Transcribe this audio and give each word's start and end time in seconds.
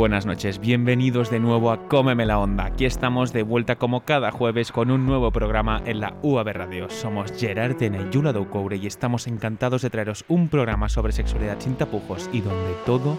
buenas 0.00 0.24
noches, 0.24 0.60
bienvenidos 0.60 1.30
de 1.30 1.38
nuevo 1.40 1.70
a 1.70 1.86
Cómeme 1.86 2.24
la 2.24 2.38
Onda. 2.38 2.64
Aquí 2.64 2.86
estamos 2.86 3.34
de 3.34 3.42
vuelta 3.42 3.76
como 3.76 4.06
cada 4.06 4.30
jueves 4.30 4.72
con 4.72 4.90
un 4.90 5.04
nuevo 5.04 5.30
programa 5.30 5.82
en 5.84 6.00
la 6.00 6.14
UAB 6.22 6.54
Radio. 6.54 6.88
Somos 6.88 7.30
Gerard 7.38 7.76
Tena 7.76 8.00
y 8.00 8.10
Yula 8.10 8.32
Doucoure 8.32 8.78
y 8.78 8.86
estamos 8.86 9.26
encantados 9.26 9.82
de 9.82 9.90
traeros 9.90 10.24
un 10.28 10.48
programa 10.48 10.88
sobre 10.88 11.12
sexualidad 11.12 11.60
sin 11.60 11.74
tapujos 11.74 12.30
y 12.32 12.40
donde 12.40 12.72
todo 12.86 13.18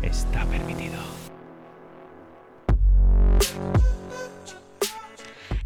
está 0.00 0.46
permitido. 0.46 0.94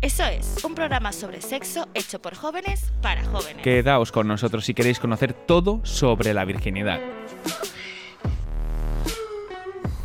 Eso 0.00 0.24
es, 0.24 0.64
un 0.64 0.74
programa 0.74 1.12
sobre 1.12 1.42
sexo 1.42 1.86
hecho 1.94 2.20
por 2.20 2.34
jóvenes 2.34 2.92
para 3.02 3.22
jóvenes. 3.26 3.62
Quedaos 3.62 4.10
con 4.10 4.26
nosotros 4.26 4.64
si 4.64 4.74
queréis 4.74 4.98
conocer 4.98 5.32
todo 5.32 5.78
sobre 5.84 6.34
la 6.34 6.44
virginidad. 6.44 6.98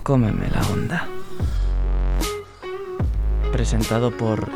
Cómeme 0.04 0.50
la 0.50 0.62
onda. 0.74 1.08
Presentado 3.52 4.10
por 4.10 4.50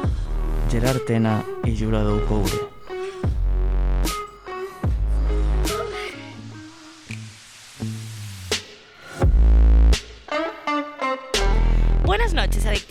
Gerard 0.72 1.02
Tena 1.02 1.44
y 1.64 1.76
Yura 1.76 2.02
Doucoure. 2.02 2.75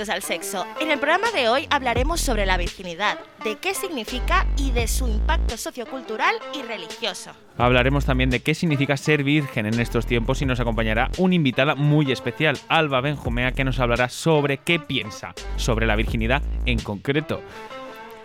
Al 0.08 0.22
sexo. 0.22 0.64
En 0.80 0.90
el 0.90 0.98
programa 0.98 1.30
de 1.32 1.48
hoy 1.48 1.66
hablaremos 1.70 2.20
sobre 2.20 2.46
la 2.46 2.56
virginidad, 2.56 3.18
de 3.44 3.56
qué 3.56 3.74
significa 3.74 4.46
y 4.56 4.70
de 4.70 4.88
su 4.88 5.08
impacto 5.08 5.56
sociocultural 5.56 6.34
y 6.54 6.62
religioso. 6.62 7.32
Hablaremos 7.58 8.04
también 8.04 8.30
de 8.30 8.40
qué 8.40 8.54
significa 8.54 8.96
ser 8.96 9.22
virgen 9.22 9.66
en 9.66 9.78
estos 9.78 10.06
tiempos 10.06 10.42
y 10.42 10.47
nos 10.47 10.60
acompañará 10.60 11.10
una 11.19 11.34
invitada 11.34 11.75
muy 11.75 12.10
especial, 12.10 12.58
Alba 12.69 13.00
Benjumea, 13.00 13.52
que 13.52 13.64
nos 13.64 13.78
hablará 13.78 14.08
sobre 14.08 14.58
qué 14.58 14.80
piensa 14.80 15.34
sobre 15.56 15.86
la 15.86 15.97
virginidad 15.97 16.42
en 16.66 16.80
concreto. 16.80 17.41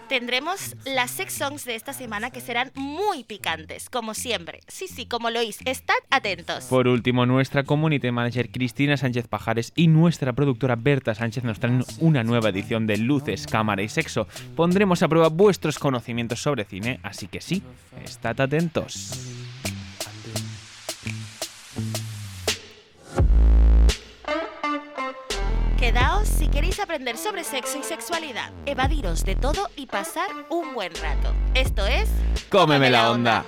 Tendremos 0.10 0.76
las 0.86 1.12
sex 1.12 1.34
songs 1.34 1.66
de 1.66 1.76
esta 1.76 1.94
semana 1.94 2.32
que 2.32 2.42
serán 2.42 2.72
muy 2.74 3.24
picantes, 3.24 3.92
como 3.92 4.16
siempre. 4.16 4.62
Sí, 4.68 4.88
sí, 4.88 5.06
como 5.06 5.30
lo 5.30 5.40
oís. 5.40 5.60
Estad 5.66 5.94
atentos. 6.10 6.64
Por 6.66 6.88
último, 6.88 7.28
nuestra 7.28 7.64
community 7.64 8.10
manager 8.10 8.50
Cristina 8.50 8.98
Sánchez 8.98 9.28
Pajares 9.28 9.72
y 9.76 9.88
nuestra 9.88 10.34
productora 10.34 10.76
Berta 10.76 11.14
Sánchez 11.14 11.44
nos 11.44 11.60
traen 11.60 11.86
una 12.00 12.24
nueva 12.24 12.50
edición 12.50 12.88
de 12.88 12.98
Luces, 12.98 13.46
Cámara 13.46 13.84
y 13.84 13.90
Sexo. 13.90 14.28
Pondremos 14.56 15.04
a 15.04 15.08
prueba 15.08 15.30
vuestros 15.30 15.78
conocimientos 15.78 16.42
sobre 16.42 16.66
cine, 16.66 17.00
así 17.04 17.28
que 17.28 17.40
sí, 17.40 17.62
estad 18.04 18.42
atentos. 18.42 19.39
Quedaos 25.80 26.28
si 26.28 26.50
queréis 26.50 26.78
aprender 26.82 27.16
sobre 27.16 27.46
sexo 27.46 27.78
y 27.78 27.84
sexualidad, 27.84 28.52
evadiros 28.66 29.24
de 29.24 29.38
todo 29.38 29.70
y 29.78 29.86
pasar 29.86 30.28
un 30.50 30.74
buen 30.74 30.94
rato. 30.96 31.34
Esto 31.54 31.88
es... 31.88 32.10
Cómeme 32.50 32.90
la 32.90 33.10
onda. 33.12 33.46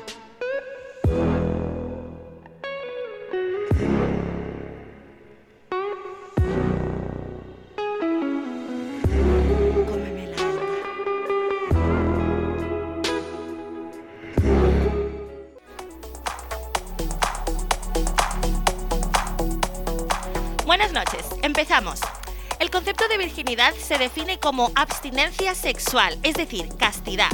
Cómeme 9.89 10.27
la 10.27 10.37
onda. 10.37 10.61
Buenas 20.65 20.93
noches, 20.93 21.25
empezamos. 21.41 21.99
El 22.71 22.77
concepto 22.77 23.09
de 23.09 23.17
virginidad 23.17 23.73
se 23.73 23.97
define 23.97 24.39
como 24.39 24.71
abstinencia 24.75 25.55
sexual, 25.55 26.17
es 26.23 26.35
decir, 26.35 26.69
castidad. 26.77 27.27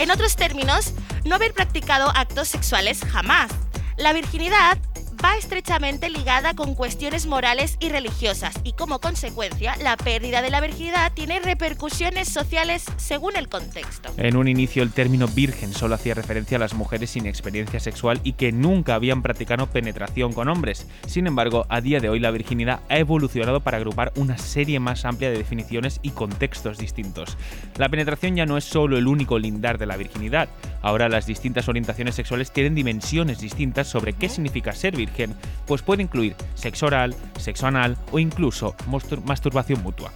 En 0.00 0.10
otros 0.10 0.34
términos, 0.34 0.94
no 1.24 1.36
haber 1.36 1.54
practicado 1.54 2.10
actos 2.12 2.48
sexuales 2.48 3.02
jamás. 3.04 3.52
La 3.96 4.12
virginidad 4.12 4.76
va 5.24 5.36
estrechamente 5.36 6.10
ligada 6.10 6.54
con 6.54 6.74
cuestiones 6.74 7.26
morales 7.26 7.76
y 7.80 7.88
religiosas 7.88 8.54
y 8.64 8.72
como 8.72 9.00
consecuencia 9.00 9.76
la 9.76 9.96
pérdida 9.96 10.42
de 10.42 10.50
la 10.50 10.60
virginidad 10.60 11.12
tiene 11.12 11.40
repercusiones 11.40 12.28
sociales 12.28 12.84
según 12.96 13.36
el 13.36 13.48
contexto. 13.48 14.10
En 14.16 14.36
un 14.36 14.48
inicio 14.48 14.82
el 14.82 14.92
término 14.92 15.26
virgen 15.28 15.72
solo 15.72 15.94
hacía 15.94 16.14
referencia 16.14 16.56
a 16.56 16.60
las 16.60 16.74
mujeres 16.74 17.10
sin 17.10 17.26
experiencia 17.26 17.80
sexual 17.80 18.20
y 18.22 18.34
que 18.34 18.52
nunca 18.52 18.94
habían 18.94 19.22
practicado 19.22 19.66
penetración 19.66 20.32
con 20.32 20.48
hombres. 20.48 20.86
Sin 21.06 21.26
embargo, 21.26 21.66
a 21.68 21.80
día 21.80 22.00
de 22.00 22.08
hoy 22.08 22.20
la 22.20 22.30
virginidad 22.30 22.80
ha 22.88 22.98
evolucionado 22.98 23.60
para 23.60 23.78
agrupar 23.78 24.12
una 24.16 24.38
serie 24.38 24.80
más 24.80 25.04
amplia 25.04 25.30
de 25.30 25.38
definiciones 25.38 26.00
y 26.02 26.10
contextos 26.10 26.78
distintos. 26.78 27.36
La 27.76 27.88
penetración 27.88 28.36
ya 28.36 28.46
no 28.46 28.56
es 28.56 28.64
solo 28.64 28.98
el 28.98 29.06
único 29.06 29.38
lindar 29.38 29.78
de 29.78 29.86
la 29.86 29.96
virginidad. 29.96 30.48
Ahora 30.82 31.08
las 31.08 31.26
distintas 31.26 31.68
orientaciones 31.68 32.14
sexuales 32.14 32.52
tienen 32.52 32.74
dimensiones 32.74 33.40
distintas 33.40 33.88
sobre 33.88 34.12
qué 34.12 34.28
significa 34.28 34.72
ser 34.72 34.96
virgen, 34.96 35.07
pues 35.66 35.82
puede 35.82 36.02
incluir 36.02 36.36
sexo 36.54 36.86
oral, 36.86 37.14
sexo 37.38 37.66
anal 37.66 37.96
o 38.12 38.18
incluso 38.18 38.74
masturbación 39.24 39.82
mutua. 39.82 40.12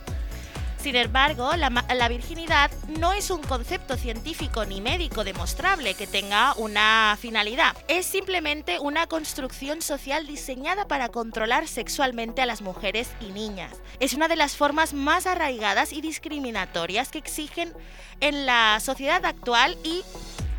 Sin 0.82 0.96
embargo, 0.96 1.54
la, 1.56 1.70
la 1.70 2.08
virginidad 2.08 2.68
no 2.98 3.12
es 3.12 3.30
un 3.30 3.40
concepto 3.40 3.96
científico 3.96 4.64
ni 4.64 4.80
médico 4.80 5.22
demostrable 5.22 5.94
que 5.94 6.08
tenga 6.08 6.54
una 6.54 7.16
finalidad. 7.20 7.76
Es 7.86 8.04
simplemente 8.04 8.80
una 8.80 9.06
construcción 9.06 9.80
social 9.80 10.26
diseñada 10.26 10.88
para 10.88 11.08
controlar 11.08 11.68
sexualmente 11.68 12.42
a 12.42 12.46
las 12.46 12.62
mujeres 12.62 13.12
y 13.20 13.26
niñas. 13.26 13.70
Es 14.00 14.14
una 14.14 14.26
de 14.26 14.34
las 14.34 14.56
formas 14.56 14.92
más 14.92 15.28
arraigadas 15.28 15.92
y 15.92 16.00
discriminatorias 16.00 17.10
que 17.10 17.18
exigen 17.18 17.72
en 18.18 18.44
la 18.44 18.80
sociedad 18.80 19.24
actual 19.24 19.78
y 19.84 20.02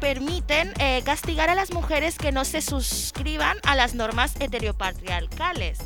permiten 0.04 0.74
eh, 0.80 1.02
castigar 1.06 1.50
a 1.50 1.56
las 1.56 1.72
mujeres 1.72 2.18
que 2.18 2.34
no 2.34 2.44
se 2.44 2.60
suscriban 2.60 3.58
a 3.64 3.74
las 3.74 3.96
normas 3.96 4.36
heteropatriarcales 4.42 5.80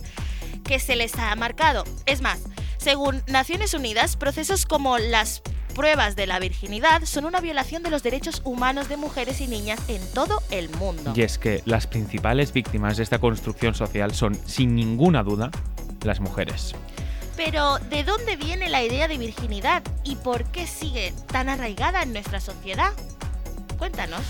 que 0.63 0.79
se 0.79 0.95
les 0.95 1.13
ha 1.19 1.35
marcado. 1.35 1.83
Es 2.07 2.21
más, 2.21 2.39
según 2.77 3.21
Naciones 3.27 3.75
Unidas, 3.75 4.17
procesos 4.17 4.65
como 4.65 4.97
las 4.97 5.43
pruebas 5.75 6.15
de 6.15 6.25
la 6.25 6.39
virginidad 6.39 7.03
son 7.03 7.25
una 7.25 7.41
violación 7.41 7.83
de 7.83 7.91
los 7.91 8.01
derechos 8.01 8.41
humanos 8.43 8.89
de 8.89 8.97
mujeres 8.97 9.39
y 9.39 9.45
niñas 9.45 9.79
en 9.87 10.01
todo 10.15 10.41
el 10.49 10.71
mundo. 10.71 11.13
Y 11.15 11.21
es 11.21 11.37
que 11.37 11.61
las 11.65 11.85
principales 11.85 12.51
víctimas 12.51 12.97
de 12.97 13.03
esta 13.03 13.19
construcción 13.19 13.75
social 13.75 14.15
son, 14.15 14.33
sin 14.47 14.73
ninguna 14.73 15.21
duda, 15.21 15.51
las 16.01 16.19
mujeres. 16.21 16.73
Pero, 17.35 17.77
¿de 17.91 18.03
dónde 18.03 18.35
viene 18.35 18.67
la 18.67 18.81
idea 18.81 19.07
de 19.07 19.19
virginidad 19.19 19.83
y 20.03 20.15
por 20.15 20.43
qué 20.45 20.65
sigue 20.65 21.13
tan 21.27 21.49
arraigada 21.49 22.01
en 22.01 22.13
nuestra 22.13 22.39
sociedad? 22.39 22.93
Cuéntanos. 23.77 24.21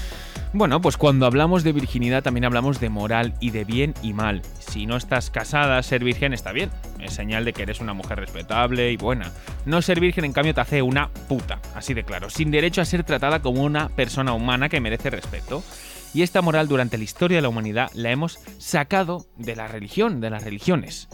Bueno, 0.53 0.81
pues 0.81 0.97
cuando 0.97 1.25
hablamos 1.25 1.63
de 1.63 1.73
virginidad 1.73 2.23
también 2.23 2.45
hablamos 2.45 2.79
de 2.79 2.89
moral 2.89 3.33
y 3.41 3.51
de 3.51 3.65
bien 3.65 3.93
y 4.01 4.13
mal. 4.13 4.41
Si 4.59 4.85
no 4.85 4.95
estás 4.95 5.29
casada, 5.29 5.83
ser 5.83 6.03
virgen 6.03 6.33
está 6.33 6.51
bien. 6.51 6.69
Es 6.99 7.13
señal 7.13 7.45
de 7.45 7.53
que 7.53 7.63
eres 7.63 7.81
una 7.81 7.93
mujer 7.93 8.19
respetable 8.19 8.91
y 8.91 8.97
buena. 8.97 9.31
No 9.65 9.81
ser 9.81 9.99
virgen, 9.99 10.23
en 10.23 10.33
cambio, 10.33 10.53
te 10.53 10.61
hace 10.61 10.81
una 10.81 11.09
puta, 11.27 11.59
así 11.75 11.93
de 11.93 12.03
claro, 12.03 12.29
sin 12.29 12.49
derecho 12.49 12.81
a 12.81 12.85
ser 12.85 13.03
tratada 13.03 13.41
como 13.41 13.63
una 13.63 13.89
persona 13.89 14.33
humana 14.33 14.69
que 14.69 14.79
merece 14.79 15.09
respeto. 15.09 15.63
Y 16.13 16.21
esta 16.21 16.41
moral 16.41 16.67
durante 16.67 16.97
la 16.97 17.03
historia 17.03 17.37
de 17.37 17.41
la 17.41 17.49
humanidad 17.49 17.91
la 17.93 18.11
hemos 18.11 18.39
sacado 18.57 19.25
de 19.37 19.55
la 19.55 19.67
religión, 19.67 20.21
de 20.21 20.29
las 20.29 20.43
religiones. 20.43 21.09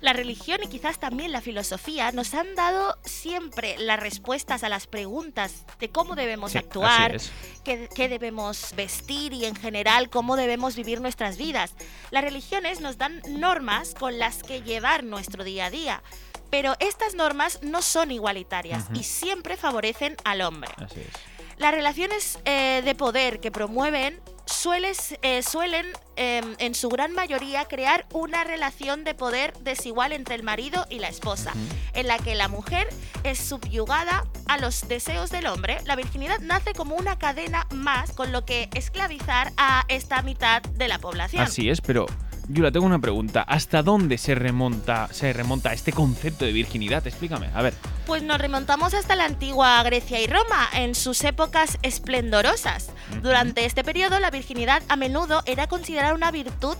La 0.00 0.12
religión 0.12 0.60
y 0.62 0.68
quizás 0.68 0.98
también 0.98 1.30
la 1.32 1.40
filosofía 1.40 2.10
nos 2.12 2.32
han 2.34 2.54
dado 2.54 2.96
siempre 3.04 3.76
las 3.78 4.00
respuestas 4.00 4.64
a 4.64 4.68
las 4.68 4.86
preguntas 4.86 5.64
de 5.78 5.90
cómo 5.90 6.14
debemos 6.14 6.52
Sí, 6.52 6.58
actuar, 6.58 7.16
qué, 7.64 7.88
qué 7.94 8.08
debemos 8.08 8.74
vestir 8.74 9.32
y 9.32 9.44
en 9.44 9.54
general 9.54 10.08
cómo 10.08 10.36
debemos 10.36 10.74
vivir 10.74 11.00
nuestras 11.00 11.36
vidas. 11.36 11.74
Las 12.10 12.24
religiones 12.24 12.80
nos 12.80 12.96
dan 12.96 13.20
normas 13.28 13.94
con 13.94 14.18
las 14.18 14.42
que 14.42 14.62
llevar 14.62 15.04
nuestro 15.04 15.44
día 15.44 15.66
a 15.66 15.70
día. 15.70 16.02
Pero 16.50 16.74
estas 16.80 17.14
normas 17.14 17.60
no 17.62 17.80
son 17.80 18.10
igualitarias 18.10 18.86
y 18.92 19.04
siempre 19.04 19.56
favorecen 19.56 20.16
al 20.24 20.40
hombre. 20.40 20.72
Así 20.78 21.00
es. 21.00 21.29
Las 21.60 21.72
relaciones 21.72 22.38
eh, 22.46 22.80
de 22.82 22.94
poder 22.94 23.38
que 23.38 23.50
promueven 23.50 24.18
sueles- 24.46 25.18
eh, 25.20 25.42
suelen, 25.42 25.86
eh, 26.16 26.40
en 26.58 26.74
su 26.74 26.88
gran 26.88 27.12
mayoría, 27.12 27.66
crear 27.66 28.06
una 28.14 28.44
relación 28.44 29.04
de 29.04 29.12
poder 29.14 29.52
desigual 29.58 30.12
entre 30.12 30.36
el 30.36 30.42
marido 30.42 30.86
y 30.88 31.00
la 31.00 31.08
esposa, 31.08 31.52
en 31.92 32.06
la 32.08 32.18
que 32.18 32.34
la 32.34 32.48
mujer 32.48 32.88
es 33.24 33.38
subyugada 33.38 34.24
a 34.48 34.56
los 34.56 34.88
deseos 34.88 35.28
del 35.28 35.46
hombre. 35.46 35.76
La 35.84 35.96
virginidad 35.96 36.40
nace 36.40 36.72
como 36.72 36.96
una 36.96 37.18
cadena 37.18 37.66
más, 37.74 38.12
con 38.12 38.32
lo 38.32 38.46
que 38.46 38.70
esclavizar 38.74 39.52
a 39.58 39.84
esta 39.88 40.22
mitad 40.22 40.62
de 40.62 40.88
la 40.88 40.98
población. 40.98 41.42
Así 41.42 41.68
es, 41.68 41.82
pero 41.82 42.06
Yula, 42.52 42.72
tengo 42.72 42.86
una 42.86 42.98
pregunta. 42.98 43.42
¿Hasta 43.42 43.84
dónde 43.84 44.18
se 44.18 44.34
remonta, 44.34 45.08
se 45.12 45.32
remonta 45.32 45.72
este 45.72 45.92
concepto 45.92 46.44
de 46.44 46.50
virginidad? 46.50 47.06
Explícame. 47.06 47.48
A 47.54 47.62
ver. 47.62 47.74
Pues 48.06 48.24
nos 48.24 48.38
remontamos 48.38 48.92
hasta 48.92 49.14
la 49.14 49.24
antigua 49.24 49.80
Grecia 49.84 50.20
y 50.20 50.26
Roma, 50.26 50.68
en 50.74 50.96
sus 50.96 51.22
épocas 51.22 51.78
esplendorosas. 51.82 52.90
Durante 53.22 53.64
este 53.66 53.84
periodo, 53.84 54.18
la 54.18 54.32
virginidad 54.32 54.82
a 54.88 54.96
menudo 54.96 55.42
era 55.46 55.68
considerada 55.68 56.12
una 56.12 56.32
virtud 56.32 56.76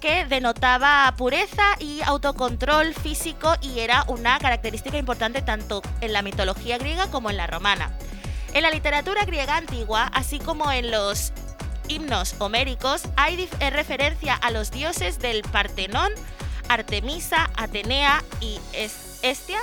que 0.00 0.24
denotaba 0.24 1.14
pureza 1.16 1.76
y 1.78 2.02
autocontrol 2.02 2.92
físico 2.92 3.54
y 3.62 3.78
era 3.78 4.04
una 4.08 4.38
característica 4.40 4.98
importante 4.98 5.42
tanto 5.42 5.80
en 6.00 6.12
la 6.12 6.22
mitología 6.22 6.76
griega 6.76 7.06
como 7.06 7.30
en 7.30 7.36
la 7.36 7.46
romana. 7.46 7.96
En 8.52 8.62
la 8.62 8.70
literatura 8.70 9.24
griega 9.24 9.56
antigua, 9.56 10.10
así 10.12 10.40
como 10.40 10.72
en 10.72 10.90
los 10.90 11.32
himnos 11.88 12.34
homéricos, 12.38 13.02
hay 13.16 13.48
eh, 13.60 13.70
referencia 13.70 14.34
a 14.34 14.50
los 14.50 14.70
dioses 14.70 15.18
del 15.18 15.42
Partenón, 15.42 16.12
Artemisa, 16.68 17.50
Atenea 17.56 18.22
y 18.40 18.58
Estia, 19.22 19.60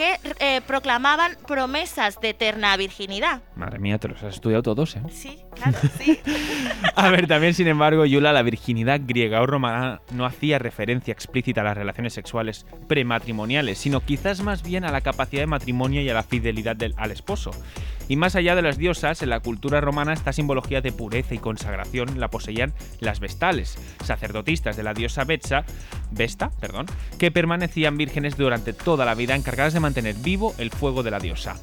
que 0.00 0.18
eh, 0.38 0.62
proclamaban 0.66 1.36
promesas 1.46 2.22
de 2.22 2.30
eterna 2.30 2.74
virginidad. 2.78 3.42
Madre 3.54 3.78
mía, 3.78 3.98
te 3.98 4.08
los 4.08 4.22
has 4.22 4.36
estudiado 4.36 4.62
todos, 4.62 4.96
¿eh? 4.96 5.02
Sí, 5.10 5.40
claro, 5.54 5.76
sí. 5.98 6.18
a 6.96 7.10
ver, 7.10 7.26
también, 7.26 7.52
sin 7.52 7.68
embargo, 7.68 8.06
Yula, 8.06 8.32
la 8.32 8.40
virginidad 8.40 9.02
griega 9.04 9.42
o 9.42 9.46
romana 9.46 10.00
no 10.12 10.24
hacía 10.24 10.58
referencia 10.58 11.12
explícita 11.12 11.60
a 11.60 11.64
las 11.64 11.76
relaciones 11.76 12.14
sexuales 12.14 12.64
prematrimoniales, 12.88 13.76
sino 13.76 14.00
quizás 14.00 14.40
más 14.40 14.62
bien 14.62 14.84
a 14.86 14.90
la 14.90 15.02
capacidad 15.02 15.42
de 15.42 15.48
matrimonio 15.48 16.00
y 16.00 16.08
a 16.08 16.14
la 16.14 16.22
fidelidad 16.22 16.76
del, 16.76 16.94
al 16.96 17.10
esposo. 17.10 17.50
Y 18.08 18.16
más 18.16 18.34
allá 18.34 18.56
de 18.56 18.62
las 18.62 18.76
diosas, 18.76 19.22
en 19.22 19.30
la 19.30 19.38
cultura 19.38 19.80
romana 19.80 20.14
esta 20.14 20.32
simbología 20.32 20.80
de 20.80 20.90
pureza 20.90 21.34
y 21.34 21.38
consagración 21.38 22.18
la 22.18 22.28
poseían 22.28 22.72
las 22.98 23.20
vestales, 23.20 23.78
sacerdotistas 24.02 24.76
de 24.76 24.82
la 24.82 24.94
diosa 24.94 25.22
Vesta, 25.22 25.64
Vesta, 26.10 26.50
perdón, 26.58 26.86
que 27.20 27.30
permanecían 27.30 27.96
vírgenes 27.96 28.36
durante 28.36 28.72
toda 28.72 29.04
la 29.04 29.14
vida 29.14 29.36
encargadas 29.36 29.74
de 29.74 29.78
mantener 29.78 29.89
vivo 30.22 30.54
el 30.58 30.70
fuego 30.70 31.02
de 31.02 31.10
la 31.10 31.18
diosa. 31.18 31.56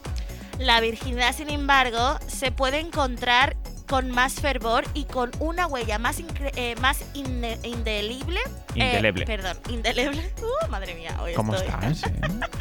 La 0.59 0.81
virginidad, 0.81 1.35
sin 1.35 1.49
embargo, 1.49 2.17
se 2.27 2.51
puede 2.51 2.79
encontrar 2.79 3.55
con 3.87 4.11
más 4.11 4.33
fervor 4.33 4.85
y 4.93 5.05
con 5.05 5.31
una 5.39 5.65
huella 5.65 5.97
más, 5.97 6.21
eh, 6.55 6.75
más 6.81 6.99
indeleble. 7.13 8.41
Indeleble. 8.75 9.25
perdón, 9.25 9.57
indeleble. 9.69 10.33
Uh, 10.47 10.69
madre 10.69 10.93
mía, 10.95 11.15
hoy 11.21 11.33
¿Cómo 11.33 11.55
estoy. 11.55 11.69
estás? 11.91 12.11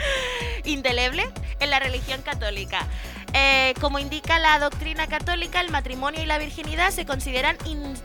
indeleble 0.65 1.29
en 1.61 1.71
la 1.71 1.79
religión 1.79 2.23
católica. 2.23 2.87
Eh, 3.33 3.75
como 3.81 3.99
indica 3.99 4.39
la 4.39 4.59
doctrina 4.59 5.07
católica, 5.09 5.61
el 5.61 5.71
matrimonio 5.71 6.23
y 6.23 6.27
la 6.27 6.39
virginidad 6.39 6.91
se 6.91 7.05
consideran 7.05 7.57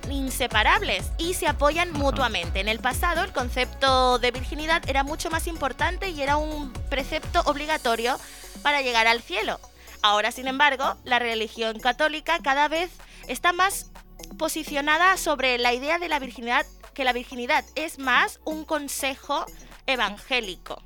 inseparables 0.10 1.12
y 1.18 1.36
se 1.36 1.48
apoyan 1.48 1.94
mutuamente. 1.94 2.60
En 2.60 2.68
el 2.68 2.80
pasado, 2.80 3.24
el 3.24 3.32
concepto 3.32 4.20
de 4.20 4.32
virginidad 4.32 4.88
era 4.90 5.04
mucho 5.04 5.30
más 5.30 5.48
importante 5.48 6.10
y 6.10 6.22
era 6.22 6.38
un 6.38 6.74
precepto 6.90 7.42
obligatorio 7.46 8.20
para 8.62 8.82
llegar 8.82 9.08
al 9.08 9.22
cielo. 9.22 9.60
Ahora, 10.02 10.32
sin 10.32 10.48
embargo, 10.48 10.96
la 11.06 11.20
religión 11.20 11.80
católica 11.80 12.40
cada 12.44 12.68
vez 12.68 12.90
está 13.32 13.54
más 13.54 13.92
posicionada 14.38 15.18
sobre 15.18 15.58
la 15.58 15.74
idea 15.74 16.00
de 16.00 16.10
la 16.10 16.20
virginidad, 16.20 16.66
que 16.94 17.04
la 17.04 17.14
virginidad 17.14 17.64
es 17.76 17.98
más 17.98 18.40
un 18.46 18.66
consejo 18.66 19.46
evangélico 19.88 20.82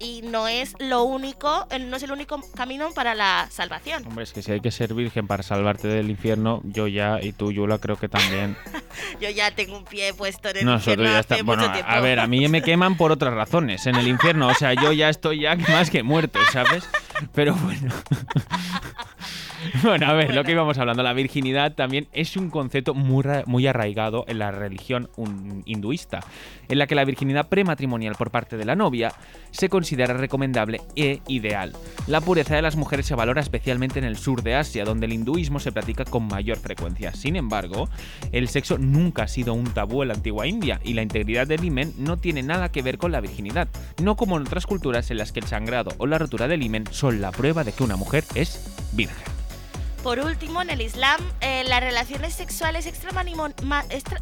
y 0.00 0.22
no 0.22 0.48
es 0.48 0.74
lo 0.80 1.04
único, 1.04 1.66
no 1.80 1.96
es 1.96 2.02
el 2.02 2.10
único 2.10 2.40
camino 2.54 2.90
para 2.92 3.14
la 3.14 3.48
salvación. 3.50 4.04
Hombre, 4.06 4.24
es 4.24 4.32
que 4.32 4.42
si 4.42 4.52
hay 4.52 4.60
que 4.60 4.70
ser 4.70 4.92
virgen 4.92 5.26
para 5.26 5.42
salvarte 5.42 5.86
del 5.88 6.10
infierno, 6.10 6.60
yo 6.64 6.88
ya 6.88 7.20
y 7.22 7.32
tú, 7.32 7.52
Yula, 7.52 7.78
creo 7.78 7.96
que 7.96 8.08
también. 8.08 8.56
yo 9.20 9.30
ya 9.30 9.52
tengo 9.52 9.78
un 9.78 9.84
pie 9.84 10.12
puesto 10.12 10.48
en 10.48 10.56
el 10.58 10.68
infierno 10.68 11.04
ya 11.04 11.20
hace 11.20 11.42
bueno, 11.42 11.62
mucho 11.62 11.72
tiempo. 11.72 11.90
A 11.90 12.00
ver, 12.00 12.18
a 12.18 12.26
mí 12.26 12.46
me 12.48 12.62
queman 12.62 12.96
por 12.96 13.12
otras 13.12 13.34
razones 13.34 13.86
en 13.86 13.94
el 13.94 14.08
infierno, 14.08 14.48
o 14.48 14.54
sea, 14.54 14.74
yo 14.74 14.92
ya 14.92 15.08
estoy 15.08 15.42
ya 15.42 15.54
más 15.54 15.90
que 15.90 16.02
muerto, 16.02 16.40
¿sabes? 16.52 16.88
Pero 17.32 17.54
bueno. 17.54 17.94
Bueno, 19.82 20.06
a 20.06 20.12
ver, 20.14 20.34
lo 20.34 20.44
que 20.44 20.52
íbamos 20.52 20.78
hablando, 20.78 21.02
la 21.02 21.12
virginidad 21.12 21.74
también 21.74 22.08
es 22.12 22.36
un 22.36 22.50
concepto 22.50 22.94
muy, 22.94 23.24
muy 23.46 23.66
arraigado 23.66 24.24
en 24.28 24.38
la 24.38 24.50
religión 24.50 25.08
hinduista, 25.64 26.20
en 26.68 26.78
la 26.78 26.86
que 26.86 26.94
la 26.94 27.04
virginidad 27.04 27.48
prematrimonial 27.48 28.14
por 28.14 28.30
parte 28.30 28.56
de 28.56 28.64
la 28.64 28.76
novia 28.76 29.12
se 29.50 29.68
considera 29.68 30.14
recomendable 30.14 30.80
e 30.96 31.20
ideal. 31.28 31.72
La 32.06 32.20
pureza 32.20 32.56
de 32.56 32.62
las 32.62 32.76
mujeres 32.76 33.06
se 33.06 33.14
valora 33.14 33.40
especialmente 33.40 33.98
en 33.98 34.04
el 34.04 34.16
sur 34.16 34.42
de 34.42 34.54
Asia, 34.54 34.84
donde 34.84 35.06
el 35.06 35.12
hinduismo 35.12 35.60
se 35.60 35.72
practica 35.72 36.04
con 36.04 36.26
mayor 36.26 36.58
frecuencia. 36.58 37.12
Sin 37.12 37.36
embargo, 37.36 37.88
el 38.32 38.48
sexo 38.48 38.78
nunca 38.78 39.24
ha 39.24 39.28
sido 39.28 39.54
un 39.54 39.72
tabú 39.72 40.02
en 40.02 40.08
la 40.08 40.14
antigua 40.14 40.46
India 40.46 40.80
y 40.84 40.94
la 40.94 41.02
integridad 41.02 41.46
del 41.46 41.64
himen 41.64 41.92
no 41.98 42.16
tiene 42.16 42.42
nada 42.42 42.70
que 42.70 42.82
ver 42.82 42.98
con 42.98 43.12
la 43.12 43.20
virginidad, 43.20 43.68
no 44.02 44.16
como 44.16 44.36
en 44.36 44.42
otras 44.42 44.66
culturas 44.66 45.10
en 45.10 45.18
las 45.18 45.32
que 45.32 45.40
el 45.40 45.46
sangrado 45.46 45.92
o 45.98 46.06
la 46.06 46.18
rotura 46.18 46.48
del 46.48 46.62
himen 46.62 46.84
son 46.90 47.20
la 47.20 47.30
prueba 47.30 47.64
de 47.64 47.72
que 47.72 47.84
una 47.84 47.96
mujer 47.96 48.24
es 48.34 48.74
virgen. 48.92 49.34
Por 50.04 50.20
último, 50.20 50.60
en 50.60 50.68
el 50.68 50.82
Islam, 50.82 51.18
eh, 51.40 51.64
las 51.64 51.80
relaciones 51.80 52.34
sexuales 52.34 52.84
extramatrimoniales. 52.84 53.90
Extra, 53.90 54.20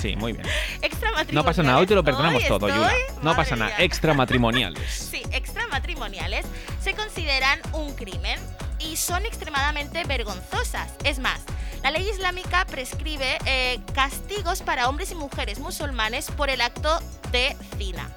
sí, 0.00 0.16
muy 0.16 0.32
bien. 0.32 0.44
Extramatrimoniales. 0.82 1.32
No 1.32 1.44
pasa 1.44 1.62
nada, 1.62 1.78
hoy 1.78 1.86
te 1.86 1.94
lo 1.94 2.02
perdonamos 2.02 2.44
todo, 2.48 2.68
Yula. 2.68 2.92
No 3.22 3.36
pasa 3.36 3.54
nada, 3.54 3.76
extramatrimoniales. 3.78 4.90
sí, 5.12 5.22
extramatrimoniales 5.30 6.44
se 6.80 6.94
consideran 6.94 7.60
un 7.74 7.94
crimen 7.94 8.40
y 8.80 8.96
son 8.96 9.24
extremadamente 9.24 10.02
vergonzosas. 10.02 10.90
Es 11.04 11.20
más, 11.20 11.40
la 11.84 11.92
ley 11.92 12.08
islámica 12.10 12.66
prescribe 12.66 13.38
eh, 13.46 13.78
castigos 13.94 14.62
para 14.62 14.88
hombres 14.88 15.12
y 15.12 15.14
mujeres 15.14 15.60
musulmanes 15.60 16.28
por 16.32 16.50
el 16.50 16.60
acto 16.60 16.98
de 17.30 17.56
zina 17.78 18.10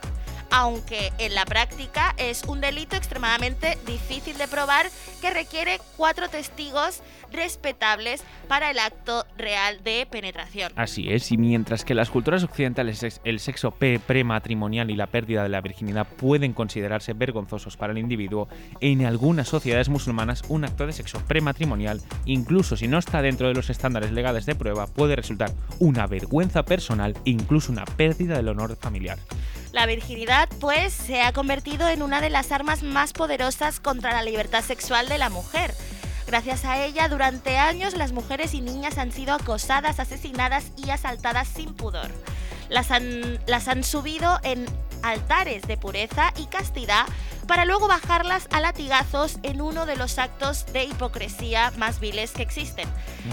aunque 0.51 1.11
en 1.17 1.35
la 1.35 1.45
práctica 1.45 2.13
es 2.17 2.43
un 2.43 2.61
delito 2.61 2.95
extremadamente 2.95 3.77
difícil 3.85 4.37
de 4.37 4.47
probar 4.47 4.89
que 5.21 5.29
requiere 5.29 5.79
cuatro 5.97 6.29
testigos 6.29 7.01
respetables 7.31 8.23
para 8.47 8.71
el 8.71 8.79
acto 8.79 9.25
real 9.37 9.83
de 9.83 10.07
penetración. 10.09 10.71
Así 10.75 11.11
es, 11.11 11.31
y 11.31 11.37
mientras 11.37 11.83
que 11.83 11.93
las 11.93 12.09
culturas 12.09 12.43
occidentales 12.43 13.19
el 13.23 13.39
sexo 13.39 13.71
prematrimonial 13.71 14.89
y 14.91 14.95
la 14.95 15.07
pérdida 15.07 15.43
de 15.43 15.49
la 15.49 15.61
virginidad 15.61 16.07
pueden 16.07 16.53
considerarse 16.53 17.13
vergonzosos 17.13 17.77
para 17.77 17.91
el 17.91 17.99
individuo, 17.99 18.47
en 18.81 19.05
algunas 19.05 19.47
sociedades 19.47 19.89
musulmanas 19.89 20.43
un 20.47 20.65
acto 20.65 20.85
de 20.85 20.93
sexo 20.93 21.19
prematrimonial, 21.27 22.01
incluso 22.25 22.77
si 22.77 22.87
no 22.87 22.97
está 22.97 23.21
dentro 23.21 23.47
de 23.47 23.53
los 23.53 23.69
estándares 23.69 24.11
legales 24.11 24.45
de 24.45 24.55
prueba, 24.55 24.87
puede 24.87 25.15
resultar 25.15 25.51
una 25.79 26.07
vergüenza 26.07 26.63
personal 26.63 27.15
e 27.25 27.31
incluso 27.31 27.71
una 27.71 27.85
pérdida 27.85 28.37
del 28.37 28.49
honor 28.49 28.75
familiar. 28.75 29.17
La 29.75 29.87
virginidad, 29.87 30.47
pues, 30.61 30.93
se 30.93 31.21
ha 31.21 31.33
convertido 31.33 31.89
en 31.89 32.01
una 32.01 32.21
de 32.21 32.29
las 32.29 32.53
armas 32.53 32.81
más 32.81 33.11
poderosas 33.11 33.81
contra 33.81 34.13
la 34.13 34.23
libertad 34.23 34.63
sexual 34.63 35.09
de 35.09 35.17
la 35.17 35.29
mujer. 35.29 35.75
Gracias 36.27 36.63
a 36.63 36.81
ella, 36.81 37.09
durante 37.09 37.57
años 37.57 37.93
las 37.93 38.13
mujeres 38.13 38.53
y 38.53 38.61
niñas 38.61 38.97
han 38.97 39.11
sido 39.11 39.33
acosadas, 39.33 39.99
asesinadas 39.99 40.71
y 40.77 40.91
asaltadas 40.91 41.49
sin 41.49 41.73
pudor. 41.73 42.09
Las 42.69 42.89
han, 42.89 43.37
las 43.47 43.67
han 43.67 43.83
subido 43.83 44.39
en 44.43 44.65
altares 45.03 45.63
de 45.63 45.75
pureza 45.75 46.31
y 46.37 46.45
castidad 46.45 47.05
para 47.47 47.65
luego 47.65 47.87
bajarlas 47.87 48.47
a 48.51 48.59
latigazos 48.59 49.39
en 49.43 49.61
uno 49.61 49.85
de 49.85 49.95
los 49.95 50.17
actos 50.19 50.65
de 50.73 50.83
hipocresía 50.83 51.71
más 51.77 51.99
viles 51.99 52.31
que 52.31 52.43
existen. 52.43 52.87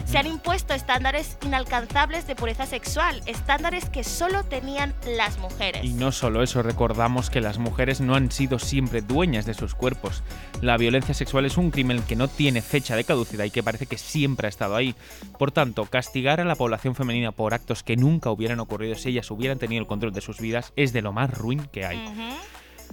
Se 0.04 0.18
han 0.18 0.26
impuesto 0.26 0.74
estándares 0.74 1.38
inalcanzables 1.44 2.26
de 2.26 2.36
pureza 2.36 2.66
sexual, 2.66 3.22
estándares 3.26 3.88
que 3.88 4.04
solo 4.04 4.44
tenían 4.44 4.94
las 5.06 5.38
mujeres. 5.38 5.84
Y 5.84 5.92
no 5.94 6.12
solo 6.12 6.42
eso, 6.42 6.62
recordamos 6.62 7.30
que 7.30 7.40
las 7.40 7.58
mujeres 7.58 8.00
no 8.00 8.14
han 8.14 8.30
sido 8.30 8.58
siempre 8.58 9.02
dueñas 9.02 9.46
de 9.46 9.54
sus 9.54 9.74
cuerpos. 9.74 10.22
La 10.60 10.76
violencia 10.76 11.14
sexual 11.14 11.44
es 11.46 11.56
un 11.56 11.70
crimen 11.70 12.02
que 12.02 12.16
no 12.16 12.28
tiene 12.28 12.62
fecha 12.62 12.96
de 12.96 13.04
caducidad 13.04 13.44
y 13.44 13.50
que 13.50 13.62
parece 13.62 13.86
que 13.86 13.98
siempre 13.98 14.46
ha 14.46 14.50
estado 14.50 14.76
ahí. 14.76 14.94
Por 15.38 15.52
tanto, 15.52 15.86
castigar 15.86 16.40
a 16.40 16.44
la 16.44 16.56
población 16.56 16.94
femenina 16.94 17.32
por 17.32 17.54
actos 17.54 17.82
que 17.82 17.96
nunca 17.96 18.30
hubieran 18.30 18.60
ocurrido 18.60 18.94
si 18.94 19.10
ellas 19.10 19.30
hubieran 19.30 19.58
tenido 19.58 19.80
el 19.80 19.86
control 19.86 20.12
de 20.12 20.20
sus 20.20 20.40
vidas 20.40 20.72
es 20.76 20.92
de 20.92 21.02
lo 21.02 21.12
más 21.12 21.30
ruin 21.30 21.66
que 21.72 21.84
hay. 21.84 22.12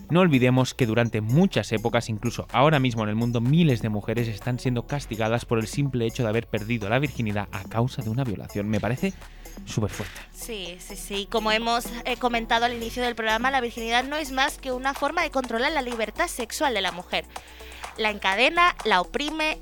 No 0.10 0.22
olvidemos 0.22 0.74
que 0.74 0.86
durante 0.86 1.22
muchas 1.22 1.72
épocas, 1.72 2.10
incluso 2.10 2.48
ahora 2.52 2.80
mismo 2.80 3.04
en 3.04 3.10
el 3.10 3.16
mundo, 3.16 3.42
miles 3.42 3.82
de 3.82 3.90
mujeres 3.90 4.28
están 4.28 4.58
siendo 4.60 4.88
castigadas 4.88 5.46
por 5.46 5.60
el 5.60 5.68
simple 5.68 6.06
hecho 6.06 6.24
de 6.24 6.30
haber 6.30 6.48
perdido 6.48 6.90
la 6.90 7.00
virginidad 7.00 7.48
a 7.52 7.64
causa 7.64 8.02
de 8.02 8.10
una 8.10 8.24
violación. 8.24 8.68
Me 8.70 8.80
parece 8.80 9.14
súper 9.66 9.92
fuerte. 9.92 10.20
Sí, 10.34 10.78
sí, 10.80 10.96
sí. 10.96 11.28
Como 11.30 11.52
hemos 11.52 11.86
eh, 12.06 12.18
comentado 12.18 12.66
al 12.66 12.74
inicio 12.74 13.04
del 13.04 13.16
programa, 13.16 13.52
la 13.52 13.62
virginidad 13.62 14.04
no 14.04 14.16
es 14.16 14.32
más 14.32 14.58
que 14.58 14.72
una 14.72 14.94
forma 14.94 15.22
de 15.22 15.32
controlar 15.32 15.72
la 15.72 15.82
libertad 15.82 16.28
sexual 16.28 16.74
de 16.74 16.82
la 16.82 16.92
mujer. 16.92 17.26
La 17.98 18.10
encadena, 18.10 18.76
la 18.86 19.02
oprime 19.02 19.60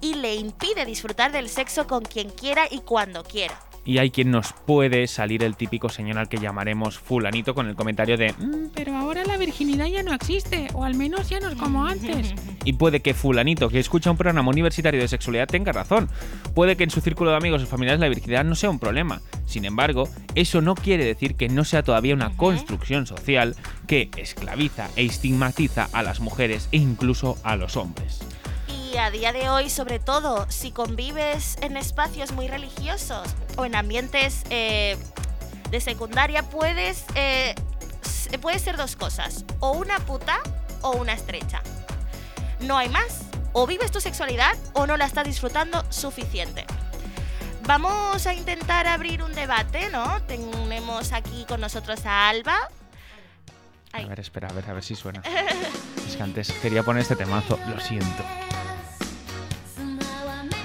y 0.00 0.14
le 0.14 0.36
impide 0.36 0.84
disfrutar 0.84 1.32
del 1.32 1.48
sexo 1.48 1.86
con 1.86 2.04
quien 2.04 2.30
quiera 2.30 2.66
y 2.70 2.80
cuando 2.80 3.24
quiera 3.24 3.58
y 3.88 3.96
hay 3.96 4.10
quien 4.10 4.30
nos 4.30 4.52
puede 4.52 5.06
salir 5.06 5.42
el 5.42 5.56
típico 5.56 5.88
señor 5.88 6.18
al 6.18 6.28
que 6.28 6.36
llamaremos 6.36 6.98
fulanito 6.98 7.54
con 7.54 7.68
el 7.68 7.74
comentario 7.74 8.18
de 8.18 8.34
mm, 8.34 8.72
pero 8.74 8.94
ahora 8.94 9.24
la 9.24 9.38
virginidad 9.38 9.86
ya 9.86 10.02
no 10.02 10.12
existe, 10.12 10.68
o 10.74 10.84
al 10.84 10.94
menos 10.94 11.30
ya 11.30 11.40
no 11.40 11.48
es 11.48 11.54
como 11.54 11.86
antes. 11.86 12.34
Y 12.64 12.74
puede 12.74 13.00
que 13.00 13.14
fulanito 13.14 13.70
que 13.70 13.78
escucha 13.78 14.10
un 14.10 14.18
programa 14.18 14.50
universitario 14.50 15.00
de 15.00 15.08
sexualidad 15.08 15.46
tenga 15.46 15.72
razón. 15.72 16.10
Puede 16.54 16.76
que 16.76 16.84
en 16.84 16.90
su 16.90 17.00
círculo 17.00 17.30
de 17.30 17.38
amigos 17.38 17.62
o 17.62 17.66
familiares 17.66 17.98
la 17.98 18.08
virginidad 18.08 18.44
no 18.44 18.54
sea 18.56 18.68
un 18.68 18.78
problema. 18.78 19.22
Sin 19.46 19.64
embargo, 19.64 20.06
eso 20.34 20.60
no 20.60 20.74
quiere 20.74 21.06
decir 21.06 21.34
que 21.36 21.48
no 21.48 21.64
sea 21.64 21.82
todavía 21.82 22.14
una 22.14 22.36
construcción 22.36 23.06
social 23.06 23.56
que 23.86 24.10
esclaviza 24.18 24.90
e 24.96 25.06
estigmatiza 25.06 25.88
a 25.92 26.02
las 26.02 26.20
mujeres 26.20 26.68
e 26.72 26.76
incluso 26.76 27.38
a 27.42 27.56
los 27.56 27.78
hombres 27.78 28.20
a 28.96 29.10
día 29.10 29.32
de 29.32 29.50
hoy, 29.50 29.68
sobre 29.70 29.98
todo 29.98 30.46
si 30.48 30.70
convives 30.70 31.56
en 31.60 31.76
espacios 31.76 32.32
muy 32.32 32.48
religiosos 32.48 33.28
o 33.56 33.64
en 33.64 33.74
ambientes 33.74 34.44
eh, 34.50 34.96
de 35.70 35.80
secundaria, 35.80 36.42
puedes, 36.44 37.04
eh, 37.14 37.54
puede 38.40 38.58
ser 38.58 38.76
dos 38.76 38.96
cosas, 38.96 39.44
o 39.60 39.72
una 39.72 39.98
puta 40.00 40.40
o 40.80 40.92
una 40.92 41.12
estrecha. 41.12 41.62
No 42.60 42.78
hay 42.78 42.88
más. 42.88 43.24
O 43.52 43.66
vives 43.66 43.90
tu 43.90 44.00
sexualidad 44.00 44.56
o 44.74 44.86
no 44.86 44.96
la 44.96 45.06
estás 45.06 45.26
disfrutando 45.26 45.84
suficiente. 45.90 46.64
Vamos 47.66 48.26
a 48.26 48.34
intentar 48.34 48.86
abrir 48.86 49.22
un 49.22 49.34
debate, 49.34 49.90
¿no? 49.90 50.22
Tenemos 50.22 51.12
aquí 51.12 51.44
con 51.46 51.60
nosotros 51.60 52.06
a 52.06 52.28
Alba. 52.28 52.56
A 53.92 54.02
ver, 54.02 54.20
espera, 54.20 54.48
a 54.48 54.52
ver, 54.52 54.68
a 54.70 54.72
ver 54.72 54.84
si 54.84 54.94
suena. 54.94 55.22
Es 56.06 56.16
que 56.16 56.22
antes 56.22 56.50
quería 56.62 56.82
poner 56.82 57.02
este 57.02 57.16
temazo, 57.16 57.58
lo 57.68 57.78
siento. 57.80 58.24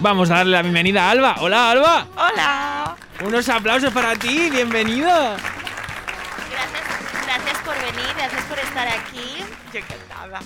Vamos 0.03 0.29
a 0.31 0.35
darle 0.35 0.51
la 0.51 0.61
bienvenida 0.61 1.07
a 1.07 1.11
Alba. 1.11 1.35
Hola, 1.39 1.71
Alba. 1.71 2.07
¡Hola! 2.17 2.97
Unos 3.25 3.47
aplausos 3.47 3.93
para 3.93 4.17
ti, 4.17 4.49
bienvenida. 4.49 5.37
Gracias, 6.51 7.25
gracias 7.25 7.57
por 7.59 7.73
venir, 7.73 8.13
gracias 8.17 8.43
por 8.43 8.59
estar 8.59 8.85
aquí. 8.85 9.45
Yo 9.71 9.79
encantada. 9.79 10.41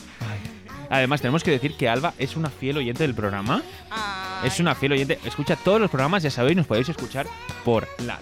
Además, 0.92 1.22
tenemos 1.22 1.44
que 1.44 1.50
decir 1.50 1.76
que 1.76 1.90
Alba 1.90 2.14
es 2.20 2.36
una 2.36 2.52
fiel 2.52 2.78
oyente 2.78 3.02
del 3.02 3.16
programa. 3.16 3.64
Ay. 3.90 4.48
Es 4.48 4.60
una 4.60 4.76
fiel 4.76 4.92
oyente. 4.92 5.20
Escucha 5.26 5.56
todos 5.56 5.82
los 5.82 5.90
programas, 5.90 6.22
ya 6.22 6.30
sabéis, 6.30 6.56
nos 6.56 6.68
podéis 6.68 6.90
escuchar 6.90 7.26
por 7.66 7.88
la 8.06 8.20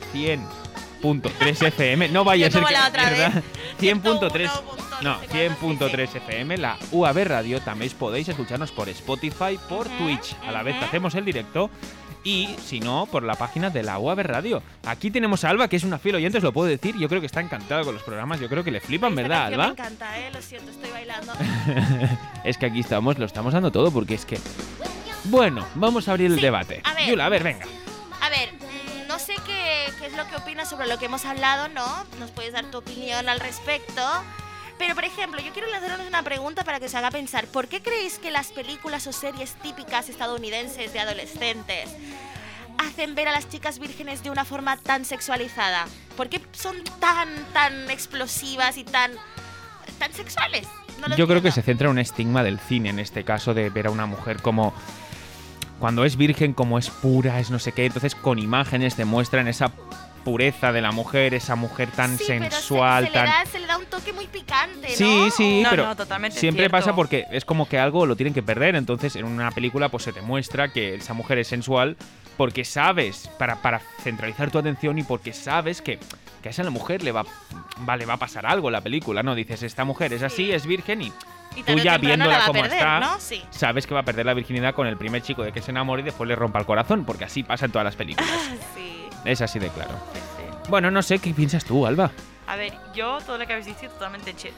100.3 1.13 1.67
FM. 1.67 2.09
No 2.09 2.23
vaya 2.23 2.47
a 2.47 2.51
ser 2.51 2.63
que 2.63 2.73
la 2.73 2.87
otra 2.87 3.09
pierda. 3.09 3.29
vez. 3.29 3.43
100.3 3.81 4.49
No, 5.01 5.21
101.3 5.21 5.79
100.3 5.79 6.15
FM, 6.15 6.57
la 6.57 6.77
UAB 6.91 7.23
Radio. 7.25 7.59
También 7.61 7.91
podéis 7.97 8.27
escucharnos 8.29 8.71
por 8.71 8.89
Spotify, 8.89 9.59
por 9.69 9.87
Twitch, 9.89 10.35
a 10.47 10.51
la 10.51 10.63
vez 10.63 10.77
que 10.77 10.85
hacemos 10.85 11.15
el 11.15 11.25
directo. 11.25 11.69
Y 12.23 12.55
si 12.65 12.79
no, 12.79 13.05
por 13.05 13.21
la 13.21 13.35
página 13.35 13.69
de 13.69 13.83
la 13.83 13.99
UAB 13.99 14.21
Radio. 14.21 14.63
Aquí 14.87 15.11
tenemos 15.11 15.43
a 15.43 15.49
Alba, 15.51 15.67
que 15.67 15.75
es 15.75 15.83
una 15.83 15.99
fiel 15.99 16.15
oyente, 16.15 16.39
os 16.39 16.43
lo 16.43 16.51
puedo 16.51 16.67
decir. 16.67 16.95
Yo 16.97 17.07
creo 17.07 17.19
que 17.21 17.27
está 17.27 17.39
encantada 17.39 17.83
con 17.83 17.93
los 17.93 18.01
programas. 18.01 18.39
Yo 18.39 18.49
creo 18.49 18.63
que 18.63 18.71
le 18.71 18.79
flipan, 18.79 19.11
Esta 19.11 19.21
¿verdad, 19.21 19.45
Alba? 19.45 19.65
Me 19.67 19.71
encanta, 19.73 20.19
eh, 20.19 20.31
lo 20.33 20.41
siento, 20.41 20.71
estoy 20.71 20.89
bailando. 20.89 21.33
es 22.43 22.57
que 22.57 22.65
aquí 22.65 22.79
estamos, 22.79 23.19
lo 23.19 23.25
estamos 23.25 23.53
dando 23.53 23.71
todo, 23.71 23.91
porque 23.91 24.15
es 24.15 24.25
que. 24.25 24.39
Bueno, 25.25 25.67
vamos 25.75 26.07
a 26.07 26.11
abrir 26.13 26.31
el 26.31 26.41
debate. 26.41 26.81
a 26.83 26.95
ver. 26.95 27.07
Yula, 27.09 27.27
a 27.27 27.29
ver, 27.29 27.43
venga. 27.43 27.67
Lo 30.15 30.27
que 30.27 30.35
opinas 30.35 30.69
sobre 30.69 30.87
lo 30.87 30.97
que 30.97 31.05
hemos 31.05 31.25
hablado, 31.25 31.67
¿no? 31.69 32.05
Nos 32.19 32.31
puedes 32.31 32.53
dar 32.53 32.65
tu 32.65 32.77
opinión 32.77 33.27
al 33.29 33.39
respecto. 33.39 34.01
Pero, 34.77 34.95
por 34.95 35.05
ejemplo, 35.05 35.41
yo 35.41 35.53
quiero 35.53 35.69
lanzaros 35.69 36.05
una 36.05 36.23
pregunta 36.23 36.63
para 36.63 36.79
que 36.79 36.87
os 36.87 36.95
haga 36.95 37.11
pensar. 37.11 37.47
¿Por 37.47 37.67
qué 37.67 37.81
creéis 37.81 38.19
que 38.19 38.31
las 38.31 38.47
películas 38.47 39.07
o 39.07 39.13
series 39.13 39.53
típicas 39.55 40.09
estadounidenses 40.09 40.91
de 40.91 40.99
adolescentes 40.99 41.89
hacen 42.77 43.15
ver 43.15 43.29
a 43.29 43.31
las 43.31 43.47
chicas 43.47 43.79
vírgenes 43.79 44.21
de 44.23 44.29
una 44.29 44.43
forma 44.43 44.77
tan 44.77 45.05
sexualizada? 45.05 45.85
¿Por 46.17 46.29
qué 46.29 46.41
son 46.51 46.83
tan, 46.99 47.29
tan 47.53 47.89
explosivas 47.89 48.77
y 48.77 48.83
tan, 48.83 49.11
tan 49.97 50.11
sexuales? 50.13 50.67
No 50.99 51.15
Yo 51.15 51.27
creo 51.27 51.41
que 51.41 51.51
se 51.51 51.61
centra 51.61 51.87
en 51.87 51.91
un 51.91 51.99
estigma 51.99 52.43
del 52.43 52.59
cine, 52.59 52.89
en 52.89 52.99
este 52.99 53.23
caso, 53.23 53.53
de 53.53 53.69
ver 53.69 53.87
a 53.87 53.91
una 53.91 54.05
mujer 54.05 54.41
como. 54.41 54.73
Cuando 55.79 56.05
es 56.05 56.15
virgen, 56.15 56.53
como 56.53 56.79
es 56.79 56.89
pura, 56.89 57.39
es 57.39 57.51
no 57.51 57.59
sé 57.59 57.73
qué. 57.73 57.85
Entonces, 57.85 58.15
con 58.15 58.39
imágenes 58.39 58.95
te 58.95 59.03
muestran 59.03 59.49
esa 59.49 59.73
pureza 60.25 60.73
de 60.73 60.81
la 60.81 60.91
mujer, 60.91 61.33
esa 61.33 61.55
mujer 61.55 61.87
tan 61.91 62.17
Sí, 62.17 62.25
pero 62.27 62.43
se- 62.43 62.51
sensual, 62.51 63.05
se, 63.05 63.11
tan. 63.13 63.25
le 63.25 63.31
da, 63.31 63.45
se 63.45 63.59
le 63.59 63.67
da 63.67 63.77
un 63.77 63.85
toque 63.85 64.11
muy 64.11 64.27
picante, 64.27 64.89
¿no? 64.89 64.93
Sí, 64.95 65.29
sí, 65.37 65.61
No, 65.63 65.69
pero 65.69 65.85
no, 65.85 65.95
totalmente 65.95 66.37
siempre 66.37 66.63
cierto. 66.63 66.77
pasa 66.77 66.93
porque 66.95 67.25
es 67.31 67.45
como 67.45 67.69
que 67.69 67.79
algo 67.79 68.05
lo 68.05 68.17
tienen 68.17 68.33
que 68.33 68.43
perder. 68.43 68.75
Entonces, 68.75 69.15
en 69.15 69.23
una 69.23 69.51
película, 69.51 69.87
pues 69.87 70.03
se 70.03 70.11
te 70.11 70.21
muestra 70.21 70.73
que 70.73 70.95
esa 70.95 71.13
mujer 71.13 71.37
es 71.37 71.47
sensual 71.47 71.95
porque 72.35 72.65
sabes, 72.65 73.29
para, 73.39 73.61
para 73.61 73.79
centralizar 74.03 74.51
tu 74.51 74.57
atención 74.59 74.99
y 74.99 75.03
porque 75.03 75.31
sabes 75.31 75.81
que, 75.81 75.99
que 76.43 76.49
a 76.49 76.51
esa 76.51 76.69
mujer 76.69 77.01
le 77.03 77.13
va, 77.13 77.23
va- 77.87 77.95
le 77.95 78.05
va 78.05 78.15
a 78.15 78.17
pasar 78.17 78.45
algo 78.45 78.67
en 78.67 78.73
la 78.73 78.81
película, 78.81 79.23
¿no? 79.23 79.35
Dices, 79.35 79.63
esta 79.63 79.85
mujer 79.85 80.11
es 80.11 80.21
así, 80.23 80.47
Sí. 80.47 80.51
es 80.51 80.65
virgen 80.65 81.01
y 81.03 81.13
Y 81.55 81.63
tú 81.63 81.77
ya 81.77 81.97
viéndola 81.97 82.41
como 82.47 82.61
perder, 82.63 82.77
está, 82.79 82.99
¿no? 82.99 83.19
Sí. 83.19 83.41
sabes 83.51 83.87
que 83.87 83.93
va 83.93 84.01
a 84.01 84.03
perder 84.03 84.25
la 84.25 84.33
virginidad 84.33 84.73
con 84.75 84.87
el 84.87 84.97
primer 84.97 85.21
chico 85.21 85.43
de 85.43 85.53
que 85.53 85.61
se 85.61 85.71
enamore 85.71 86.01
y 86.01 86.05
después 86.05 86.27
le 86.27 86.35
rompa 86.35 86.59
el 86.59 86.65
corazón, 86.65 87.05
porque 87.05 87.23
así 87.23 87.43
pasa 87.43 87.65
en 87.67 87.71
todas 87.71 87.85
las 87.85 87.95
películas. 87.95 88.29
Sí. 88.75 88.94
Es 89.25 89.41
así 89.41 89.59
de 89.59 89.69
claro. 89.69 89.91
Sí. 90.13 90.69
Bueno, 90.69 90.89
no 90.91 91.01
sé, 91.01 91.19
¿qué 91.19 91.33
piensas 91.33 91.65
tú, 91.65 91.85
Alba? 91.85 92.11
A 92.47 92.55
ver, 92.55 92.73
yo 92.93 93.19
todo 93.25 93.37
lo 93.37 93.45
que 93.45 93.53
habéis 93.53 93.67
dicho 93.67 93.89
totalmente 93.89 94.33
cher- 94.35 94.53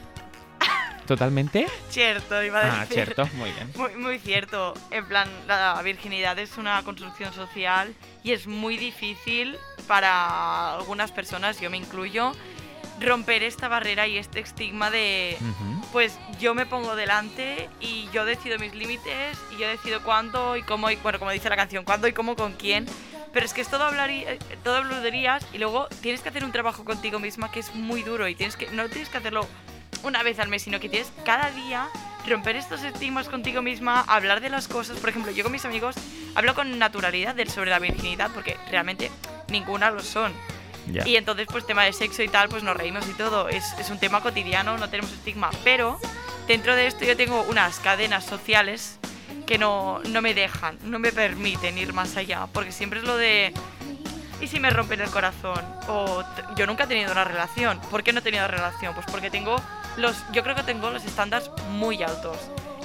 ¿Totalmente? 1.06 1.66
cierto, 1.88 2.42
iba 2.42 2.60
a 2.60 2.66
Ah, 2.66 2.80
decir. 2.80 2.94
cierto, 3.04 3.26
muy 3.34 3.50
bien. 3.50 3.72
Muy, 3.76 3.94
muy 3.96 4.18
cierto. 4.18 4.74
En 4.90 5.06
plan, 5.06 5.28
la 5.46 5.80
virginidad 5.82 6.38
es 6.38 6.58
una 6.58 6.82
construcción 6.82 7.32
social 7.32 7.94
y 8.22 8.32
es 8.32 8.46
muy 8.46 8.76
difícil 8.76 9.56
para 9.86 10.74
algunas 10.76 11.12
personas, 11.12 11.60
yo 11.60 11.70
me 11.70 11.78
incluyo, 11.78 12.32
romper 13.00 13.42
esta 13.42 13.68
barrera 13.68 14.06
y 14.06 14.18
este 14.18 14.40
estigma 14.40 14.90
de, 14.90 15.38
pues 15.92 16.18
yo 16.40 16.54
me 16.54 16.66
pongo 16.66 16.94
delante 16.96 17.70
y 17.80 18.08
yo 18.12 18.24
decido 18.26 18.58
mis 18.58 18.74
límites 18.74 19.38
y 19.56 19.60
yo 19.60 19.68
decido 19.68 20.02
cuándo 20.02 20.56
y 20.56 20.62
cómo, 20.62 20.90
y, 20.90 20.96
bueno, 20.96 21.18
como 21.18 21.30
dice 21.30 21.48
la 21.48 21.56
canción, 21.56 21.84
cuándo 21.84 22.06
y 22.08 22.12
cómo 22.12 22.36
con 22.36 22.52
quién. 22.54 22.86
Pero 23.32 23.44
es 23.46 23.52
que 23.52 23.60
es 23.60 23.68
todo, 23.68 23.84
hablarí- 23.84 24.24
eh, 24.26 24.38
todo 24.64 24.76
habladurías 24.76 25.44
y 25.52 25.58
luego 25.58 25.88
tienes 26.00 26.20
que 26.22 26.28
hacer 26.30 26.44
un 26.44 26.52
trabajo 26.52 26.84
contigo 26.84 27.18
misma 27.18 27.50
que 27.50 27.60
es 27.60 27.74
muy 27.74 28.02
duro 28.02 28.26
y 28.28 28.34
tienes 28.34 28.56
que, 28.56 28.70
no 28.70 28.88
tienes 28.88 29.08
que 29.08 29.18
hacerlo 29.18 29.46
una 30.02 30.22
vez 30.22 30.38
al 30.38 30.48
mes, 30.48 30.62
sino 30.62 30.80
que 30.80 30.88
tienes 30.88 31.12
cada 31.24 31.50
día 31.50 31.88
romper 32.26 32.56
estos 32.56 32.82
estigmas 32.84 33.28
contigo 33.28 33.62
misma, 33.62 34.00
hablar 34.06 34.40
de 34.40 34.50
las 34.50 34.68
cosas. 34.68 34.98
Por 34.98 35.10
ejemplo, 35.10 35.32
yo 35.32 35.42
con 35.44 35.52
mis 35.52 35.64
amigos 35.64 35.96
hablo 36.34 36.54
con 36.54 36.78
naturalidad 36.78 37.34
del 37.34 37.50
sobre 37.50 37.70
la 37.70 37.78
virginidad 37.78 38.30
porque 38.32 38.56
realmente 38.70 39.10
ninguna 39.48 39.90
lo 39.90 40.00
son. 40.02 40.32
Y 41.06 41.16
entonces, 41.16 41.46
pues 41.50 41.66
tema 41.66 41.84
de 41.84 41.92
sexo 41.92 42.22
y 42.22 42.28
tal, 42.28 42.48
pues 42.48 42.62
nos 42.62 42.76
reímos 42.76 43.06
y 43.08 43.12
todo. 43.12 43.48
Es, 43.50 43.74
es 43.78 43.90
un 43.90 43.98
tema 43.98 44.22
cotidiano, 44.22 44.78
no 44.78 44.88
tenemos 44.88 45.12
estigma. 45.12 45.50
Pero 45.62 45.98
dentro 46.46 46.74
de 46.76 46.86
esto 46.86 47.04
yo 47.04 47.14
tengo 47.16 47.42
unas 47.42 47.78
cadenas 47.80 48.24
sociales 48.24 48.98
que 49.48 49.56
no, 49.56 50.00
no 50.10 50.20
me 50.20 50.34
dejan, 50.34 50.78
no 50.82 50.98
me 50.98 51.10
permiten 51.10 51.78
ir 51.78 51.94
más 51.94 52.18
allá. 52.18 52.46
Porque 52.52 52.70
siempre 52.70 52.98
es 53.00 53.06
lo 53.06 53.16
de... 53.16 53.54
¿Y 54.42 54.46
si 54.46 54.60
me 54.60 54.68
rompen 54.68 55.00
el 55.00 55.08
corazón? 55.08 55.64
O 55.88 56.22
yo 56.54 56.66
nunca 56.66 56.84
he 56.84 56.86
tenido 56.86 57.10
una 57.10 57.24
relación. 57.24 57.80
¿Por 57.90 58.02
qué 58.02 58.12
no 58.12 58.18
he 58.18 58.22
tenido 58.22 58.46
relación? 58.46 58.92
Pues 58.92 59.06
porque 59.10 59.30
tengo 59.30 59.56
los... 59.96 60.22
Yo 60.32 60.42
creo 60.42 60.54
que 60.54 60.64
tengo 60.64 60.90
los 60.90 61.02
estándares 61.06 61.50
muy 61.70 62.02
altos. 62.02 62.36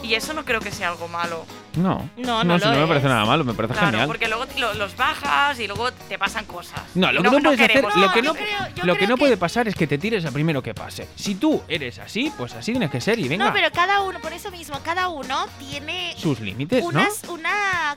Y 0.03 0.15
eso 0.15 0.33
no 0.33 0.43
creo 0.45 0.59
que 0.59 0.69
sea 0.71 0.89
algo 0.89 1.07
malo. 1.07 1.45
No, 1.75 2.07
No, 2.17 2.43
no 2.43 2.59
si 2.59 2.65
lo 2.65 2.71
no 2.73 2.81
me 2.81 2.87
parece 2.87 3.07
nada 3.07 3.25
malo, 3.25 3.43
me 3.43 3.53
parece 3.53 3.73
Claro, 3.73 3.87
genial. 3.87 4.07
porque 4.07 4.27
luego 4.27 4.45
lo- 4.59 4.73
los 4.75 4.95
bajas 4.95 5.59
y 5.59 5.65
luego 5.67 5.91
te 5.91 6.19
pasan 6.19 6.45
cosas. 6.45 6.81
No, 6.93 7.11
lo 7.11 7.23
que 7.23 7.29
no, 7.31 7.39
puedes 7.39 7.59
hacer, 7.59 7.67
queremos 7.71 7.95
lo 7.95 8.11
que 8.11 8.21
No, 8.21 8.33
no, 8.33 8.33
creo- 8.35 8.85
lo 8.85 8.95
que 8.95 9.07
no 9.07 9.15
que- 9.15 9.19
puede 9.19 9.37
pasar 9.37 9.67
es 9.67 9.75
que 9.75 9.87
te 9.87 9.97
tires 9.97 10.23
al 10.25 10.33
primero 10.33 10.61
que 10.61 10.73
pase. 10.75 11.07
Si 11.15 11.35
tú 11.35 11.63
eres 11.67 11.97
así, 11.99 12.31
pues 12.37 12.53
así 12.53 12.73
tienes 12.73 12.91
que 12.91 13.01
ser 13.01 13.17
y 13.17 13.27
venga. 13.27 13.45
No, 13.47 13.53
pero 13.53 13.71
cada 13.71 14.01
uno, 14.01 14.19
por 14.19 14.33
eso 14.33 14.51
mismo, 14.51 14.77
cada 14.83 15.07
uno 15.07 15.47
tiene 15.57 16.13
sus 16.17 16.39
límites, 16.41 16.83
¿no? 16.83 16.89
unas, 16.89 17.23
una, 17.29 17.95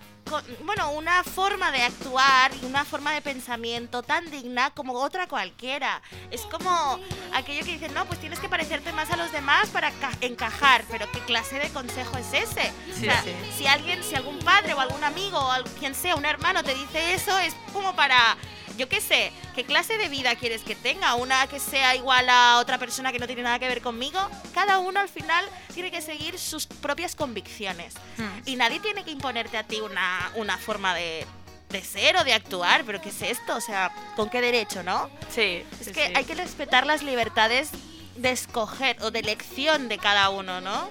bueno, 0.64 0.90
una 0.92 1.22
forma 1.24 1.70
de 1.70 1.82
actuar 1.82 2.52
y 2.62 2.66
una 2.66 2.84
forma 2.84 3.12
de 3.12 3.22
pensamiento 3.22 4.02
tan 4.02 4.30
digna 4.30 4.70
como 4.70 4.94
otra 4.94 5.26
cualquiera. 5.28 6.02
Es 6.30 6.42
como 6.42 6.98
aquello 7.32 7.64
que 7.64 7.72
dicen, 7.72 7.94
no, 7.94 8.04
pues 8.06 8.20
tienes 8.20 8.38
que 8.40 8.48
parecerte 8.48 8.92
más 8.92 9.10
a 9.10 9.16
los 9.16 9.30
demás 9.32 9.68
para 9.70 9.90
ca- 9.92 10.12
encajar, 10.20 10.84
pero 10.90 11.10
¿qué 11.12 11.20
clase 11.20 11.58
de 11.58 11.68
consejo 11.70 12.16
es 12.18 12.32
ese? 12.32 12.72
Sí, 12.94 13.06
o 13.08 13.10
sea, 13.10 13.22
sí. 13.22 13.32
si 13.56 13.66
alguien, 13.66 14.02
si 14.02 14.14
algún 14.14 14.38
padre 14.40 14.74
o 14.74 14.80
algún 14.80 15.02
amigo 15.04 15.38
o 15.38 15.64
quien 15.78 15.94
sea, 15.94 16.16
un 16.16 16.24
hermano 16.26 16.62
te 16.64 16.74
dice 16.74 17.14
eso, 17.14 17.36
es 17.38 17.54
como 17.72 17.94
para... 17.94 18.36
Yo 18.76 18.88
qué 18.88 19.00
sé, 19.00 19.32
¿qué 19.54 19.64
clase 19.64 19.96
de 19.96 20.08
vida 20.08 20.34
quieres 20.36 20.62
que 20.62 20.74
tenga? 20.74 21.14
¿Una 21.14 21.46
que 21.46 21.58
sea 21.60 21.94
igual 21.94 22.28
a 22.28 22.58
otra 22.58 22.76
persona 22.78 23.10
que 23.12 23.18
no 23.18 23.26
tiene 23.26 23.42
nada 23.42 23.58
que 23.58 23.68
ver 23.68 23.80
conmigo? 23.80 24.18
Cada 24.54 24.78
uno 24.78 25.00
al 25.00 25.08
final 25.08 25.44
tiene 25.72 25.90
que 25.90 26.02
seguir 26.02 26.38
sus 26.38 26.66
propias 26.66 27.14
convicciones. 27.16 27.94
Hmm. 28.18 28.40
Y 28.44 28.56
nadie 28.56 28.80
tiene 28.80 29.04
que 29.04 29.10
imponerte 29.10 29.56
a 29.56 29.62
ti 29.64 29.80
una, 29.80 30.30
una 30.34 30.58
forma 30.58 30.94
de, 30.94 31.26
de 31.70 31.82
ser 31.82 32.16
o 32.18 32.24
de 32.24 32.34
actuar, 32.34 32.84
pero 32.84 33.00
¿qué 33.00 33.08
es 33.08 33.22
esto? 33.22 33.56
O 33.56 33.60
sea, 33.60 33.90
¿con 34.14 34.28
qué 34.28 34.40
derecho, 34.42 34.82
no? 34.82 35.08
Sí, 35.34 35.64
Es 35.80 35.86
sí, 35.86 35.92
que 35.92 36.06
sí. 36.08 36.12
hay 36.14 36.24
que 36.24 36.34
respetar 36.34 36.84
las 36.86 37.02
libertades 37.02 37.70
de 38.16 38.30
escoger 38.30 38.96
o 39.02 39.10
de 39.10 39.20
elección 39.20 39.88
de 39.88 39.98
cada 39.98 40.28
uno, 40.30 40.60
¿no? 40.60 40.90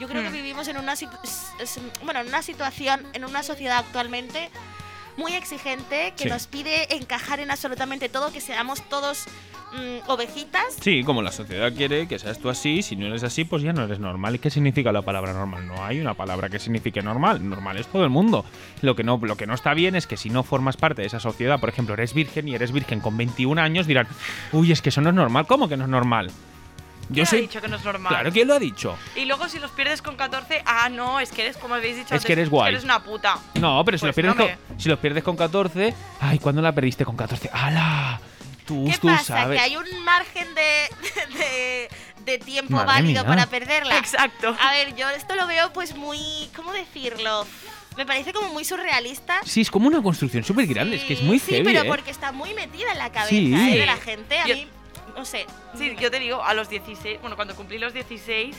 Yo 0.00 0.08
creo 0.08 0.22
que 0.22 0.30
Hmm. 0.30 0.32
vivimos 0.32 0.66
en 0.66 0.78
una, 0.78 0.94
bueno, 2.02 2.20
en 2.20 2.28
una 2.28 2.42
situación, 2.42 3.06
en 3.12 3.24
una 3.24 3.42
sociedad 3.42 3.78
actualmente 3.78 4.50
muy 5.20 5.34
exigente 5.34 6.14
que 6.16 6.24
Sí. 6.24 6.28
nos 6.28 6.46
pide 6.48 6.92
encajar 6.96 7.38
en 7.40 7.50
absolutamente 7.50 8.08
todo, 8.08 8.32
que 8.32 8.40
seamos 8.40 8.82
todos 8.88 9.26
mm, 9.72 10.10
ovejitas. 10.10 10.64
Sí, 10.80 11.04
como 11.04 11.22
la 11.22 11.30
sociedad 11.30 11.72
quiere 11.72 12.08
que 12.08 12.18
seas 12.18 12.40
tú 12.40 12.48
así, 12.50 12.82
si 12.82 12.96
no 12.96 13.06
eres 13.06 13.22
así, 13.22 13.44
pues 13.44 13.62
ya 13.62 13.72
no 13.72 13.84
eres 13.84 14.00
normal. 14.00 14.34
¿Y 14.34 14.38
qué 14.40 14.50
significa 14.50 14.90
la 14.90 15.02
palabra 15.02 15.32
normal? 15.32 15.64
No 15.68 15.84
hay 15.84 16.00
una 16.00 16.14
palabra 16.14 16.48
que 16.48 16.58
signifique 16.58 17.02
normal. 17.02 17.48
Normal 17.48 17.76
es 17.76 17.86
todo 17.86 18.02
el 18.02 18.10
mundo. 18.10 18.44
Lo 18.82 18.96
que 18.96 19.04
no, 19.04 19.20
lo 19.22 19.36
que 19.36 19.46
no 19.46 19.54
está 19.54 19.72
bien 19.74 19.94
es 19.94 20.08
que 20.08 20.16
si 20.16 20.28
no 20.30 20.42
formas 20.42 20.76
parte 20.76 21.02
de 21.02 21.06
esa 21.06 21.20
sociedad, 21.20 21.60
por 21.60 21.68
ejemplo, 21.68 21.94
eres 21.94 22.14
virgen 22.14 22.48
y 22.48 22.54
eres 22.56 22.72
virgen 22.72 22.98
con 22.98 23.16
21 23.16 23.60
años, 23.60 23.86
dirán, 23.86 24.08
uy, 24.52 24.72
es 24.72 24.82
que 24.82 24.88
eso 24.88 25.02
no 25.02 25.10
es 25.10 25.14
normal. 25.14 25.46
¿Cómo 25.46 25.68
que 25.68 25.76
no 25.76 25.84
es 25.84 25.90
normal? 25.90 26.32
Yo 27.10 27.14
¿Quién 27.14 27.26
ha 27.26 27.30
soy. 27.30 27.40
dicho 27.42 27.60
que 27.60 27.68
no 27.68 27.76
es 27.76 27.84
normal? 27.84 28.08
Claro, 28.12 28.32
¿quién 28.32 28.46
lo 28.48 28.54
ha 28.54 28.58
dicho? 28.58 28.96
Y 29.16 29.24
luego 29.24 29.48
si 29.48 29.58
los 29.58 29.70
pierdes 29.72 30.00
con 30.00 30.16
14, 30.16 30.62
ah, 30.64 30.88
no, 30.88 31.18
es 31.20 31.32
que 31.32 31.42
eres, 31.42 31.56
como 31.56 31.74
habéis 31.74 31.96
dicho 31.96 32.14
Es 32.14 32.24
que 32.24 32.32
eres 32.34 32.48
guay. 32.48 32.72
eres 32.72 32.84
una 32.84 33.02
puta. 33.02 33.38
No, 33.54 33.84
pero 33.84 33.98
si, 33.98 34.02
Pues 34.02 34.08
los 34.10 34.14
pierdes 34.14 34.36
no 34.36 34.42
con, 34.46 34.80
si 34.80 34.88
los 34.88 34.98
pierdes 35.00 35.24
con 35.24 35.36
14, 35.36 35.94
ay, 36.20 36.38
¿cuándo 36.38 36.62
la 36.62 36.72
perdiste 36.72 37.04
con 37.04 37.16
14? 37.16 37.50
¡Hala! 37.52 38.20
Tú, 38.66 38.86
¿Qué 38.88 38.96
tú 38.98 39.08
pasa? 39.08 39.24
sabes. 39.24 39.58
Que 39.58 39.64
hay 39.64 39.76
un 39.76 40.04
margen 40.04 40.54
de, 40.54 40.88
de, 41.38 41.88
de 42.24 42.38
tiempo 42.38 42.74
Madre 42.76 42.86
válido 43.02 43.22
mía. 43.24 43.26
para 43.26 43.46
perderla. 43.46 43.98
Exacto. 43.98 44.56
A 44.60 44.70
ver, 44.72 44.94
yo 44.94 45.08
esto 45.10 45.34
lo 45.34 45.46
veo 45.48 45.72
pues 45.72 45.96
muy... 45.96 46.18
¿Cómo 46.54 46.72
decirlo? 46.72 47.44
Me 47.96 48.06
parece 48.06 48.32
como 48.32 48.52
muy 48.52 48.64
surrealista. 48.64 49.40
Sí, 49.44 49.62
es 49.62 49.70
como 49.72 49.88
una 49.88 50.00
construcción 50.00 50.44
súper 50.44 50.66
grande, 50.68 50.94
es 50.96 51.02
que 51.02 51.14
es 51.14 51.22
muy 51.22 51.40
Sí, 51.40 51.50
heavy, 51.54 51.64
pero 51.64 51.80
¿eh? 51.80 51.84
porque 51.88 52.12
está 52.12 52.30
muy 52.30 52.54
metida 52.54 52.92
en 52.92 52.98
la 52.98 53.10
cabeza 53.10 53.30
Sí. 53.30 53.52
¿eh? 53.52 53.78
de 53.78 53.86
la 53.86 53.96
gente. 53.96 54.38
A 54.38 54.46
Yo- 54.46 54.54
mí, 54.54 54.68
no 55.16 55.24
sé. 55.24 55.46
Sí, 55.76 55.96
yo 55.98 56.10
te 56.10 56.18
digo, 56.18 56.42
a 56.42 56.54
los 56.54 56.68
16, 56.68 57.20
bueno, 57.20 57.36
cuando 57.36 57.54
cumplí 57.54 57.78
los 57.78 57.92
16, 57.92 58.56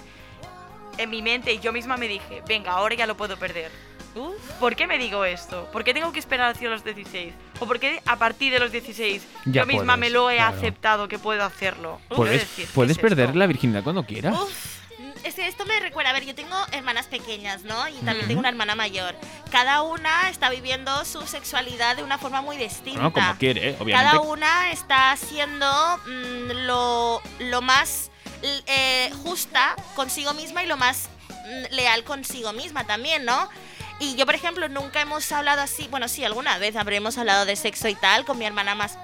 en 0.98 1.10
mi 1.10 1.22
mente 1.22 1.58
yo 1.60 1.72
misma 1.72 1.98
me 1.98 2.08
dije, 2.08 2.44
venga, 2.48 2.72
ahora 2.72 2.96
ya 2.96 3.08
lo 3.08 3.16
puedo 3.16 3.38
perder. 3.38 3.72
Uf. 4.14 4.36
¿Por 4.60 4.76
qué 4.76 4.88
me 4.88 4.98
digo 4.98 5.24
esto? 5.24 5.70
¿Por 5.72 5.84
qué 5.86 5.94
tengo 5.94 6.12
que 6.12 6.20
esperar 6.20 6.52
hacia 6.52 6.70
los 6.70 6.84
16? 6.84 7.34
¿O 7.60 7.66
por 7.66 7.80
qué 7.80 8.02
a 8.06 8.18
partir 8.18 8.52
de 8.52 8.60
los 8.60 8.72
16 8.72 9.26
Ya 9.46 9.62
yo 9.62 9.66
misma 9.66 9.96
puedes, 9.96 10.00
me 10.00 10.10
lo 10.10 10.30
he 10.30 10.36
claro. 10.36 10.58
aceptado 10.58 11.08
que 11.08 11.18
puedo 11.18 11.44
hacerlo? 11.44 12.02
Puedes, 12.10 12.42
decir, 12.42 12.66
¿qué 12.66 12.72
puedes 12.74 12.98
es 12.98 13.02
perder 13.02 13.28
esto? 13.28 13.40
la 13.40 13.48
virginidad 13.48 13.84
cuando 13.84 14.04
quieras. 14.06 14.36
Uf, 14.38 14.81
es 15.24 15.36
que 15.36 15.48
esto 15.48 15.66
me 15.66 15.80
recuerda, 15.80 16.12
a 16.12 16.14
ver, 16.14 16.26
yo 16.26 16.36
tengo 16.36 16.56
hermanas 16.72 17.08
pequeñas, 17.08 17.64
¿no? 17.64 17.88
Y 17.88 17.94
también 17.98 18.28
tengo 18.28 18.40
una 18.40 18.50
hermana 18.50 18.76
mayor. 18.76 19.16
Cada 19.52 19.82
una 19.82 20.30
está 20.30 20.50
viviendo 20.50 21.04
su 21.06 21.26
sexualidad 21.28 21.96
de 21.96 22.04
una 22.04 22.18
forma 22.18 22.42
muy 22.42 22.58
distinta. 22.58 23.02
No, 23.02 23.14
como 23.14 23.36
quiere, 23.38 23.76
obviamente. 23.80 23.94
Cada 23.94 24.22
una 24.22 24.72
está 24.72 25.16
siendo 25.18 25.68
mm, 26.06 26.66
lo, 26.66 27.22
lo 27.40 27.62
más 27.62 28.12
eh, 28.42 29.12
justa 29.24 29.76
consigo 29.96 30.34
misma 30.34 30.64
y 30.64 30.68
lo 30.68 30.78
más 30.78 31.10
mm, 31.46 31.74
leal 31.76 32.04
consigo 32.04 32.54
misma 32.54 32.86
también, 32.86 33.26
¿no? 33.26 33.50
Y 34.00 34.16
yo, 34.16 34.26
por 34.26 34.34
ejemplo, 34.34 34.68
nunca 34.68 35.00
hemos 35.00 35.32
hablado 35.32 35.62
así, 35.62 35.88
bueno, 35.90 36.08
sí, 36.08 36.26
alguna 36.26 36.58
vez 36.58 36.76
habremos 36.76 37.20
hablado 37.20 37.46
de 37.46 37.56
sexo 37.56 37.88
y 37.88 37.94
tal 37.94 38.26
con 38.26 38.40
mi 38.40 38.46
hermana 38.46 38.74
más, 38.74 38.98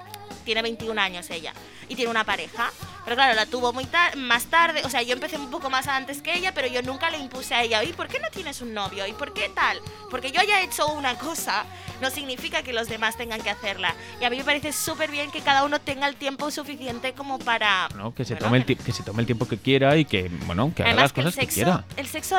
tiene 0.48 0.62
21 0.62 0.98
años 0.98 1.28
ella, 1.28 1.52
y 1.90 1.94
tiene 1.94 2.10
una 2.10 2.24
pareja, 2.24 2.70
pero 3.04 3.16
claro, 3.16 3.34
la 3.34 3.44
tuvo 3.44 3.74
muy 3.74 3.84
tar- 3.84 4.16
más 4.16 4.46
tarde, 4.46 4.80
o 4.84 4.88
sea, 4.88 5.02
yo 5.02 5.12
empecé 5.12 5.36
un 5.36 5.50
poco 5.50 5.68
más 5.68 5.86
antes 5.88 6.22
que 6.22 6.32
ella, 6.34 6.54
pero 6.54 6.68
yo 6.68 6.80
nunca 6.80 7.10
le 7.10 7.18
impuse 7.18 7.54
a 7.54 7.62
ella, 7.62 7.84
¿y 7.84 7.92
por 7.92 8.08
qué 8.08 8.18
no 8.18 8.30
tienes 8.30 8.62
un 8.62 8.72
novio? 8.72 9.06
¿Y 9.06 9.12
por 9.12 9.34
qué 9.34 9.50
tal? 9.50 9.78
Porque 10.10 10.30
yo 10.32 10.40
haya 10.40 10.62
hecho 10.62 10.86
una 10.88 11.16
cosa 11.18 11.66
no 12.00 12.08
significa 12.10 12.62
que 12.62 12.72
los 12.72 12.88
demás 12.88 13.16
tengan 13.16 13.40
que 13.42 13.50
hacerla. 13.50 13.92
Y 14.20 14.24
a 14.24 14.30
mí 14.30 14.36
me 14.38 14.44
parece 14.44 14.72
súper 14.72 15.10
bien 15.10 15.30
que 15.32 15.40
cada 15.40 15.64
uno 15.64 15.80
tenga 15.80 16.06
el 16.06 16.14
tiempo 16.14 16.48
suficiente 16.52 17.12
como 17.12 17.38
para... 17.40 17.88
¿no? 17.96 18.14
Que 18.14 18.24
se, 18.24 18.34
Bueno, 18.34 18.46
tome 18.46 18.58
el 18.58 18.64
que- 18.64 18.92
se 18.92 19.02
tome 19.02 19.20
el 19.20 19.26
tiempo 19.26 19.48
que 19.48 19.58
quiera 19.58 19.96
y 19.96 20.04
que, 20.04 20.28
bueno, 20.46 20.72
que 20.74 20.84
haga 20.84 20.94
las 20.94 21.12
que 21.12 21.20
el 21.20 21.26
cosas 21.26 21.40
que 21.40 21.46
sexo, 21.46 21.54
quiera. 21.56 21.84
el 21.96 22.06
sexo, 22.06 22.36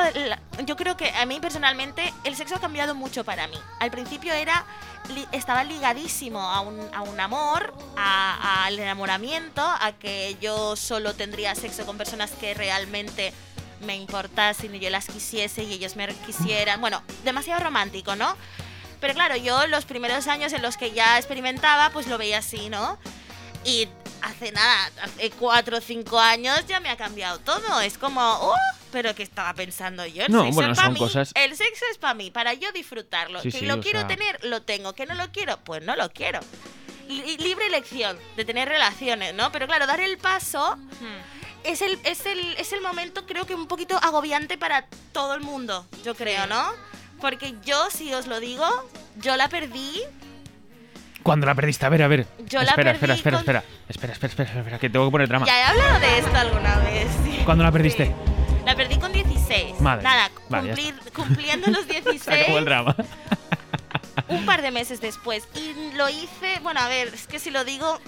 yo 0.64 0.76
creo 0.76 0.96
que 0.96 1.10
a 1.10 1.26
mí 1.26 1.38
personalmente 1.40 2.12
el 2.24 2.34
sexo 2.36 2.56
ha 2.56 2.60
cambiado 2.60 2.94
mucho 2.94 3.22
para 3.22 3.46
mí. 3.48 3.56
Al 3.80 3.90
principio 3.90 4.32
era, 4.32 4.64
estaba 5.32 5.64
ligadísimo 5.64 6.40
a 6.40 6.60
un, 6.60 6.78
a 6.94 7.02
un 7.02 7.18
amor, 7.20 7.74
al 7.96 8.78
enamoramiento, 8.78 9.62
a 9.62 9.92
que 9.92 10.36
yo 10.40 10.76
solo 10.76 11.14
tendría 11.14 11.54
sexo 11.54 11.86
con 11.86 11.98
personas 11.98 12.30
que 12.32 12.54
realmente 12.54 13.32
me 13.80 13.96
importasen 13.96 14.74
y 14.74 14.78
yo 14.78 14.90
las 14.90 15.06
quisiese 15.06 15.64
y 15.64 15.72
ellos 15.72 15.96
me 15.96 16.08
quisieran. 16.26 16.80
Bueno, 16.80 17.02
demasiado 17.24 17.62
romántico, 17.62 18.14
¿no? 18.16 18.36
Pero 19.00 19.14
claro, 19.14 19.36
yo 19.36 19.66
los 19.66 19.86
primeros 19.86 20.26
años 20.28 20.52
en 20.52 20.62
los 20.62 20.76
que 20.76 20.92
ya 20.92 21.16
experimentaba, 21.18 21.90
pues 21.90 22.06
lo 22.06 22.18
veía 22.18 22.38
así, 22.38 22.68
¿no? 22.68 22.98
Y 23.64 23.88
hace 24.22 24.52
nada, 24.52 24.90
hace 25.02 25.30
cuatro 25.30 25.78
o 25.78 25.80
cinco 25.80 26.20
años 26.20 26.66
ya 26.66 26.80
me 26.80 26.90
ha 26.90 26.96
cambiado 26.96 27.38
todo. 27.38 27.80
Es 27.80 27.96
como, 27.96 28.20
oh, 28.20 28.54
pero 28.92 29.14
¿qué 29.14 29.22
estaba 29.22 29.52
pensando 29.54 30.04
yo? 30.06 30.24
El 30.24 30.32
No, 30.32 30.42
sexo 30.42 30.54
bueno, 30.54 30.72
es 30.72 30.76
para 30.76 30.86
son 30.88 30.94
mí. 30.94 30.98
cosas- 31.00 31.32
El 31.34 31.56
sexo 31.56 31.84
es 31.90 31.98
para 31.98 32.14
mí, 32.14 32.30
para 32.30 32.54
yo 32.54 32.70
disfrutarlo. 32.72 33.40
Sí, 33.40 33.50
que 33.52 33.58
sí, 33.60 33.66
lo 33.66 33.80
quiero 33.80 34.00
sea- 34.00 34.08
tener, 34.08 34.38
lo 34.44 34.62
tengo. 34.62 34.92
Que 34.94 35.06
no 35.06 35.14
lo 35.14 35.30
quiero, 35.32 35.58
pues 35.64 35.82
no 35.82 35.96
lo 35.96 36.10
quiero. 36.10 36.40
Li- 37.08 37.36
libre 37.38 37.66
elección 37.66 38.16
de 38.36 38.44
tener 38.44 38.68
relaciones, 38.68 39.34
¿no? 39.34 39.50
Pero 39.52 39.66
claro, 39.66 39.86
dar 39.86 40.00
el 40.00 40.16
paso 40.18 40.76
Hmm. 40.76 41.64
es 41.64 41.82
el, 41.82 41.98
es 42.04 42.24
el, 42.26 42.38
es 42.56 42.72
el 42.72 42.80
momento, 42.82 43.26
creo 43.26 43.46
que 43.46 43.54
un 43.54 43.66
poquito 43.66 43.96
agobiante 43.98 44.56
para 44.58 44.86
todo 45.12 45.34
el 45.34 45.40
mundo, 45.40 45.86
yo 46.04 46.14
creo, 46.14 46.46
¿no? 46.46 46.64
Porque 47.20 47.54
yo, 47.64 47.90
si 47.90 48.14
os 48.14 48.26
lo 48.26 48.38
digo, 48.40 48.64
yo 49.16 49.36
la 49.36 49.48
perdí. 49.48 50.00
Cuando 51.22 51.44
la 51.46 51.54
perdiste, 51.54 51.84
a 51.84 51.88
ver, 51.90 52.02
a 52.02 52.08
ver. 52.08 52.26
Yo 52.46 52.60
la 52.62 52.70
espera, 52.70 52.92
perdí 52.92 53.12
espera, 53.12 53.14
espera, 53.14 53.36
con- 53.36 53.40
espera, 53.42 53.64
espera, 53.88 54.12
espera, 54.14 54.30
espera, 54.44 54.58
espera, 54.60 54.78
que 54.78 54.88
tengo 54.88 55.04
que 55.06 55.10
poner 55.10 55.28
drama. 55.28 55.44
Ya 55.46 55.58
he 55.60 55.64
hablado 55.64 56.00
de 56.00 56.18
esto 56.18 56.34
alguna 56.36 56.78
vez. 56.78 57.08
sí. 57.24 57.42
¿Cuándo 57.44 57.62
la 57.64 57.70
perdiste? 57.72 58.06
Sí. 58.06 58.12
La 58.64 58.76
perdí 58.76 58.98
con 58.98 59.12
16. 59.12 59.80
Madre 59.80 60.02
Nada. 60.04 60.30
Vale, 60.48 60.74
cumplir- 60.74 61.12
cumpliendo 61.14 61.70
los 61.70 61.84
Se 61.86 62.00
16, 62.00 62.42
acabó 62.42 62.58
el 62.58 62.64
drama. 62.64 62.96
un 64.28 64.44
par 64.46 64.62
de 64.62 64.70
meses 64.70 65.00
después. 65.00 65.48
Y 65.54 65.94
lo 65.96 66.08
hice, 66.08 66.58
bueno, 66.62 66.80
a 66.80 66.88
ver, 66.88 67.08
es 67.08 67.26
que 67.26 67.38
si 67.38 67.50
lo 67.50 67.64
digo, 67.64 67.98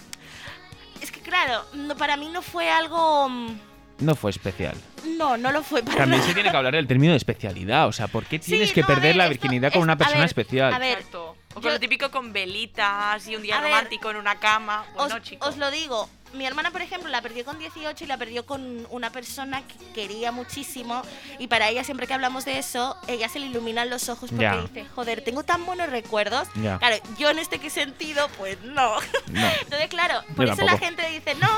es 1.00 1.10
que 1.10 1.20
claro, 1.20 1.64
no, 1.74 1.96
para 1.96 2.16
mí 2.16 2.28
no 2.28 2.42
fue 2.42 2.70
algo... 2.70 3.28
mm, 3.28 3.58
No 4.00 4.14
fue 4.14 4.30
especial. 4.30 4.76
No, 5.18 5.36
no 5.36 5.50
lo 5.50 5.62
fue 5.64 5.82
para 5.82 5.96
También 5.96 6.20
nada. 6.20 6.28
se 6.28 6.34
tiene 6.34 6.50
que 6.50 6.56
hablar 6.56 6.74
del 6.74 6.86
término 6.86 7.12
de 7.12 7.16
especialidad. 7.16 7.88
O 7.88 7.92
sea, 7.92 8.06
¿por 8.06 8.24
qué 8.24 8.38
tienes 8.38 8.68
Sí, 8.68 8.74
que 8.74 8.82
no, 8.82 8.86
a 8.86 8.88
perder 8.88 9.02
ver, 9.10 9.16
la 9.16 9.24
esto 9.24 9.30
virginidad 9.40 9.72
con 9.72 9.80
es- 9.80 9.84
una 9.84 9.92
a 9.94 9.96
persona 9.96 10.18
ver, 10.20 10.26
especial? 10.26 10.72
a 10.74 10.78
ver, 10.78 10.98
Exacto. 10.98 11.36
O 11.50 11.54
con 11.54 11.62
yo- 11.64 11.70
lo 11.70 11.80
típico 11.80 12.10
con 12.10 12.32
velitas 12.32 13.26
y 13.26 13.34
un 13.36 13.42
día 13.42 13.58
A 13.58 13.60
ver, 13.62 13.70
romántico 13.72 14.10
en 14.10 14.16
una 14.16 14.38
cama. 14.38 14.84
Pues 14.94 15.06
Os, 15.06 15.12
no, 15.12 15.18
chico. 15.20 15.48
os 15.48 15.56
lo 15.56 15.70
digo, 15.72 16.08
mi 16.32 16.46
hermana, 16.46 16.70
por 16.70 16.82
ejemplo, 16.82 17.08
la 17.10 17.20
perdió 17.22 17.44
con 17.44 17.58
18 17.58 18.04
y 18.04 18.06
la 18.06 18.16
perdió 18.16 18.46
con 18.46 18.86
una 18.90 19.10
persona 19.10 19.62
que 19.66 19.92
quería 19.92 20.32
muchísimo. 20.32 21.02
Y 21.38 21.46
para 21.48 21.68
ella, 21.68 21.84
siempre 21.84 22.06
que 22.06 22.14
hablamos 22.14 22.44
de 22.44 22.58
eso, 22.58 22.96
ella 23.08 23.28
se 23.28 23.38
le 23.38 23.46
iluminan 23.46 23.90
los 23.90 24.08
ojos 24.08 24.30
porque 24.30 24.42
Ya. 24.44 24.56
dice, 24.62 24.86
joder, 24.94 25.22
tengo 25.24 25.42
tan 25.44 25.64
buenos 25.66 25.90
recuerdos. 25.90 26.48
Ya. 26.54 26.78
Claro, 26.78 26.96
yo 27.18 27.30
en 27.30 27.38
este 27.38 27.58
qué 27.58 27.70
sentido, 27.70 28.28
pues 28.38 28.60
no. 28.62 28.96
No. 29.28 29.48
Entonces, 29.62 29.88
claro, 29.88 30.22
por 30.36 30.46
Yo 30.46 30.52
eso 30.52 30.62
la 30.62 30.72
tampoco. 30.76 30.86
gente 30.86 31.08
dice, 31.10 31.34
no, 31.36 31.48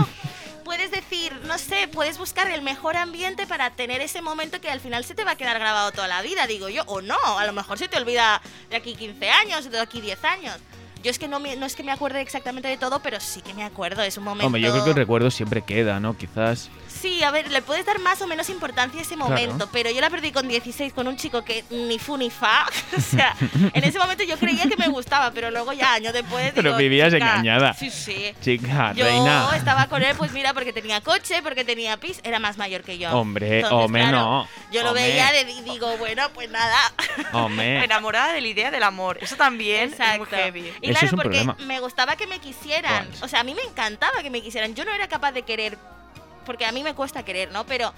puedes 0.65 0.91
decir, 0.91 1.33
no 1.45 1.59
sé, 1.59 1.89
puedes 1.89 2.17
buscar 2.19 2.51
el 2.51 2.63
mejor 2.63 2.97
ambiente 2.97 3.47
para 3.47 3.71
tener 3.71 4.01
ese 4.01 4.23
momento 4.23 4.61
que 4.61 4.71
al 4.71 4.81
final 4.81 5.05
se 5.05 5.15
te 5.15 5.23
va 5.25 5.33
a 5.33 5.37
quedar 5.37 5.59
grabado 5.59 5.93
toda 5.93 6.09
la 6.09 6.23
vida, 6.23 6.47
digo 6.47 6.69
yo, 6.69 6.83
o 6.87 7.01
no, 7.03 7.17
a 7.39 7.45
lo 7.47 7.53
mejor 7.53 7.79
se 7.79 7.87
te 7.89 7.97
olvida 7.99 8.41
de 8.71 8.77
aquí 8.77 8.95
15 8.95 9.31
años, 9.31 9.71
de 9.71 9.79
aquí 9.79 10.01
10 10.01 10.25
años. 10.25 10.57
Yo 11.05 11.11
es 11.11 11.19
que 11.19 11.29
no, 11.29 11.39
me- 11.39 11.55
no 11.57 11.67
es 11.67 11.77
que 11.77 11.83
me 11.85 11.93
acuerde 11.93 12.21
exactamente 12.23 12.67
de 12.67 12.79
todo, 12.79 13.01
pero 13.01 13.21
sí 13.21 13.43
que 13.43 13.53
me 13.55 13.63
acuerdo, 13.63 14.03
es 14.03 14.17
un 14.17 14.25
momento... 14.25 14.47
Hombre, 14.47 14.63
yo 14.63 14.73
creo 14.73 14.85
que 14.85 14.91
el 14.91 14.97
recuerdo 14.97 15.31
siempre 15.31 15.61
queda, 15.63 16.01
¿no? 16.01 16.17
Quizás. 16.17 16.71
Sí, 16.89 17.23
a 17.23 17.31
ver, 17.31 17.51
le 17.51 17.61
puedes 17.61 17.85
dar 17.85 17.99
más 18.01 18.23
o 18.23 18.27
menos 18.27 18.49
importancia 18.49 18.99
a 18.99 19.03
ese 19.03 19.15
Claro. 19.15 19.29
momento, 19.31 19.69
pero 19.71 19.91
yo 19.91 20.01
la 20.01 20.09
perdí 20.09 20.33
con 20.33 20.49
16 20.49 20.95
con 20.95 21.07
un 21.07 21.17
chico 21.17 21.45
que 21.45 21.63
ni 21.71 21.99
fu 21.99 22.17
ni 22.17 22.31
fa. 22.31 22.65
o 22.97 23.01
sea, 23.01 23.37
en 23.75 23.85
ese 23.85 23.99
momento 23.99 24.25
yo 24.25 24.39
creía 24.39 24.65
que 24.67 24.77
me 24.79 24.89
gustaba, 24.89 25.31
pero 25.33 25.51
luego 25.51 25.73
ya 25.75 25.93
años 25.93 26.15
después. 26.15 26.53
Pero 26.55 26.71
digo, 26.71 26.79
vivías 26.79 27.13
"Chica, 27.13 27.33
engañada. 27.33 27.75
Sí, 27.75 27.91
sí. 27.91 28.33
Chica, 28.41 28.93
Yo 28.95 29.05
reina. 29.05 29.51
estaba 29.55 29.87
con 29.89 30.03
él, 30.03 30.17
pues 30.17 30.33
mira, 30.33 30.55
porque 30.55 30.73
tenía 30.73 31.03
coche, 31.03 31.43
porque 31.43 31.65
tenía 31.65 31.99
pis, 31.99 32.21
era 32.25 32.39
más 32.39 32.57
mayor 32.57 32.83
que 32.83 32.97
yo. 32.97 33.11
Hombre, 33.13 33.57
Entonces, 33.61 33.85
hombre, 33.85 34.03
claro, 34.03 34.17
no. 34.19 34.49
Yo 34.73 34.83
lo 34.83 34.89
Hombre. 34.91 35.03
veía 35.09 35.41
y 35.43 35.63
digo, 35.63 35.97
bueno, 35.99 36.23
pues 36.33 36.51
nada. 36.51 36.79
Hombre. 37.33 37.85
Enamorada 37.85 38.33
de 38.33 38.41
la 38.41 38.49
idea 38.49 38.71
del 38.71 38.83
amor. 38.83 39.19
Eso 39.21 39.37
también 39.37 39.93
es 39.93 39.99
muy 39.99 40.07
Exacto. 40.07 40.37
heavy. 40.37 40.61
Y 40.81 40.91
Eso 40.91 40.93
claro, 41.01 41.07
es 41.07 41.13
un 41.13 41.19
porque 41.19 41.29
problema. 41.45 41.57
me 41.67 41.81
gustaba 41.81 42.17
que 42.17 42.27
me 42.27 42.39
quisieran. 42.41 43.09
O 43.23 43.29
sea, 43.29 43.41
a 43.41 43.45
mí 43.45 43.55
me 43.55 43.63
encantaba 43.63 44.23
que 44.23 44.31
me 44.31 44.43
quisieran. 44.43 44.75
Yo 44.75 44.85
no 44.85 44.93
era 44.93 45.09
capaz 45.09 45.33
de 45.33 45.43
querer, 45.43 45.79
porque 46.47 46.65
a 46.67 46.73
mí 46.73 46.83
me 46.83 46.95
cuesta 46.95 47.23
querer, 47.25 47.51
¿no? 47.53 47.65
Pero 47.67 47.93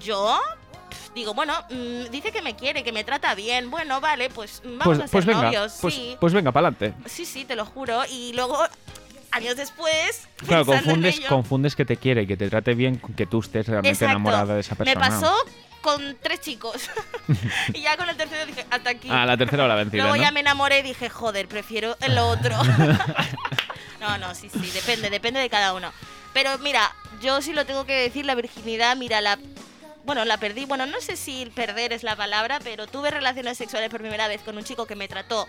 yo 0.00 0.38
digo, 1.14 1.34
bueno, 1.34 1.54
mm, 1.70 2.10
dice 2.10 2.30
que 2.32 2.42
me 2.42 2.54
quiere, 2.56 2.82
que 2.84 2.92
me 2.92 3.04
trata 3.04 3.34
bien. 3.34 3.70
Bueno, 3.70 4.00
vale, 4.00 4.30
pues 4.30 4.62
mm, 4.64 4.78
vamos 4.78 4.84
Pues, 4.84 4.98
a 4.98 5.02
ser 5.02 5.10
pues 5.10 5.26
venga, 5.26 5.42
novios. 5.42 5.78
pues, 5.80 5.94
sí. 5.94 6.16
pues 6.20 6.32
venga, 6.32 6.52
para 6.52 6.68
adelante. 6.68 6.94
sí, 7.08 7.24
sí, 7.24 7.44
te 7.44 7.56
lo 7.56 7.64
juro. 7.64 8.02
Y 8.10 8.32
luego, 8.34 8.58
años 9.32 9.56
después. 9.56 10.28
Claro, 10.46 10.64
pensando 10.64 10.74
en 10.76 10.84
confundes, 10.84 11.18
ello- 11.18 11.28
confundes 11.28 11.76
que 11.76 11.84
te 11.84 11.96
quiere 11.96 12.22
y 12.22 12.26
que 12.26 12.36
te 12.36 12.48
trate 12.48 12.74
bien 12.74 12.96
con 12.96 13.14
que 13.14 13.26
tú 13.26 13.40
estés 13.40 13.66
realmente 13.66 13.90
Exacto. 14.04 14.10
enamorada 14.12 14.54
de 14.54 14.60
esa 14.60 14.74
Me 14.76 14.84
persona. 14.84 15.08
pasó 15.08 15.34
con 15.80 16.16
tres 16.20 16.40
chicos. 16.40 16.88
y 17.74 17.82
ya 17.82 17.96
con 17.96 18.08
el 18.08 18.16
tercero 18.16 18.46
dije, 18.46 18.66
hasta 18.70 18.90
aquí. 18.90 19.08
Ah, 19.10 19.26
la 19.26 19.36
tercera 19.36 19.64
o 19.64 19.68
la 19.68 19.74
vencida, 19.74 20.02
Luego 20.02 20.16
¿no? 20.16 20.22
ya 20.22 20.30
me 20.30 20.40
enamoré 20.40 20.80
y 20.80 20.82
dije, 20.82 21.08
joder, 21.08 21.48
prefiero 21.48 21.96
el 22.00 22.18
otro. 22.18 22.56
no, 24.00 24.18
no, 24.18 24.34
sí, 24.34 24.48
sí, 24.50 24.70
depende, 24.72 25.10
depende 25.10 25.40
de 25.40 25.50
cada 25.50 25.74
uno. 25.74 25.92
Pero 26.32 26.58
mira, 26.58 26.92
yo 27.20 27.40
sí 27.42 27.52
lo 27.52 27.66
tengo 27.66 27.84
que 27.84 27.94
decir, 27.94 28.26
la 28.26 28.34
virginidad, 28.34 28.96
mira, 28.96 29.20
la... 29.20 29.38
Bueno, 30.04 30.24
la 30.24 30.38
perdí, 30.38 30.64
bueno, 30.64 30.86
no 30.86 31.00
sé 31.00 31.16
si 31.16 31.44
perder 31.54 31.92
es 31.92 32.02
la 32.02 32.16
palabra, 32.16 32.60
pero 32.64 32.86
tuve 32.86 33.10
relaciones 33.10 33.58
sexuales 33.58 33.90
por 33.90 34.00
primera 34.00 34.26
vez 34.26 34.40
con 34.40 34.56
un 34.56 34.64
chico 34.64 34.86
que 34.86 34.96
me 34.96 35.06
trató 35.06 35.46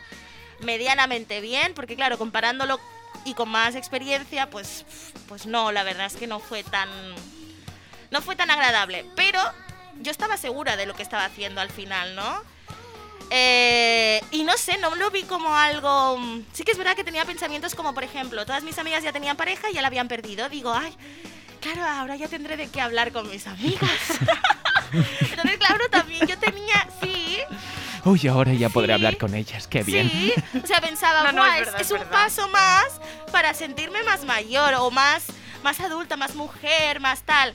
medianamente 0.60 1.40
bien, 1.40 1.74
porque 1.74 1.96
claro, 1.96 2.18
comparándolo 2.18 2.78
y 3.24 3.36
con 3.36 3.48
más 3.48 3.76
experiencia, 3.76 4.50
pues, 4.50 4.86
pues 5.28 5.46
no, 5.46 5.72
la 5.72 5.84
verdad 5.84 6.08
es 6.08 6.16
que 6.16 6.28
no 6.28 6.40
fue 6.40 6.64
tan... 6.64 6.90
No 8.12 8.22
fue 8.22 8.36
tan 8.36 8.50
agradable, 8.50 9.06
pero 9.16 9.40
yo 10.00 10.12
estaba 10.12 10.38
segura 10.38 10.76
de 10.76 10.86
lo 10.86 10.94
que 10.96 11.04
estaba 11.04 11.26
haciendo 11.26 11.62
al 11.62 11.70
final, 11.70 12.16
¿no? 12.16 12.42
Eh, 13.32 14.22
y 14.32 14.44
no 14.44 14.58
sé, 14.58 14.78
no 14.80 14.96
lo 14.96 15.12
vi 15.12 15.24
como 15.24 15.56
algo... 15.56 16.18
mm, 16.18 16.46
Sí 16.54 16.64
que 16.64 16.72
es 16.72 16.78
verdad 16.78 16.96
que 16.96 17.04
tenía 17.04 17.26
pensamientos 17.26 17.76
como, 17.76 17.94
por 17.94 18.04
ejemplo, 18.04 18.46
todas 18.46 18.64
mis 18.64 18.78
amigas 18.80 19.04
ya 19.04 19.12
tenían 19.12 19.38
pareja 19.38 19.70
y 19.70 19.74
ya 19.76 19.82
la 19.82 19.88
habían 19.88 20.08
perdido. 20.08 20.50
Digo, 20.50 20.74
ay, 20.74 20.96
claro, 21.62 21.84
ahora 21.86 22.16
ya 22.16 22.28
tendré 22.28 22.58
de 22.58 22.70
qué 22.70 22.82
hablar 22.82 23.12
con 23.12 23.30
mis 23.30 23.46
amigas. 23.46 23.92
Entonces, 25.30 25.58
claro, 25.58 25.88
también 25.92 26.26
yo 26.28 26.38
tenía, 26.40 26.88
sí, 27.02 27.38
Uy, 28.06 28.28
ahora 28.30 28.54
ya 28.54 28.70
podré 28.70 28.88
Sí. 28.88 28.94
hablar 28.94 29.18
con 29.18 29.36
ellas, 29.36 29.68
qué 29.68 29.84
bien. 29.84 30.10
Sí, 30.10 30.34
o 30.64 30.66
sea, 30.66 30.80
pensaba, 30.82 31.24
No, 31.26 31.32
no, 31.34 31.42
"Buah, 31.44 31.56
es 31.58 31.62
es, 31.62 31.66
verdad, 31.68 31.82
es 31.82 31.88
es 31.88 31.92
un 31.92 32.00
verdad. 32.00 32.12
paso 32.14 32.48
más 32.48 32.86
para 33.32 33.54
sentirme 33.54 34.02
más 34.04 34.24
mayor 34.24 34.74
o 34.76 34.90
más, 34.90 35.26
más 35.64 35.80
adulta, 35.82 36.16
más 36.16 36.34
mujer, 36.34 37.00
más 37.02 37.22
tal. 37.24 37.54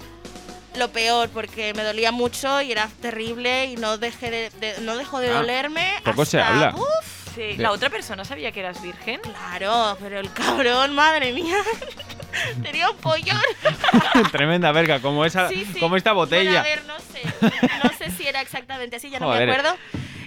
Lo 0.76 0.88
peor, 0.90 1.28
porque 1.30 1.72
me 1.74 1.82
dolía 1.84 2.10
mucho 2.12 2.60
y 2.60 2.72
era 2.72 2.88
terrible 3.00 3.66
y 3.66 3.76
no 3.76 3.96
dejé 3.98 4.30
de, 4.30 4.50
de- 4.50 4.80
no 4.80 4.96
dejó 4.96 5.20
de 5.20 5.30
Ah, 5.30 5.34
dolerme. 5.34 5.94
poco 6.04 6.24
se 6.24 6.40
hasta- 6.40 6.52
habla. 6.70 6.74
Uf, 6.76 7.24
Sí. 7.34 7.56
¿La 7.56 7.72
otra 7.72 7.90
persona 7.90 8.24
sabía 8.24 8.52
que 8.52 8.60
eras 8.60 8.80
virgen? 8.80 9.20
claro, 9.20 9.96
pero 10.00 10.20
el 10.20 10.32
cabrón, 10.32 10.94
madre 10.94 11.32
mía, 11.32 11.56
tenía 12.62 12.90
un 12.90 12.96
pollón. 12.98 13.40
Tremenda 14.30 14.70
verga, 14.70 15.00
como 15.00 15.24
esa, 15.24 15.48
Sí, 15.48 15.66
sí. 15.72 15.80
como 15.80 15.96
esta 15.96 16.12
Bueno, 16.12 16.26
botella. 16.26 16.60
a 16.60 16.62
ver, 16.62 16.84
no 16.84 16.94
sé, 17.00 17.22
no 17.82 17.90
sé 17.98 18.10
si 18.12 18.26
era 18.28 18.40
exactamente 18.40 18.94
así, 18.96 19.10
ya 19.10 19.18
no 19.18 19.26
Joder. 19.26 19.48
me 19.48 19.52
acuerdo. 19.52 19.76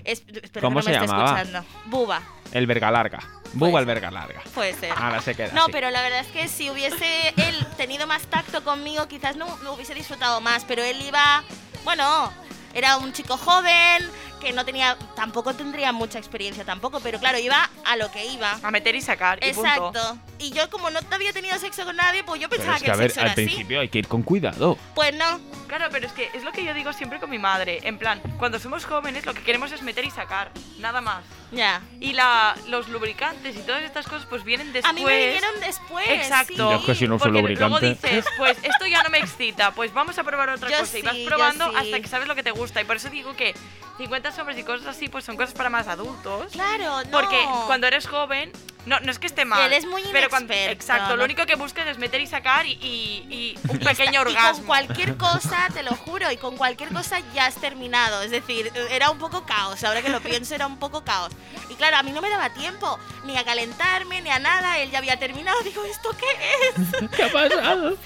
Es- 0.03 0.23
espero 0.27 0.67
¿Cómo 0.67 0.79
que 0.79 0.79
no 0.79 0.81
se 0.83 0.89
me 0.89 0.95
esté 1.05 1.07
llamaba? 1.07 1.39
escuchando. 1.41 1.69
Buba, 1.85 2.21
El 2.51 2.67
verga 2.67 2.91
larga. 2.91 3.19
Buba 3.53 3.79
el 3.79 3.85
verga 3.85 4.11
larga. 4.11 4.41
puede 4.53 4.73
ser. 4.73 4.91
Ahora 4.95 5.21
se 5.21 5.35
queda. 5.35 5.51
No, 5.53 5.63
así. 5.63 5.71
pero 5.71 5.89
la 5.89 6.01
verdad 6.01 6.19
es 6.19 6.27
que 6.27 6.47
si 6.47 6.69
hubiese 6.69 7.29
él 7.37 7.67
tenido 7.77 8.07
más 8.07 8.23
tacto 8.23 8.63
conmigo, 8.63 9.07
quizás 9.07 9.35
no, 9.35 9.57
no 9.63 9.73
hubiese 9.73 9.93
disfrutado 9.93 10.41
más. 10.41 10.65
Pero 10.65 10.83
él 10.83 11.01
iba, 11.01 11.43
bueno, 11.83 12.31
era 12.73 12.97
un 12.97 13.13
chico 13.13 13.37
joven 13.37 14.07
que 14.39 14.53
no 14.53 14.65
tenía, 14.65 14.97
tampoco 15.15 15.53
tendría 15.53 15.91
mucha 15.91 16.17
experiencia 16.19 16.63
tampoco, 16.63 16.99
pero 16.99 17.19
claro, 17.19 17.37
iba 17.39 17.69
a 17.85 17.95
lo 17.95 18.11
que 18.11 18.25
iba. 18.25 18.59
A 18.63 18.71
meter 18.71 18.95
y 18.95 19.01
sacar. 19.01 19.39
Y 19.45 19.53
punto. 19.53 19.69
Exacto. 19.69 20.17
Y 20.39 20.51
yo 20.51 20.69
como 20.69 20.89
no 20.89 20.99
había 21.11 21.33
tenido 21.33 21.57
sexo 21.57 21.83
con 21.85 21.95
nadie, 21.95 22.23
pues 22.23 22.39
yo 22.41 22.47
Pero 22.49 22.61
pensaba 22.61 22.77
es 22.77 22.83
que, 22.83 22.85
que, 22.85 22.91
a 22.91 22.93
el 22.93 22.99
ver, 22.99 23.09
sexo 23.11 23.21
al 23.21 23.25
era 23.27 23.33
así. 23.33 23.45
principio 23.45 23.79
hay 23.79 23.89
que 23.89 23.99
ir 23.99 24.07
con 24.07 24.21
cuidado. 24.23 24.77
Pues 24.93 25.15
no. 25.15 25.39
Claro, 25.67 25.87
pero 25.91 26.05
es 26.07 26.13
que 26.13 26.29
es 26.33 26.43
lo 26.43 26.51
que 26.51 26.63
yo 26.63 26.73
digo 26.73 26.93
siempre 26.93 27.19
con 27.19 27.29
mi 27.29 27.39
madre. 27.39 27.79
En 27.83 27.97
plan, 27.97 28.21
cuando 28.37 28.59
somos 28.59 28.85
jóvenes 28.85 29.25
lo 29.25 29.33
que 29.33 29.41
queremos 29.43 29.71
es 29.71 29.81
meter 29.81 30.05
y 30.05 30.11
sacar. 30.11 30.51
Nada 30.79 31.01
más. 31.01 31.23
Ya. 31.51 31.81
Y 31.99 32.13
la, 32.13 32.55
los 32.67 32.87
lubricantes 32.89 33.55
y 33.55 33.59
todas 33.59 33.81
estas 33.83 34.05
cosas 34.07 34.25
pues 34.29 34.43
vienen 34.43 34.71
después. 34.71 34.89
A 34.89 34.93
mí 34.93 35.03
me 35.03 35.17
vinieron 35.17 35.59
después. 35.59 36.07
Exacto. 36.09 36.53
sí. 36.53 36.57
Yo 36.57 36.73
es 36.75 36.85
que 36.85 36.95
si 36.95 37.07
no 37.07 37.15
uso 37.15 37.25
Porque 37.25 37.39
lubricante. 37.41 37.79
luego 37.81 37.95
dices, 37.95 38.25
pues 38.37 38.57
esto 38.63 38.85
ya 38.85 39.01
no 39.03 39.09
me 39.09 39.17
excita, 39.19 39.71
pues 39.71 39.93
vamos 39.93 40.17
a 40.17 40.23
probar 40.23 40.49
otra 40.49 40.69
Yo 40.69 40.79
cosa. 40.79 40.97
y 40.99 41.01
vas 41.01 41.15
sí, 41.15 41.25
probando 41.25 41.69
sí. 41.71 41.75
hasta 41.77 41.99
que 41.99 42.07
sabes 42.07 42.27
lo 42.27 42.35
que 42.35 42.43
te 42.43 42.51
gusta. 42.51 42.79
Y 42.81 42.85
por 42.85 42.97
eso 42.97 43.09
digo 43.09 43.35
que 43.35 43.53
50 43.97 44.26
sombras 44.35 44.57
y 44.57 44.63
cosas 44.63 44.87
así, 44.87 45.09
pues 45.09 45.25
son 45.25 45.35
cosas 45.37 45.53
para 45.53 45.69
más 45.69 45.87
adultos. 45.87 46.51
Claro, 46.51 47.03
no. 47.05 47.11
Porque 47.11 47.43
cuando 47.65 47.87
eres 47.87 48.07
joven, 48.07 48.51
no, 48.85 48.99
no 49.01 49.11
es 49.11 49.19
que 49.19 49.27
esté 49.27 49.43
mal. 49.43 49.61
Él 49.65 49.73
es 49.73 49.85
muy 49.85 50.01
pero 50.13 50.29
cuando, 50.29 50.53
Exacto, 50.53 51.09
¿no? 51.09 51.15
lo 51.17 51.25
único 51.25 51.45
que 51.45 51.55
buscas 51.55 51.87
es 51.87 51.97
meter 51.97 52.21
y 52.21 52.27
sacar 52.27 52.65
y, 52.65 52.71
y- 52.81 53.27
y 53.29 53.59
un 53.69 53.81
Y 53.81 53.85
pequeño 53.85 54.13
Y 54.13 54.17
orgasmo. 54.17 54.57
con 54.59 54.65
cualquier 54.65 55.17
cosa, 55.17 55.67
te 55.73 55.83
lo 55.83 55.93
juro, 55.95 56.31
y 56.31 56.37
con 56.37 56.55
cualquier 56.55 56.89
cosa 56.93 57.19
ya 57.33 57.47
has 57.47 57.55
terminado. 57.55 58.21
Es 58.21 58.31
decir, 58.31 58.71
era 58.89 59.09
un 59.11 59.17
poco 59.17 59.45
caos. 59.45 59.83
Ahora 59.83 60.01
que 60.01 60.09
lo 60.09 60.21
pienso, 60.21 60.55
era 60.55 60.67
un 60.67 60.77
poco 60.79 61.03
caos. 61.03 61.33
Y 61.69 61.73
claro, 61.75 61.97
a 61.97 62.03
mí 62.03 62.11
no 62.11 62.21
me 62.21 62.29
daba 62.29 62.49
tiempo 62.53 62.97
ni 63.25 63.35
a 63.37 63.43
calentarme 63.43 64.21
ni 64.21 64.29
a 64.29 64.39
nada. 64.39 64.79
Él 64.79 64.89
ya 64.89 64.99
había 64.99 65.19
terminado. 65.19 65.59
Digo, 65.61 65.83
¿esto 65.83 66.09
qué 66.17 66.25
es? 66.69 67.09
¿Qué 67.15 67.23
ha 67.23 67.31
pasado? 67.31 67.97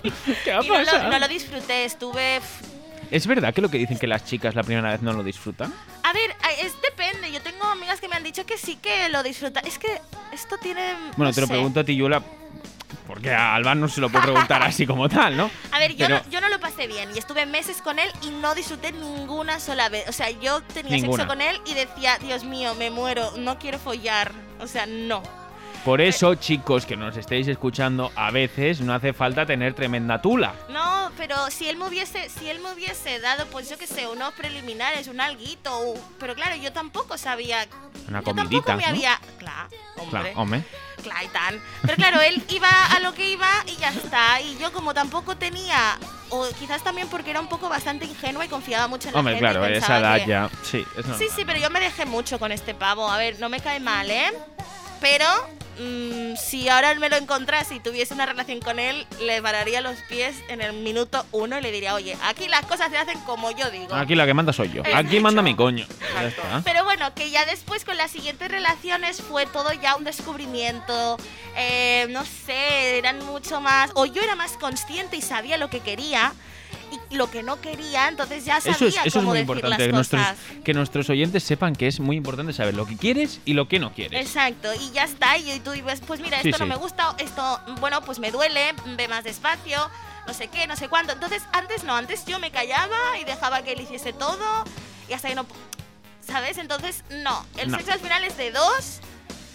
¿Qué 0.43 0.51
ha 0.51 0.63
Y 0.63 0.67
no 0.67 0.79
lo, 0.79 0.85
pasado? 0.85 1.09
no 1.11 1.19
lo 1.19 1.27
disfruté. 1.27 1.85
Estuve. 1.85 2.41
¿Es 3.11 3.27
verdad 3.27 3.53
que 3.53 3.61
lo 3.61 3.69
que 3.69 3.77
dicen 3.77 3.97
que 3.99 4.07
las 4.07 4.25
chicas 4.25 4.55
la 4.55 4.63
primera 4.63 4.89
vez 4.89 5.01
no 5.01 5.11
lo 5.13 5.21
disfrutan? 5.23 5.73
A 6.03 6.13
ver, 6.13 6.35
es 6.59 6.73
depende. 6.81 7.31
Yo 7.31 7.41
tengo 7.41 7.65
amigas 7.65 7.99
que 7.99 8.07
me 8.07 8.15
han 8.15 8.23
dicho 8.23 8.45
que 8.45 8.57
sí 8.57 8.77
que 8.77 9.09
lo 9.09 9.21
disfrutan. 9.21 9.65
Es 9.67 9.77
que 9.77 9.99
esto 10.31 10.57
tiene. 10.57 10.93
Bueno, 11.17 11.29
no 11.29 11.33
te 11.33 11.41
lo 11.41 11.47
sé. 11.47 11.53
pregunto 11.53 11.81
a 11.81 11.83
ti, 11.83 11.95
Yula, 11.95 12.23
porque 13.07 13.33
a 13.33 13.53
Alban 13.55 13.81
no 13.81 13.89
se 13.89 13.99
lo 13.99 14.09
puedo 14.09 14.23
preguntar 14.23 14.63
así 14.63 14.87
como 14.87 15.09
tal, 15.09 15.35
¿no? 15.35 15.51
A 15.73 15.79
ver, 15.79 15.91
yo, 15.95 16.07
Pero- 16.07 16.21
no, 16.23 16.29
yo 16.31 16.39
no 16.39 16.47
lo 16.49 16.59
pasé 16.61 16.87
bien 16.87 17.09
y 17.13 17.19
estuve 17.19 17.45
meses 17.45 17.81
con 17.81 17.99
él 17.99 18.09
y 18.21 18.29
no 18.29 18.55
disfruté 18.55 18.93
ninguna 18.93 19.59
sola 19.59 19.89
vez. 19.89 20.07
O 20.07 20.13
sea, 20.13 20.29
yo 20.29 20.61
tenía 20.63 20.93
Ninguna. 20.95 21.17
sexo 21.23 21.27
con 21.27 21.41
él 21.41 21.59
y 21.65 21.73
decía, 21.73 22.17
Dios 22.19 22.45
mío, 22.45 22.75
me 22.75 22.89
muero, 22.91 23.33
no 23.37 23.59
quiero 23.59 23.77
follar. 23.77 24.31
O 24.61 24.67
sea, 24.67 24.85
no. 24.85 25.21
Por 25.85 25.99
eso, 25.99 26.35
chicos 26.35 26.85
que 26.85 26.95
nos 26.95 27.17
estéis 27.17 27.47
escuchando, 27.47 28.11
a 28.15 28.29
veces 28.29 28.81
no 28.81 28.93
hace 28.93 29.13
falta 29.13 29.47
tener 29.47 29.73
tremenda 29.73 30.21
tula. 30.21 30.53
No, 30.69 31.11
pero 31.17 31.49
si 31.49 31.67
él 31.69 31.77
me 31.77 31.87
hubiese, 31.87 32.29
si 32.29 32.47
él 32.49 32.59
me 32.59 32.71
hubiese 32.71 33.19
dado, 33.19 33.47
pues 33.47 33.67
yo 33.67 33.79
qué 33.79 33.87
sé, 33.87 34.07
unos 34.07 34.31
preliminares, 34.33 35.07
un 35.07 35.19
alguito, 35.19 35.95
pero 36.19 36.35
claro, 36.35 36.55
yo 36.55 36.71
tampoco 36.71 37.17
sabía. 37.17 37.65
Una 38.07 38.19
yo 38.19 38.25
comidita, 38.25 38.63
tampoco 38.65 38.73
me 38.77 38.83
¿no? 38.83 38.89
había. 38.89 39.19
Claro, 39.39 39.69
hombre. 39.97 40.09
Claro, 40.21 40.39
hombre. 40.41 40.63
Claro, 41.01 41.25
y 41.25 41.27
tan. 41.29 41.61
Pero 41.81 41.95
claro, 41.95 42.21
él 42.21 42.43
iba 42.49 42.69
a 42.69 42.99
lo 42.99 43.13
que 43.15 43.31
iba 43.31 43.49
y 43.65 43.75
ya 43.77 43.89
está. 43.89 44.39
Y 44.39 44.59
yo 44.59 44.71
como 44.71 44.93
tampoco 44.93 45.35
tenía, 45.35 45.97
o 46.29 46.47
quizás 46.59 46.83
también 46.83 47.07
porque 47.07 47.31
era 47.31 47.39
un 47.41 47.47
poco 47.49 47.69
bastante 47.69 48.05
ingenua 48.05 48.45
y 48.45 48.49
confiaba 48.49 48.87
mucho 48.87 49.07
en 49.07 49.15
la 49.15 49.19
Hombre, 49.19 49.33
gente. 49.33 49.49
y 49.49 49.51
claro, 49.51 49.65
esa 49.65 49.97
edad 49.99 50.17
que- 50.19 50.27
ya. 50.27 50.49
Sí, 50.61 50.85
es 50.95 51.05
Sí, 51.17 51.25
sí, 51.35 51.43
pero 51.43 51.57
yo 51.59 51.71
me 51.71 51.79
dejé 51.79 52.05
mucho 52.05 52.37
con 52.37 52.51
este 52.51 52.75
pavo. 52.75 53.09
A 53.09 53.17
ver, 53.17 53.39
no 53.39 53.49
me 53.49 53.59
cae 53.61 53.79
mal, 53.79 54.11
¿eh? 54.11 54.31
Pero 54.99 55.25
mm, 55.81 56.35
si 56.37 56.69
ahora 56.69 56.93
me 56.95 57.09
lo 57.09 57.15
encontrase 57.17 57.75
y 57.75 57.79
tuviese 57.79 58.13
una 58.13 58.25
relación 58.25 58.59
con 58.59 58.79
él, 58.79 59.05
le 59.21 59.41
pararía 59.41 59.81
los 59.81 59.97
pies 60.09 60.35
en 60.47 60.61
el 60.61 60.73
minuto 60.73 61.25
uno 61.31 61.57
y 61.57 61.61
le 61.61 61.71
diría, 61.71 61.95
oye, 61.95 62.17
aquí 62.23 62.47
las 62.47 62.65
cosas 62.65 62.89
se 62.91 62.97
hacen 62.97 63.19
como 63.21 63.51
yo 63.51 63.69
digo. 63.71 63.93
Aquí 63.95 64.15
la 64.15 64.25
que 64.25 64.33
manda 64.33 64.53
soy 64.53 64.71
yo. 64.71 64.83
Es 64.83 64.95
Aquí 64.95 65.19
manda 65.19 65.41
mi 65.41 65.55
coño. 65.55 65.85
Está. 66.21 66.61
Pero 66.63 66.83
bueno, 66.83 67.13
que 67.15 67.29
ya 67.29 67.45
después 67.45 67.83
con 67.85 67.97
las 67.97 68.11
siguientes 68.11 68.49
relaciones 68.49 69.21
fue 69.21 69.45
todo 69.45 69.71
ya 69.73 69.95
un 69.95 70.03
descubrimiento. 70.03 71.17
eh, 71.55 72.07
no 72.09 72.23
sé, 72.25 72.97
eran 72.97 73.25
mucho 73.25 73.59
más. 73.61 73.91
O 73.95 74.05
yo 74.05 74.21
era 74.21 74.35
más 74.35 74.53
consciente 74.53 75.17
y 75.17 75.21
sabía 75.21 75.57
lo 75.57 75.69
que 75.69 75.79
quería 75.79 76.33
y 77.09 77.15
lo 77.15 77.29
que 77.31 77.41
no 77.43 77.59
quería, 77.61 78.07
entonces 78.07 78.43
ya 78.45 78.59
sabía 78.61 78.75
Eso 78.75 78.85
es, 78.87 78.95
eso 78.95 79.03
es 79.07 79.13
cómo 79.13 79.29
muy 79.29 79.37
decir 79.39 79.49
importante, 79.49 79.77
que 79.77 79.87
las 79.87 79.93
nuestros, 79.95 80.21
cosas. 80.21 80.37
que 80.63 80.73
nuestros 80.73 81.09
oyentes 81.09 81.43
sepan 81.43 81.75
que 81.75 81.87
es 81.87 81.99
muy 81.99 82.17
importante 82.17 82.53
saber 82.53 82.73
lo 82.75 82.85
que 82.85 82.97
quieres 82.97 83.39
y 83.45 83.53
lo 83.53 83.67
que 83.67 83.79
no 83.79 83.93
quieres. 83.93 84.19
Exacto, 84.25 84.69
y 84.73 84.91
ya 84.91 85.03
está, 85.05 85.37
y 85.37 85.59
tú 85.61 85.71
dices, 85.71 86.01
pues 86.05 86.19
mira, 86.19 86.41
Sí, 86.41 86.49
esto 86.49 86.59
no 86.59 86.65
sí. 86.65 86.69
me 86.69 86.77
gusta, 86.77 87.15
esto, 87.19 87.59
bueno, 87.79 88.01
pues 88.01 88.19
me 88.19 88.31
duele, 88.31 88.73
ve 88.97 89.07
más 89.07 89.23
despacio, 89.23 89.79
no 90.27 90.33
sé 90.33 90.47
qué, 90.49 90.67
no 90.67 90.75
sé 90.75 90.87
cuánto. 90.89 91.13
Entonces, 91.13 91.41
antes 91.53 91.83
no, 91.83 91.95
antes 91.95 92.25
yo 92.25 92.37
me 92.39 92.51
callaba 92.51 92.97
y 93.19 93.23
dejaba 93.23 93.63
que 93.63 93.71
él 93.73 93.81
hiciese 93.81 94.13
todo 94.13 94.63
y 95.09 95.13
hasta 95.13 95.29
que 95.29 95.35
no... 95.35 95.45
¿Sabes? 96.25 96.57
Entonces, 96.59 97.03
no, 97.23 97.45
el 97.57 97.71
No. 97.71 97.77
sexo 97.77 97.93
al 97.93 97.99
final 97.99 98.23
es 98.23 98.37
de 98.37 98.51
dos. 98.51 98.99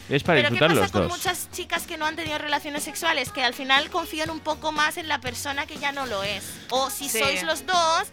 Es 0.08 0.22
para 0.22 0.40
Pero 0.40 0.54
¿qué 0.54 0.60
pasa 0.60 0.74
los 0.74 0.90
con 0.92 1.02
dos. 1.08 1.16
muchas 1.16 1.50
chicas 1.50 1.86
que 1.86 1.96
no 1.96 2.06
han 2.06 2.14
tenido 2.16 2.38
relaciones 2.38 2.84
sexuales? 2.84 3.30
Que 3.32 3.42
al 3.42 3.54
final 3.54 3.90
confían 3.90 4.30
un 4.30 4.40
poco 4.40 4.70
más 4.72 4.96
en 4.98 5.08
la 5.08 5.20
persona 5.20 5.66
que 5.66 5.78
ya 5.78 5.90
no 5.92 6.06
lo 6.06 6.22
es. 6.22 6.44
O 6.70 6.90
si 6.90 7.08
Sí. 7.08 7.18
sois 7.18 7.42
los 7.42 7.66
dos, 7.66 8.04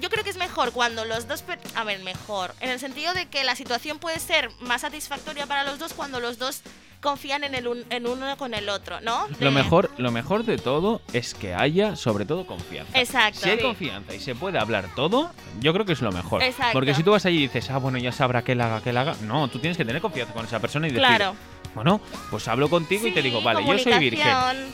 yo 0.00 0.10
creo 0.10 0.24
que 0.24 0.30
es 0.30 0.36
mejor 0.36 0.72
cuando 0.72 1.04
los 1.04 1.28
dos... 1.28 1.44
A 1.76 1.84
ver, 1.84 2.00
mejor. 2.00 2.54
En 2.60 2.70
el 2.70 2.80
sentido 2.80 3.14
de 3.14 3.26
que 3.26 3.44
la 3.44 3.54
situación 3.54 3.98
puede 4.00 4.18
ser 4.18 4.50
más 4.60 4.80
satisfactoria 4.80 5.46
para 5.46 5.62
los 5.64 5.78
dos 5.78 5.92
cuando 5.94 6.18
los 6.20 6.38
dos 6.38 6.62
confían 7.00 7.44
en, 7.44 7.54
el 7.54 7.68
un- 7.68 7.84
en 7.90 8.06
uno 8.06 8.36
con 8.36 8.54
el 8.54 8.68
otro, 8.68 9.00
¿no? 9.00 9.26
Lo 9.40 9.50
mejor, 9.52 9.90
lo 9.98 10.10
mejor 10.10 10.44
de 10.44 10.58
todo 10.58 11.00
es 11.12 11.34
que 11.34 11.54
haya, 11.54 11.94
sobre 11.96 12.24
todo, 12.24 12.46
confianza. 12.46 12.98
Exacto. 12.98 13.40
Si 13.40 13.50
hay 13.50 13.56
Sí. 13.58 13.62
confianza 13.62 14.14
y 14.14 14.20
se 14.20 14.34
puede 14.34 14.58
hablar 14.58 14.86
todo, 14.96 15.30
yo 15.60 15.72
creo 15.72 15.84
que 15.86 15.92
es 15.92 16.02
lo 16.02 16.10
mejor. 16.12 16.42
Exacto. 16.42 16.72
Porque 16.72 16.94
si 16.94 17.02
tú 17.02 17.12
vas 17.12 17.24
allí 17.26 17.38
y 17.38 17.42
dices, 17.42 17.70
ah, 17.70 17.78
bueno, 17.78 17.98
ya 17.98 18.10
sabrá 18.12 18.42
que 18.42 18.54
la 18.54 18.66
haga, 18.66 18.80
que 18.82 18.92
la 18.92 19.02
haga. 19.02 19.14
No, 19.22 19.48
tú 19.48 19.58
tienes 19.58 19.76
que 19.76 19.84
tener 19.84 20.00
confianza 20.02 20.32
con 20.34 20.44
esa 20.44 20.58
persona 20.60 20.88
y 20.88 20.90
decir, 20.90 21.06
Claro. 21.06 21.36
bueno, 21.74 22.00
pues 22.30 22.48
hablo 22.48 22.68
contigo 22.68 23.06
y 23.06 23.12
te 23.12 23.22
digo, 23.22 23.40
vale, 23.42 23.64
yo 23.64 23.78
soy 23.78 23.98
virgen. 23.98 24.26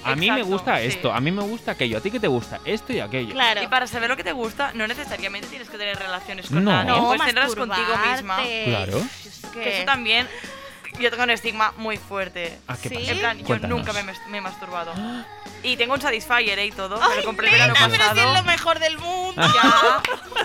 A 0.04 0.14
mí 0.16 0.30
me 0.30 0.42
gusta 0.42 0.78
sí. 0.78 0.86
esto, 0.86 1.12
a 1.12 1.20
mí 1.20 1.30
me 1.30 1.42
gusta 1.42 1.72
aquello, 1.72 1.98
a 1.98 2.00
ti 2.00 2.10
que 2.10 2.20
te 2.20 2.28
gusta 2.28 2.60
esto 2.64 2.92
y 2.92 3.00
aquello. 3.00 3.32
Claro. 3.34 3.62
Y 3.62 3.66
para 3.66 3.86
saber 3.86 4.08
lo 4.08 4.16
que 4.16 4.24
te 4.24 4.32
gusta, 4.32 4.72
no 4.74 4.86
necesariamente 4.86 5.48
tienes 5.48 5.68
que 5.68 5.76
tener 5.76 5.98
relaciones 5.98 6.46
con 6.48 6.64
No. 6.64 6.70
nadie. 6.72 6.90
no, 6.90 7.04
Puedes 7.06 7.26
tenerlas 7.26 7.54
contigo 7.54 7.86
misma. 8.12 8.38
Claro. 8.64 8.98
Es 8.98 9.42
Que 9.52 9.60
que- 9.60 9.76
eso 9.76 9.84
también. 9.84 10.26
Yo 11.00 11.10
tengo 11.10 11.24
un 11.24 11.30
estigma 11.30 11.72
muy 11.76 11.96
fuerte. 11.96 12.58
¿A 12.68 12.76
qué 12.76 12.88
Sí. 12.88 12.94
pasa? 12.96 13.10
En 13.12 13.18
plan, 13.18 13.38
yo 13.38 13.44
Cuéntanos. 13.46 13.78
nunca 13.78 13.92
me, 13.92 14.00
he- 14.00 14.28
me 14.30 14.38
he 14.38 14.40
masturbado. 14.40 14.92
Y 15.64 15.78
tengo 15.78 15.94
un 15.94 16.00
Satisfyer 16.02 16.58
¿eh? 16.58 16.66
y 16.66 16.72
todo. 16.72 16.98
me 16.98 17.04
Ay, 17.06 17.16
lo 17.20 17.24
compré 17.24 17.46
el 17.46 17.52
verano 17.54 17.72
nena, 17.72 17.86
pero 17.88 17.98
pasado. 18.04 18.20
es 18.34 18.38
lo 18.38 18.44
mejor 18.44 18.78
del 18.80 18.98
mundo. 18.98 19.40
Ya, 19.54 20.02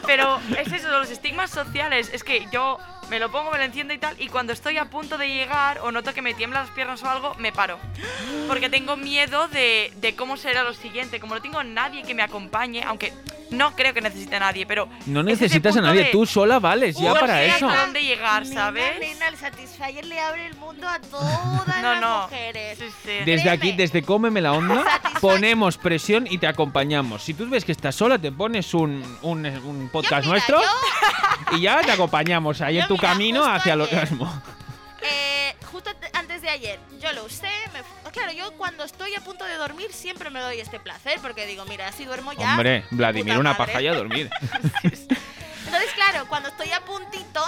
pero 0.08 0.40
es 0.58 0.72
eso, 0.72 0.88
los 0.88 1.10
estigmas 1.10 1.52
sociales. 1.52 2.10
Es 2.14 2.24
que 2.24 2.48
yo 2.54 2.78
me 3.10 3.20
lo 3.20 3.30
pongo, 3.30 3.52
me 3.52 3.58
lo 3.58 3.66
enciendo 3.66 3.94
y 3.94 3.98
tal, 3.98 4.16
y 4.18 4.30
cuando 4.30 4.54
estoy 4.54 4.78
a 4.78 4.86
punto 4.86 5.18
de 5.18 5.28
llegar 5.28 5.80
o 5.80 5.92
noto 5.92 6.14
que 6.14 6.22
me 6.22 6.34
tiemblan 6.36 6.64
las 6.68 6.72
piernas 6.74 7.04
o 7.04 7.10
algo, 7.10 7.36
me 7.36 7.52
paro. 7.52 7.78
Porque 8.48 8.70
tengo 8.70 8.96
miedo 8.96 9.50
de, 9.50 9.92
de 9.98 10.16
cómo 10.16 10.38
será 10.38 10.64
lo 10.64 10.74
siguiente. 10.74 11.20
Como 11.20 11.36
no 11.36 11.42
tengo 11.42 11.62
nadie 11.64 12.04
que 12.04 12.16
me 12.16 12.24
acompañe, 12.24 12.82
aunque 12.86 13.12
no 13.52 13.76
creo 13.76 13.94
que 13.94 14.02
necesite 14.02 14.36
a 14.36 14.40
nadie, 14.40 14.66
pero. 14.66 14.88
No 15.06 15.24
necesitas 15.24 15.76
a 15.78 15.82
nadie, 15.82 16.06
de, 16.06 16.12
tú 16.12 16.26
sola 16.26 16.60
vales 16.60 16.96
ya 16.98 17.14
"Uh, 17.14 17.20
para 17.20 17.44
eso. 17.44 17.68
hasta 17.68 17.82
dónde 17.82 18.04
llegar, 18.04 18.46
¿sabes? 18.46 19.00
Nena, 19.00 19.28
el 19.28 19.38
Satisfyer 19.38 20.06
le 20.06 20.20
abre 20.20 20.46
el 20.48 20.56
mundo 20.56 20.88
a 20.88 21.00
todas 21.00 21.40
No, 21.82 21.92
las 21.94 22.02
no. 22.02 22.22
mujeres. 22.24 22.78
Sí, 22.78 22.86
sí. 23.04 23.12
Desde 23.26 23.50
aquí, 23.50 23.72
desde 23.72 24.02
Cómeme 24.04 24.42
la 24.42 24.54
Onda, 24.54 24.84
ponemos 25.22 25.78
presión 25.78 26.28
y 26.30 26.38
te 26.38 26.48
acompañamos. 26.48 27.24
Si 27.24 27.34
tú 27.34 27.50
ves 27.50 27.66
que 27.66 27.72
estás 27.72 27.96
sola, 27.96 28.18
te 28.20 28.32
pones 28.32 28.74
un, 28.74 29.04
un, 29.22 29.46
un 29.46 29.90
podcast 29.90 30.26
Yo, 30.26 30.32
mira, 30.34 30.46
nuestro 30.48 30.62
yo, 30.62 31.58
y 31.58 31.62
ya 31.62 31.82
te 31.82 31.92
acompañamos 31.92 32.62
ahí 32.62 32.76
Yo, 32.76 32.82
en 32.82 32.88
tu 32.88 32.94
mira, 32.96 33.10
camino 33.10 33.46
hacia 33.46 33.74
el 33.74 33.82
orgasmo. 33.82 34.42
eh, 35.02 35.56
justo 35.72 35.90
te- 35.96 36.10
antes 36.18 36.42
de 36.42 36.50
ayer, 36.50 36.80
yo 37.02 37.12
lo 37.14 37.26
usé. 37.26 37.50
me 37.74 37.80
fu- 37.84 37.99
claro, 38.12 38.32
yo 38.32 38.52
cuando 38.58 38.84
estoy 38.84 39.14
a 39.16 39.22
punto 39.22 39.46
de 39.46 39.56
dormir 39.56 39.92
siempre 39.94 40.30
me 40.30 40.40
doy 40.40 40.60
este 40.60 40.80
placer 40.80 41.20
porque 41.22 41.46
digo, 41.46 41.66
mira, 41.66 41.88
así 41.88 42.06
duermo 42.06 42.34
ya. 42.34 42.52
Hombre, 42.52 42.86
Vladimir, 42.92 43.38
una 43.38 43.54
madre. 43.54 43.66
paja 43.66 43.82
y 43.82 43.88
a 43.88 43.94
dormir. 43.94 44.30
Entonces, 44.84 45.92
claro, 45.96 46.28
cuando 46.28 46.50
estoy 46.50 46.72
a 46.72 46.82
puntito, 46.82 47.42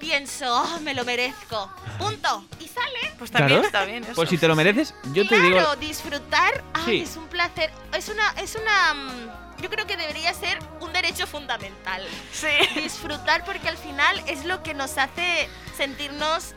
pienso, 0.00 0.62
"Oh, 0.62 0.80
me 0.80 0.92
lo 0.94 1.04
merezco. 1.04 1.72
Punto. 1.98 2.44
Y 2.60 2.68
sale. 2.68 3.14
Pues 3.18 3.30
también 3.30 3.60
Claro. 3.60 3.66
está 3.66 3.84
bien 3.84 4.02
eso. 4.04 4.14
Pues 4.14 4.28
si 4.28 4.38
te 4.38 4.48
lo 4.48 4.56
mereces, 4.56 4.94
yo 5.12 5.26
te 5.26 5.36
digo. 5.40 5.56
claro, 5.58 5.76
disfrutar 5.76 6.64
ay, 6.74 6.84
Sí. 6.84 7.00
es 7.02 7.16
un 7.16 7.28
placer. 7.28 7.70
Es 7.92 8.08
una, 8.08 8.30
es 8.38 8.56
una. 8.56 8.94
mm, 8.94 9.30
Yo 9.62 9.70
creo 9.70 9.86
que 9.86 9.96
debería 9.96 10.34
ser 10.34 10.58
un 10.80 10.92
derecho 10.92 11.26
fundamental. 11.28 12.04
Sí. 12.32 12.48
Disfrutar 12.74 13.44
porque 13.44 13.68
al 13.68 13.78
final 13.78 14.20
es 14.26 14.44
lo 14.44 14.62
que 14.64 14.74
nos 14.74 14.98
hace 14.98 15.48
sentirnos 15.76 16.54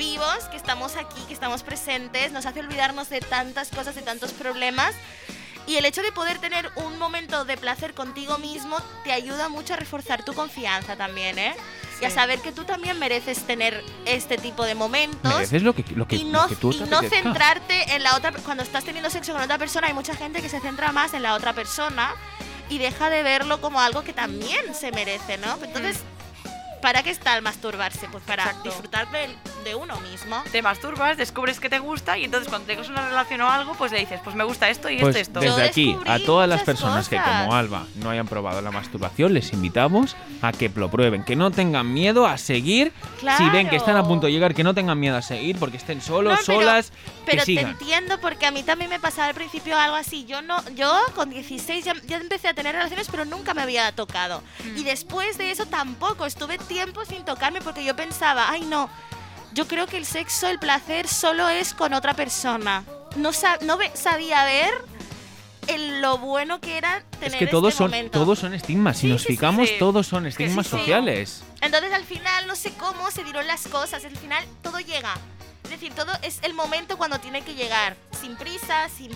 vivos, 0.00 0.44
que 0.50 0.56
estamos 0.56 0.96
aquí, 0.96 1.20
que 1.28 1.34
estamos 1.34 1.62
presentes, 1.62 2.32
nos 2.32 2.46
hace 2.46 2.60
olvidarnos 2.60 3.10
de 3.10 3.20
tantas 3.20 3.68
cosas, 3.68 3.94
de 3.94 4.00
tantos 4.00 4.32
problemas. 4.32 4.94
Y 5.66 5.76
el 5.76 5.84
hecho 5.84 6.00
de 6.02 6.10
poder 6.10 6.38
tener 6.38 6.70
un 6.76 6.98
momento 6.98 7.44
de 7.44 7.58
placer 7.58 7.92
contigo 7.92 8.38
mismo 8.38 8.78
te 9.04 9.12
ayuda 9.12 9.50
mucho 9.50 9.74
a 9.74 9.76
reforzar 9.76 10.24
tu 10.24 10.32
confianza 10.32 10.96
también, 10.96 11.38
¿eh? 11.38 11.54
Y 12.00 12.06
a 12.06 12.08
Sí. 12.08 12.14
saber 12.14 12.40
que 12.40 12.50
tú 12.50 12.64
también 12.64 12.98
mereces 12.98 13.40
tener 13.46 13.84
este 14.06 14.38
tipo 14.38 14.64
de 14.64 14.74
momentos 14.74 15.34
Mereces 15.34 15.62
lo 15.62 15.74
que, 15.74 15.84
lo 15.94 16.08
que, 16.08 16.16
y 16.16 16.24
no, 16.24 16.42
lo 16.44 16.48
que 16.48 16.56
tú 16.56 16.72
y 16.72 16.80
no 16.88 17.02
centrarte 17.02 17.94
en 17.94 18.02
la 18.02 18.16
otra 18.16 18.32
cuando 18.42 18.62
estás 18.62 18.84
teniendo 18.84 19.10
sexo 19.10 19.32
con 19.34 19.42
otra 19.42 19.58
persona 19.58 19.88
hay 19.88 19.92
mucha 19.92 20.16
gente 20.16 20.40
que 20.40 20.48
se 20.48 20.60
centra 20.60 20.92
más 20.92 21.12
en 21.12 21.22
la 21.22 21.34
otra 21.34 21.52
persona 21.52 22.14
y 22.70 22.78
deja 22.78 23.10
de 23.10 23.22
verlo 23.22 23.60
como 23.60 23.82
algo 23.82 24.02
que 24.02 24.14
también 24.14 24.74
se 24.74 24.92
merece 24.92 25.36
no 25.36 25.58
entonces 25.62 25.98
para 26.82 27.02
qué 27.02 27.10
está 27.10 27.36
el 27.36 27.42
masturbarse 27.42 28.08
pues 28.10 28.22
para. 28.24 28.44
Exacto. 28.44 28.64
disfrutar 28.70 29.10
de, 29.10 29.28
de 29.64 29.74
uno 29.74 29.98
mismo 30.00 30.42
Te 30.52 30.62
masturbas, 30.62 31.16
descubres 31.16 31.60
que 31.60 31.68
te 31.68 31.78
gusta 31.78 32.16
y 32.18 32.24
entonces 32.24 32.48
cuando 32.48 32.66
tengas 32.66 32.88
una 32.88 33.06
relación 33.08 33.40
o 33.42 33.50
algo, 33.50 33.74
pues 33.74 33.92
le 33.92 33.98
dices, 34.00 34.20
pues 34.24 34.34
me 34.36 34.44
gusta 34.44 34.68
esto 34.68 34.88
y 34.90 34.98
Pues 34.98 35.16
esto, 35.16 35.40
esto. 35.40 35.40
desde 35.40 35.64
Yo 35.64 35.70
aquí, 35.70 35.96
a 36.06 36.18
todas 36.18 36.48
las 36.48 36.62
personas 36.62 37.08
que 37.08 37.16
como 37.16 37.54
Alba 37.54 37.86
no 37.96 38.10
hayan 38.10 38.26
probado 38.26 38.60
la 38.62 38.70
masturbación, 38.70 39.34
les 39.34 39.52
invitamos 39.52 40.16
a 40.42 40.52
que 40.52 40.68
lo 40.70 40.90
prueben, 40.90 41.24
que 41.24 41.36
no 41.36 41.50
tengan 41.50 41.92
miedo 41.92 42.26
a 42.26 42.38
seguir. 42.38 42.92
Si 43.36 43.48
ven 43.50 43.68
que 43.68 43.76
están 43.76 43.96
a 43.96 44.04
punto 44.04 44.26
de 44.26 44.32
llegar, 44.32 44.54
que 44.54 44.64
no 44.64 44.74
tengan 44.74 44.98
miedo 44.98 45.16
a 45.16 45.22
seguir, 45.22 45.58
porque 45.58 45.76
estén 45.76 46.00
solos, 46.00 46.32
No, 46.32 46.38
pero- 46.46 46.58
solas, 46.60 46.92
pero 47.26 47.30
que 47.32 47.36
te 47.40 47.44
sigan. 47.46 47.66
entiendo 47.72 48.18
porque 48.20 48.46
a 48.46 48.50
mí 48.50 48.62
también 48.62 48.90
me 48.90 48.98
pasaba 49.00 49.28
al 49.28 49.34
principio 49.34 49.78
algo 49.78 49.96
así. 49.96 50.24
Yo 50.24 50.40
no, 50.42 50.56
yo 50.70 50.90
con 51.14 51.30
16 51.30 51.84
ya, 51.84 51.94
ya 52.06 52.16
empecé 52.16 52.48
a 52.48 52.54
tener 52.54 52.74
relaciones, 52.74 53.08
pero 53.10 53.24
nunca 53.24 53.52
me 53.54 53.62
había 53.62 53.90
tocado. 53.92 54.42
Mm. 54.64 54.78
Y 54.78 54.84
después 54.84 55.36
de 55.38 55.50
eso 55.50 55.66
tampoco. 55.66 56.24
Estuve 56.26 56.58
tiempo 56.70 57.04
sin 57.04 57.24
tocarme 57.24 57.60
porque 57.60 57.84
yo 57.84 57.94
pensaba, 57.96 58.48
ay 58.50 58.62
no, 58.62 58.88
yo 59.52 59.66
creo 59.66 59.86
que 59.88 59.96
el 59.96 60.06
sexo, 60.06 60.46
el 60.48 60.58
placer 60.60 61.08
solo 61.08 61.48
es 61.48 61.74
con 61.74 61.92
otra 61.94 62.14
persona. 62.14 62.84
No, 63.16 63.32
sa- 63.32 63.58
no 63.62 63.76
sabía 63.94 64.44
ver 64.44 64.72
el- 65.66 66.00
lo 66.00 66.18
bueno 66.18 66.60
que 66.60 66.78
era 66.78 67.02
tener 67.18 67.32
Es 67.34 67.38
que 67.38 67.46
todos 67.48 67.70
este 67.74 67.78
son, 67.78 67.90
momento. 67.90 68.18
todos 68.20 68.38
son 68.38 68.54
estigmas. 68.54 68.96
Si 68.98 69.02
Sí, 69.02 69.12
nos 69.12 69.22
sí, 69.22 69.26
sí, 69.26 69.32
fijamos, 69.34 69.68
sí. 69.68 69.74
todos 69.78 70.06
son 70.06 70.26
estigmas 70.26 70.66
sociales. 70.68 71.42
Entonces 71.60 71.92
al 71.92 72.04
final 72.04 72.46
no 72.46 72.54
sé 72.56 72.72
cómo 72.74 73.10
se 73.10 73.24
dieron 73.24 73.46
las 73.48 73.66
cosas, 73.66 74.04
al 74.04 74.16
final 74.16 74.44
todo 74.62 74.78
llega. 74.78 75.14
Es 75.64 75.70
decir, 75.70 75.92
todo 75.94 76.12
es 76.22 76.38
el 76.42 76.54
momento 76.54 76.96
cuando 76.96 77.18
tiene 77.20 77.42
que 77.42 77.54
llegar, 77.54 77.96
sin 78.20 78.36
prisa, 78.36 78.88
sin, 78.96 79.10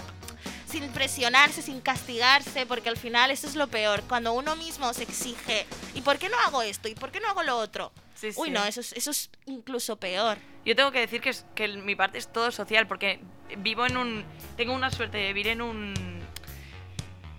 sin 0.74 0.88
presionarse, 0.88 1.62
sin 1.62 1.80
castigarse, 1.80 2.66
porque 2.66 2.88
al 2.88 2.96
final 2.96 3.30
eso 3.30 3.46
es 3.46 3.54
lo 3.54 3.68
peor, 3.68 4.02
cuando 4.08 4.32
uno 4.32 4.56
mismo 4.56 4.92
se 4.92 5.04
exige, 5.04 5.66
¿y 5.94 6.00
por 6.00 6.18
qué 6.18 6.28
no 6.28 6.37
hago 6.44 6.62
esto? 6.62 6.88
¿Y 6.88 6.96
por 6.96 7.12
qué 7.12 7.20
no 7.20 7.28
hago 7.28 7.44
lo 7.44 7.56
otro? 7.56 7.92
Sí, 8.16 8.30
Uy, 8.34 8.48
sí. 8.48 8.50
no, 8.50 8.64
eso 8.64 8.80
es, 8.80 8.92
eso 8.94 9.12
es 9.12 9.30
incluso 9.46 9.96
peor. 9.96 10.37
Yo 10.64 10.74
tengo 10.74 10.90
que 10.90 10.98
decir 10.98 11.20
que, 11.20 11.30
es, 11.30 11.46
que 11.54 11.68
mi 11.68 11.94
parte 11.94 12.18
es 12.18 12.26
todo 12.26 12.50
social, 12.50 12.88
porque 12.88 13.20
vivo 13.58 13.87
en 13.87 13.96
un... 13.96 14.24
Tengo 14.56 14.72
una 14.72 14.90
suerte 14.90 15.18
de 15.18 15.32
vivir 15.32 15.46
en 15.46 15.62
un... 15.62 15.94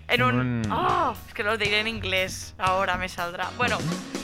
En 0.07 0.23
un... 0.23 0.61
¡Ah! 0.69 1.13
es 1.27 1.33
que 1.33 1.43
lo 1.43 1.57
diré 1.57 1.81
en 1.81 1.89
inglés, 1.89 2.55
ahora 2.57 2.95
me 2.95 3.09
saldrá. 3.09 3.51
Bueno, 3.57 3.77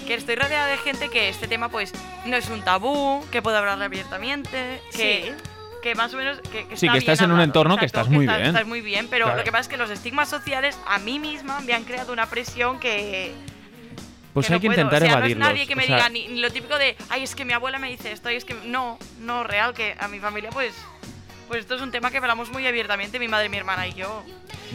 que 0.08 0.14
estoy 0.14 0.36
rodeada 0.36 0.68
de 0.68 0.78
gente 0.78 1.10
que 1.10 1.28
este 1.28 1.50
tema 1.50 1.68
pues 1.68 1.92
no 2.26 2.38
es 2.38 2.50
un 2.50 2.62
tabú, 2.62 3.26
que 3.30 3.42
puedo 3.42 3.58
hablar 3.58 3.82
abiertamente, 3.82 4.82
que, 4.94 5.36
que 5.82 5.96
más 5.96 6.14
o 6.14 6.18
menos... 6.18 6.40
Que, 6.42 6.68
que 6.68 6.78
Sí, 6.78 6.86
está 6.86 6.94
que 6.94 7.00
estás 7.00 7.20
bien 7.20 7.26
en 7.30 7.32
un 7.32 7.40
hablado, 7.40 7.44
entorno 7.44 7.78
que 7.78 7.86
exacto, 7.86 8.02
estás 8.10 8.14
muy 8.16 8.28
bien. 8.28 8.42
Estás 8.46 8.66
muy 8.68 8.82
bien, 8.82 9.08
pero 9.10 9.26
Claro. 9.26 9.40
lo 9.40 9.44
que 9.44 9.52
pasa 9.52 9.62
es 9.62 9.68
que 9.68 9.78
los 9.78 9.90
estigmas 9.90 10.30
sociales 10.30 10.78
a 10.88 11.00
mí 11.00 11.20
misma 11.20 11.60
me 11.62 11.74
han 11.74 11.84
creado 11.84 12.14
una 12.14 12.28
presión 12.28 12.80
que... 12.80 13.34
Pues 14.34 14.48
que 14.48 14.54
hay 14.54 14.60
no 14.60 14.62
que 14.62 14.68
puedo. 14.68 14.80
intentar 14.82 15.02
o 15.04 15.06
sea, 15.06 15.18
evadirlos. 15.18 15.40
No 15.40 15.46
es 15.48 15.54
nadie 15.54 15.68
que 15.68 15.76
me 15.76 15.84
O 15.84 15.88
sea, 15.88 15.96
diga 15.98 16.10
ni, 16.10 16.28
ni 16.30 16.40
lo 16.40 16.50
típico 16.52 16.78
de, 16.78 16.96
ay, 17.10 17.24
es 17.24 17.36
que 17.36 17.44
mi 17.44 17.52
abuela 17.54 17.80
me 17.80 17.90
dice 17.90 18.12
esto, 18.14 18.32
y 18.32 18.36
es 18.36 18.46
que 18.46 18.54
no, 18.54 18.98
no, 19.20 19.44
real, 19.44 19.74
que 19.74 19.96
a 20.00 20.08
mi 20.08 20.20
familia, 20.20 20.50
pues, 20.52 20.74
pues 21.50 21.60
esto 21.62 21.76
es 21.76 21.82
un 21.82 21.92
tema 21.92 22.12
que 22.12 22.18
hablamos 22.18 22.50
muy 22.50 22.66
abiertamente, 22.66 23.20
mi 23.20 23.28
madre, 23.28 23.50
mi 23.50 23.58
hermana 23.58 23.88
y 23.88 23.94
yo. 23.94 24.24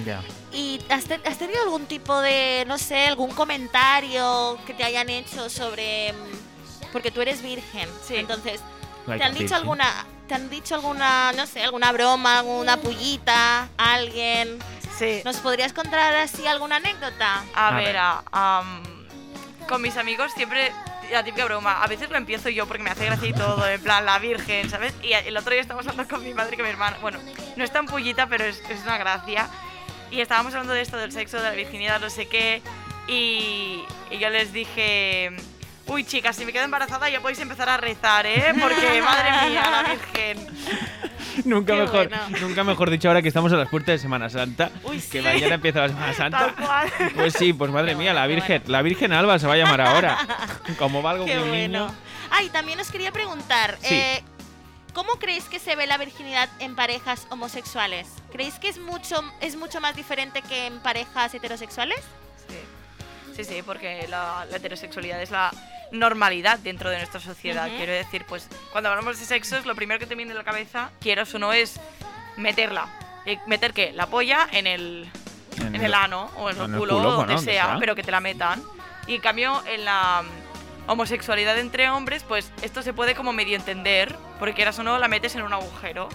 ya. 0.05 0.21
¿Y 0.53 0.79
has, 0.91 1.07
te- 1.07 1.21
has 1.27 1.39
tenido 1.39 1.63
algún 1.63 1.87
tipo 1.87 2.21
de, 2.21 2.65
no 2.67 2.77
sé, 2.77 3.07
algún 3.07 3.31
comentario 3.31 4.59
que 4.67 4.75
te 4.75 4.85
hayan 4.85 5.09
hecho 5.09 5.49
sobre... 5.49 6.13
mm, 6.13 6.87
Porque 6.93 7.11
tú 7.11 7.23
eres 7.23 7.41
virgen, 7.43 7.89
Sí. 8.07 8.17
entonces... 8.17 8.61
Like 9.07 9.21
¿Te 9.21 9.25
han 9.25 9.33
dicho 9.33 9.41
virgin. 9.45 9.57
alguna, 9.57 10.07
te 10.27 10.35
han 10.35 10.51
dicho 10.51 10.75
alguna, 10.75 11.33
no 11.33 11.47
sé, 11.47 11.63
alguna 11.63 11.93
broma, 11.93 12.39
alguna 12.41 12.77
pullita, 12.79 13.69
alguien? 13.77 14.59
Sí. 14.99 15.23
¿Nos 15.25 15.37
podrías 15.39 15.73
contar 15.73 16.15
así 16.15 16.47
alguna 16.47 16.77
anécdota? 16.77 17.45
A, 17.55 17.69
A 17.69 17.71
ver, 17.77 17.85
ver. 17.87 17.97
a- 17.99 18.23
am, 18.33 18.83
con 19.69 19.83
mis 19.83 19.97
amigos 19.97 20.33
siempre 20.33 20.73
la 21.11 21.23
típica 21.23 21.45
broma. 21.45 21.83
A 21.83 21.87
veces 21.87 22.11
lo 22.11 22.17
empiezo 22.17 22.49
yo 22.49 22.67
porque 22.67 22.83
me 22.83 22.91
hace 22.91 23.05
gracia 23.07 23.29
y 23.29 23.33
todo, 23.33 23.69
en 23.69 23.81
plan 23.83 24.05
la 24.07 24.19
virgen, 24.19 24.69
¿sabes? 24.71 24.95
Y 25.03 25.13
el 25.13 25.37
otro 25.37 25.53
día 25.53 25.61
estábamos 25.61 25.87
hablando 25.87 26.13
con 26.15 26.25
mi 26.25 26.35
madre 26.35 26.55
y 26.55 26.57
con 26.57 26.65
mi 26.65 26.71
hermana. 26.71 26.97
Bueno, 27.01 27.19
no 27.57 27.65
es 27.65 27.73
tan 27.73 27.87
pullita, 27.87 28.27
pero 28.27 28.45
es, 28.45 28.61
es 28.71 28.81
una 28.83 28.99
gracia. 28.99 29.49
Y 30.11 30.21
estábamos 30.21 30.53
hablando 30.55 30.73
de 30.73 30.81
esto, 30.83 30.97
del 30.97 31.13
sexo, 31.13 31.37
de 31.39 31.43
la 31.45 31.51
virginidad, 31.51 32.01
no 32.01 32.11
sé 32.11 32.27
qué. 32.27 32.63
Y, 33.09 33.85
y 34.11 34.19
yo 34.19 34.31
les 34.31 34.53
dije. 34.53 35.37
Uy, 35.87 36.05
chicas, 36.05 36.35
si 36.37 36.45
me 36.45 36.53
quedo 36.53 36.65
embarazada 36.65 37.09
ya 37.09 37.21
podéis 37.21 37.39
empezar 37.41 37.69
a 37.69 37.77
rezar, 37.77 38.27
¿eh? 38.27 38.53
Porque, 38.61 39.01
madre 39.05 39.49
mía, 39.49 39.71
la 39.71 39.83
Virgen. 39.85 40.47
Nunca 41.45 41.75
Qué 41.75 41.81
mejor, 41.81 42.09
bueno. 42.09 42.23
nunca 42.41 42.65
mejor 42.65 42.91
dicho 42.91 43.09
ahora 43.09 43.23
que 43.23 43.29
estamos 43.29 43.53
a 43.53 43.57
las 43.57 43.69
puertas 43.69 43.93
de 43.95 43.99
Semana 43.99 44.29
Santa. 44.29 44.71
Uy, 44.85 44.97
Que 45.01 45.19
sí. 45.19 45.21
mañana 45.21 45.55
empieza 45.57 45.81
la 45.83 45.89
Semana 45.89 46.13
Santa. 46.15 46.39
Tal 46.39 46.55
cual. 46.67 46.93
Pues 47.15 47.35
sí, 47.35 47.53
pues 47.53 47.71
madre 47.71 47.91
Qué 47.93 47.97
mía, 47.97 48.13
bueno, 48.13 48.21
la 48.21 48.27
Virgen, 48.27 48.63
la 48.67 48.83
Virgen 48.83 49.13
Alba 49.13 49.39
se 49.39 49.47
va 49.47 49.53
a 49.55 49.57
llamar 49.57 49.81
ahora. 49.83 50.19
Como 50.79 51.03
valgo 51.03 51.25
Qué 51.27 51.39
un 51.39 51.49
bueno. 51.49 51.87
niño. 51.87 51.95
Ay, 52.31 52.49
también 52.49 52.81
os 52.81 52.91
quería 52.91 53.13
preguntar, 53.13 53.77
Sí. 53.83 53.95
eh, 53.95 54.23
¿cómo 54.93 55.13
creéis 55.21 55.45
que 55.45 55.59
se 55.61 55.77
ve 55.77 55.87
la 55.87 55.99
virginidad 55.99 56.49
en 56.59 56.75
parejas 56.75 57.27
homosexuales? 57.31 58.09
¿Creéis 58.33 58.55
que 58.59 58.69
es 58.69 58.79
mucho, 58.79 59.23
es 59.41 59.55
mucho 59.57 59.81
más 59.81 59.95
diferente 59.95 60.43
que 60.43 60.67
en 60.67 60.81
parejas 60.81 61.33
heterosexuales? 61.35 62.01
Sí, 63.37 63.45
sí, 63.45 63.63
porque 63.63 64.07
la, 64.09 64.47
la 64.51 64.57
heterosexualidad 64.57 65.21
es 65.21 65.31
la 65.31 65.53
normalidad 65.93 66.59
dentro 66.59 66.91
de 66.91 66.97
nuestra 66.97 67.21
sociedad. 67.21 67.69
Quiero 67.77 67.93
decir, 67.93 68.25
pues 68.27 68.49
cuando 68.73 68.91
hablamos 68.91 69.19
de 69.19 69.27
sexos, 69.27 69.67
lo 69.67 69.75
primero 69.75 70.01
que 70.01 70.07
te 70.07 70.15
viene 70.15 70.33
a 70.33 70.35
la 70.35 70.45
cabeza, 70.45 70.91
quieras 71.01 71.35
o 71.35 71.39
no, 71.39 71.53
es 71.53 71.79
meterla. 72.37 72.89
Eh, 73.27 73.39
¿Meter 73.47 73.73
qué? 73.73 73.93
La 73.93 74.07
polla 74.07 74.49
en 74.53 74.67
el, 74.67 75.09
en 75.59 75.75
el 75.77 75.95
ano 75.95 76.31
o 76.37 76.51
en 76.51 76.57
el, 76.57 76.65
en 76.65 76.75
el 76.75 76.79
culo, 76.81 76.97
o 76.97 77.13
donde 77.13 77.39
sea. 77.39 77.77
pero 77.79 77.95
que 77.95 78.03
te 78.03 78.11
la 78.11 78.21
metan. 78.21 78.63
Y 79.07 79.17
en 79.17 79.21
cambio, 79.21 79.63
en 79.67 79.85
la 79.85 80.23
mm, 80.23 80.91
homosexualidad 80.91 81.59
entre 81.59 81.91
hombres, 81.91 82.25
pues 82.25 82.51
esto 82.63 82.83
se 82.83 82.93
puede 82.93 83.15
como 83.15 83.33
medio 83.33 83.57
entender, 83.57 84.17
porque 84.39 84.55
quieras 84.55 84.79
o 84.79 84.83
no, 84.83 84.99
la 84.99 85.09
metes 85.09 85.35
en 85.35 85.43
un 85.43 85.53
agujero. 85.53 86.09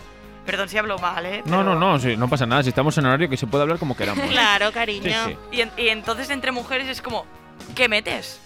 Perdón 0.45 0.69
si 0.69 0.77
hablo 0.77 0.97
mal, 0.97 1.25
¿eh? 1.25 1.43
No, 1.45 1.60
Pero- 1.60 1.63
no, 1.63 1.75
no, 1.93 1.99
sí, 1.99 2.17
no 2.17 2.27
pasa 2.27 2.45
nada. 2.45 2.63
Si 2.63 2.69
estamos 2.69 2.97
en 2.97 3.06
horario 3.06 3.30
que 3.30 3.38
se 3.38 3.47
puede 3.47 3.62
hablar 3.63 3.77
como 3.77 3.95
queramos. 3.95 4.25
Claro, 4.32 4.71
cariño. 4.71 5.25
Sí, 5.27 5.32
sí. 5.32 5.58
Y, 5.58 5.62
en- 5.62 5.71
y 5.77 5.88
entonces 5.89 6.30
entre 6.32 6.51
mujeres 6.51 6.88
es 6.88 7.01
como, 7.01 7.25
¿qué 7.75 7.88
metes? 7.88 8.39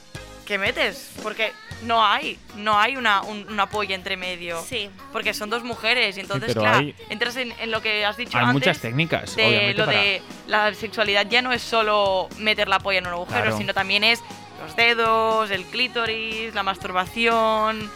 ¿Qué 0.45 0.57
metes? 0.59 1.11
Porque 1.23 1.53
no 1.83 2.05
hay, 2.05 2.37
no 2.57 2.77
hay 2.79 2.97
una, 2.97 3.21
un- 3.23 3.45
polla 3.71 3.95
entre 3.95 4.15
medio. 4.17 4.61
Sí. 4.61 4.89
Porque 5.11 5.33
son 5.33 5.49
dos 5.49 5.63
mujeres 5.63 6.17
y 6.17 6.19
entonces, 6.19 6.49
pero 6.49 6.61
claro, 6.61 6.77
hay- 6.79 6.95
entras 7.09 7.35
en, 7.37 7.51
en 7.59 7.71
lo 7.71 7.81
que 7.81 8.05
has 8.05 8.17
dicho 8.17 8.37
Hay 8.37 8.43
antes. 8.43 8.53
muchas 8.53 8.79
técnicas, 8.79 9.35
de 9.35 9.47
obviamente. 9.47 9.73
lo 9.79 9.85
para- 9.85 9.99
de 9.99 10.21
la 10.47 10.73
sexualidad 10.75 11.25
ya 11.27 11.41
no 11.41 11.51
es 11.51 11.61
solo 11.63 12.27
meter 12.37 12.67
la 12.67 12.79
polla 12.79 12.99
en 12.99 13.07
un 13.07 13.13
agujero, 13.13 13.41
Claro. 13.41 13.57
sino 13.57 13.73
también 13.73 14.03
es 14.03 14.21
los 14.63 14.75
dedos, 14.75 15.49
el 15.49 15.63
clítoris, 15.65 16.53
la 16.53 16.61
masturbación. 16.63 17.89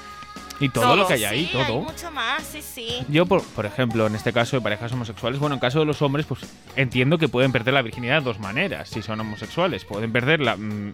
Y 0.59 0.69
todo 0.69 0.83
todo. 0.83 0.95
lo 0.97 1.07
que 1.07 1.13
hay 1.13 1.23
ahí, 1.23 1.45
sí, 1.45 1.51
todo. 1.53 1.63
hay 1.63 1.73
mucho 1.73 2.11
más, 2.11 2.43
sí, 2.43 2.61
sí. 2.61 3.05
Yo, 3.07 3.25
por, 3.25 3.41
por 3.43 3.65
ejemplo, 3.65 4.07
en 4.07 4.15
este 4.15 4.33
caso 4.33 4.57
de 4.57 4.61
parejas 4.61 4.91
homosexuales, 4.91 5.39
bueno, 5.39 5.55
en 5.55 5.59
caso 5.59 5.79
de 5.79 5.85
los 5.85 6.01
hombres, 6.01 6.25
pues 6.25 6.41
entiendo 6.75 7.17
que 7.17 7.27
pueden 7.29 7.51
perder 7.51 7.73
la 7.73 7.81
virginidad 7.81 8.19
de 8.19 8.25
dos 8.25 8.39
maneras, 8.39 8.89
si 8.89 9.01
son 9.01 9.19
homosexuales. 9.21 9.85
Pueden 9.85 10.11
perderla 10.11 10.57
mm, 10.57 10.91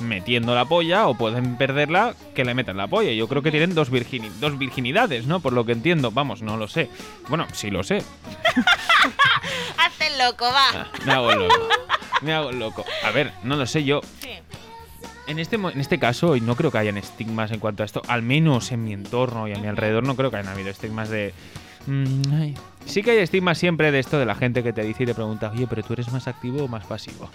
metiendo 0.00 0.54
la 0.54 0.66
polla 0.66 1.08
o 1.08 1.14
pueden 1.16 1.56
perderla 1.56 2.14
que 2.34 2.44
le 2.44 2.54
metan 2.54 2.76
la 2.76 2.86
polla. 2.86 3.10
Yo 3.12 3.28
creo 3.28 3.40
que 3.42 3.50
tienen 3.50 3.74
dos, 3.74 3.90
virgini- 3.90 4.30
dos 4.40 4.58
virginidades, 4.58 5.26
¿no? 5.26 5.40
Por 5.40 5.54
lo 5.54 5.64
que 5.64 5.72
entiendo. 5.72 6.10
Vamos, 6.10 6.42
no 6.42 6.56
lo 6.58 6.68
sé. 6.68 6.90
Bueno, 7.28 7.46
sí 7.54 7.70
lo 7.70 7.82
sé. 7.82 8.04
Hazte 9.78 10.16
loco, 10.18 10.44
va. 10.44 10.68
Ah, 10.74 10.86
Me 11.06 11.12
hago 11.12 11.32
loco. 11.32 11.68
Me 12.22 12.32
hago 12.34 12.52
loco. 12.52 12.84
A 13.04 13.10
ver, 13.10 13.32
no 13.42 13.56
lo 13.56 13.66
sé 13.66 13.84
yo. 13.84 14.00
Sí. 14.20 14.30
En 15.28 15.38
este, 15.38 15.56
en 15.56 15.80
este 15.80 15.98
caso, 15.98 16.36
y 16.36 16.40
no 16.40 16.56
creo 16.56 16.70
que 16.70 16.78
hayan 16.78 16.96
estigmas 16.96 17.52
en 17.52 17.60
cuanto 17.60 17.82
a 17.82 17.86
esto, 17.86 18.00
al 18.08 18.22
menos 18.22 18.72
en 18.72 18.82
mi 18.82 18.94
entorno 18.94 19.46
y 19.46 19.52
a 19.52 19.58
mi 19.58 19.66
alrededor, 19.66 20.02
no 20.04 20.16
creo 20.16 20.30
que 20.30 20.38
hayan 20.38 20.50
habido 20.50 20.70
estigmas 20.70 21.10
de. 21.10 21.34
mm. 21.86 22.54
Sí 22.86 23.02
que 23.02 23.10
hay 23.10 23.18
estigmas 23.18 23.58
siempre 23.58 23.92
de 23.92 23.98
esto 23.98 24.18
de 24.18 24.24
la 24.24 24.34
gente 24.34 24.62
que 24.62 24.72
te 24.72 24.82
dice 24.82 25.02
y 25.02 25.06
te 25.06 25.14
pregunta, 25.14 25.50
oye, 25.54 25.66
pero 25.68 25.82
tú 25.82 25.92
eres 25.92 26.10
más 26.10 26.26
activo 26.28 26.64
o 26.64 26.68
más 26.68 26.86
pasivo. 26.86 27.28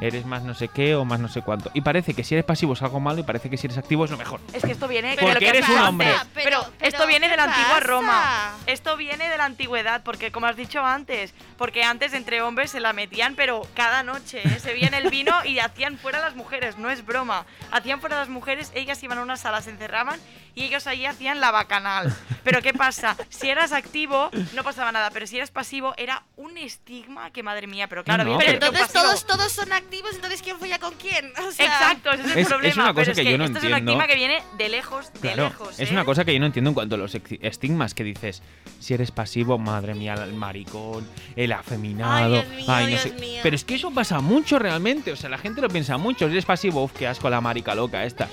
Eres 0.00 0.24
más 0.26 0.42
no 0.42 0.54
sé 0.54 0.68
qué 0.68 0.94
o 0.94 1.04
más 1.04 1.20
no 1.20 1.28
sé 1.28 1.42
cuánto. 1.42 1.70
Y 1.74 1.80
parece 1.82 2.14
que 2.14 2.24
si 2.24 2.34
eres 2.34 2.44
pasivo 2.44 2.72
es 2.74 2.82
algo 2.82 3.00
malo 3.00 3.20
y 3.20 3.22
parece 3.22 3.50
que 3.50 3.56
si 3.56 3.66
eres 3.66 3.78
activo 3.78 4.04
es 4.04 4.10
lo 4.10 4.16
mejor. 4.16 4.40
Es 4.52 4.62
que 4.64 4.72
esto 4.72 4.88
viene 4.88 5.10
Porque 5.20 5.26
de 5.26 5.34
lo 5.34 5.40
que 5.40 5.48
eres 5.48 5.68
un 5.68 5.78
hombre. 5.78 6.08
Pero- 6.08 6.20
Pero, 6.34 6.72
pero, 6.78 6.88
esto 6.88 7.06
viene 7.06 7.26
¿qué 7.26 7.30
de 7.32 7.36
la 7.36 7.44
antigua 7.44 7.68
pasa? 7.74 7.80
Roma. 7.80 8.52
Esto 8.66 8.96
viene 8.96 9.28
de 9.28 9.36
la 9.36 9.44
antigüedad, 9.44 10.02
porque 10.02 10.32
como 10.32 10.46
has 10.46 10.56
dicho 10.56 10.80
antes, 10.84 11.34
porque 11.56 11.84
antes 11.84 12.12
entre 12.12 12.42
hombres 12.42 12.70
se 12.70 12.80
la 12.80 12.92
metían, 12.92 13.34
pero 13.34 13.62
cada 13.74 14.02
noche 14.02 14.40
¿eh? 14.44 14.58
se 14.58 14.72
veían 14.72 14.94
el 14.94 15.10
vino 15.10 15.32
y 15.44 15.58
hacían 15.58 15.98
fuera 15.98 16.18
a 16.18 16.22
las 16.22 16.34
mujeres, 16.36 16.78
no 16.78 16.90
es 16.90 17.04
broma. 17.04 17.44
Hacían 17.70 18.00
fuera 18.00 18.16
a 18.16 18.20
las 18.20 18.28
mujeres, 18.28 18.72
ellas 18.74 19.02
iban 19.02 19.18
a 19.18 19.22
una 19.22 19.36
sala, 19.36 19.60
se 19.62 19.70
encerraban 19.70 20.18
y 20.54 20.64
ellos 20.64 20.86
allí 20.86 21.06
hacían 21.06 21.40
la 21.40 21.50
bacanal. 21.50 22.14
Pero 22.42 22.62
¿qué 22.62 22.72
pasa? 22.72 23.16
Si 23.28 23.48
eras 23.50 23.72
activo, 23.72 24.30
no 24.54 24.64
pasaba 24.64 24.90
nada, 24.92 25.10
pero 25.10 25.26
si 25.26 25.36
eras 25.36 25.50
pasivo, 25.50 25.94
era 25.96 26.22
un 26.36 26.56
estigma 26.58 27.30
que 27.30 27.42
madre 27.42 27.66
mía, 27.66 27.86
pero 27.88 28.02
claro, 28.02 28.24
No, 28.24 28.34
había 28.34 28.46
Pero 28.46 28.52
entonces 28.66 28.92
todos, 28.92 29.26
todos 29.26 29.52
son 29.52 29.72
activos, 29.72 29.89
entonces 29.92 30.42
¿quién 30.42 30.58
folla 30.58 30.78
con 30.78 30.94
quién? 30.94 31.32
O 31.46 31.50
sea, 31.52 31.66
Exacto, 31.66 32.10
ese 32.12 32.22
es 32.22 32.26
el 32.26 32.32
Es- 32.32 32.38
es 32.38 32.48
problema. 32.48 32.74
una 32.84 32.94
cosa 32.94 33.00
pero 33.00 33.12
es 33.12 33.18
que 33.18 33.30
yo 33.30 33.38
no 33.38 33.44
esto 33.44 33.58
es 33.58 33.64
un 33.64 33.70
entiendo. 33.70 33.90
estigma 33.92 34.06
que 34.06 34.14
viene 34.14 34.42
de 34.56 34.68
lejos, 34.68 35.12
de 35.14 35.18
Claro, 35.20 35.44
lejos. 35.44 35.80
es 35.80 35.88
¿eh? 35.90 35.92
una 35.92 36.04
cosa 36.04 36.24
que 36.24 36.32
yo 36.32 36.40
no 36.40 36.46
entiendo 36.46 36.70
en 36.70 36.74
cuanto 36.74 36.94
a 36.94 36.98
los 36.98 37.14
estigmas 37.14 37.94
que 37.94 38.04
dices, 38.04 38.42
si 38.78 38.94
eres 38.94 39.10
pasivo, 39.10 39.58
madre 39.58 39.94
mía, 39.94 40.14
el 40.14 40.34
maricón, 40.34 41.06
el 41.36 41.52
afeminado, 41.52 42.24
Ay, 42.24 42.30
Dios 42.32 42.48
mío, 42.56 42.64
ay, 42.68 42.84
no 42.84 42.88
Dios 42.90 43.00
sé. 43.02 43.12
mío. 43.12 43.40
Pero 43.42 43.56
es 43.56 43.64
que 43.64 43.74
eso 43.74 43.90
pasa 43.90 44.20
mucho 44.20 44.58
realmente, 44.58 45.12
o 45.12 45.16
sea, 45.16 45.28
la 45.30 45.38
gente 45.38 45.60
lo 45.60 45.68
piensa 45.68 45.96
mucho, 45.98 46.26
si 46.26 46.32
eres 46.32 46.44
pasivo, 46.44 46.82
uf, 46.84 46.92
qué 46.92 47.06
asco 47.06 47.28
la 47.30 47.40
marica 47.40 47.74
loca 47.74 48.04
esta. 48.04 48.28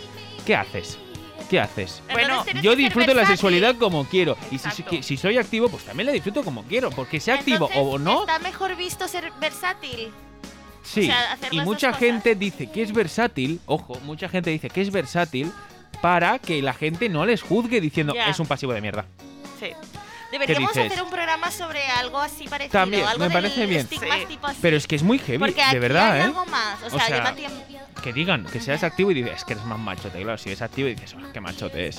¿Qué 0.45 0.55
haces? 0.55 0.97
¿Qué 1.49 1.59
haces? 1.61 2.01
entonces 2.09 2.13
Bueno, 2.53 2.61
Yo 2.61 2.71
que 2.71 2.75
disfruto 2.77 3.13
la 3.13 3.25
sexualidad 3.25 3.75
como 3.77 4.03
quiero. 4.05 4.35
Y 4.51 4.57
si, 4.57 4.67
Exacto. 4.67 4.91
que- 4.91 5.03
si 5.03 5.15
soy 5.15 5.37
activo, 5.37 5.69
pues 5.69 5.83
también 5.85 6.07
la 6.07 6.11
disfruto 6.11 6.43
como 6.43 6.63
quiero. 6.63 6.89
Porque 6.89 7.21
sea 7.21 7.35
activo 7.35 7.67
o 7.67 7.69
Entonces, 7.97 8.01
no, 8.01 8.19
Está 8.21 8.39
mejor 8.39 8.75
visto 8.75 9.07
ser 9.07 9.31
versátil. 9.39 10.11
Sí. 10.87 11.01
o 11.01 11.03
sea, 11.05 11.37
y 11.51 11.59
mucha 11.61 11.87
cosas. 11.87 11.99
gente 11.99 12.35
dice 12.35 12.67
que 12.71 12.81
es 12.81 12.93
versátil, 12.93 13.59
ojo, 13.65 13.99
mucha 14.03 14.29
gente 14.29 14.49
dice 14.49 14.69
que 14.69 14.81
es 14.81 14.91
versátil 14.91 15.51
para 16.01 16.39
que 16.39 16.61
la 16.61 16.73
gente 16.73 17.09
no 17.09 17.25
les 17.25 17.41
juzgue 17.41 17.81
diciendo 17.81 18.13
Ya. 18.13 18.29
es 18.29 18.39
un 18.39 18.47
pasivo 18.47 18.73
de 18.73 18.81
mierda. 18.81 19.05
Sí. 19.59 19.71
Deberíamos 20.31 20.71
hacer 20.75 21.01
un 21.01 21.09
programa 21.09 21.49
sobre 21.51 21.85
algo 21.87 22.19
así 22.19 22.47
parecido. 22.49 22.73
También, 22.79 23.05
algo 23.05 23.19
me 23.19 23.25
del 23.25 23.33
parece 23.33 23.65
bien. 23.65 23.87
Sí. 23.89 23.97
tipo 24.27 24.45
así. 24.47 24.59
Pero 24.61 24.75
es 24.75 24.85
que 24.85 24.95
es 24.97 25.03
muy 25.03 25.19
heavy, 25.19 25.37
Porque 25.39 25.61
aquí 25.61 25.73
de 25.75 25.79
verdad, 25.79 26.11
hay 26.13 26.19
¿eh? 26.19 26.23
algo 26.23 26.45
más. 26.47 26.83
O 26.83 26.87
O 26.87 26.89
sea, 26.89 26.99
sea, 27.07 27.17
lleva 27.17 27.33
tiempo. 27.33 27.57
Que 28.03 28.11
digan 28.13 28.45
que 28.45 28.59
seas 28.59 28.83
activo 28.83 29.11
y 29.11 29.13
dices, 29.15 29.37
es 29.37 29.43
que 29.45 29.53
eres 29.53 29.65
más 29.65 29.79
machote. 29.79 30.21
Claro, 30.21 30.37
si 30.37 30.49
eres 30.49 30.61
activo 30.61 30.89
y 30.89 30.95
dices, 30.95 31.15
"Oh, 31.15 31.31
qué 31.31 31.39
machote 31.39 31.87
es. 31.87 31.97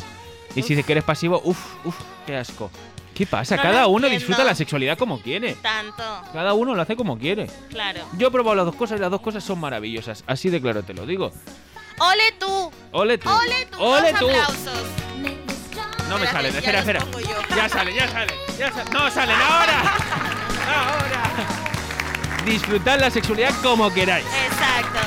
Y 0.54 0.62
si 0.62 0.70
dices 0.70 0.84
que 0.84 0.92
eres 0.92 1.04
pasivo, 1.04 1.40
uff, 1.44 1.58
uff, 1.86 1.98
qué 2.26 2.36
asco. 2.36 2.70
¿Qué 3.18 3.26
pasa? 3.26 3.56
No 3.56 3.62
Cada 3.62 3.88
uno 3.88 4.06
entiendo. 4.06 4.18
disfruta 4.20 4.44
la 4.44 4.54
sexualidad 4.54 4.96
como 4.96 5.20
quiere. 5.20 5.54
Tanto, 5.54 6.04
Cada 6.32 6.54
uno 6.54 6.72
lo 6.76 6.80
hace 6.82 6.94
como 6.94 7.18
quiere. 7.18 7.48
claro. 7.68 8.00
Yo 8.16 8.28
he 8.28 8.30
probado 8.30 8.54
las 8.54 8.64
dos 8.66 8.76
cosas 8.76 8.98
y 8.98 9.00
las 9.02 9.10
dos 9.10 9.20
cosas 9.20 9.42
son 9.42 9.58
maravillosas. 9.58 10.22
Así 10.28 10.50
de 10.50 10.60
claro 10.60 10.84
te 10.84 10.94
lo 10.94 11.04
digo. 11.04 11.32
¡Ole 11.98 12.30
tú! 12.38 12.70
¡Ole 12.92 13.18
tú! 13.18 13.28
¡Ole 13.28 13.66
tú! 13.66 13.82
¡Ole 13.82 14.12
Dos 14.12 14.20
tú! 14.20 14.28
aplausos. 14.28 14.82
No 16.08 16.16
me 16.18 16.26
salen, 16.28 16.54
espera, 16.54 16.78
espera. 16.78 17.04
Ya 17.56 17.68
sale, 17.68 17.92
ya 17.92 18.08
sale, 18.08 18.32
ya 18.56 18.72
sale. 18.72 18.90
¡No 18.92 19.10
salen 19.10 19.34
ahora! 19.36 19.82
¡Ahora! 20.68 22.44
Disfrutad 22.46 23.00
la 23.00 23.10
sexualidad 23.10 23.52
como 23.64 23.92
queráis. 23.92 24.24
Exacto. 24.26 24.98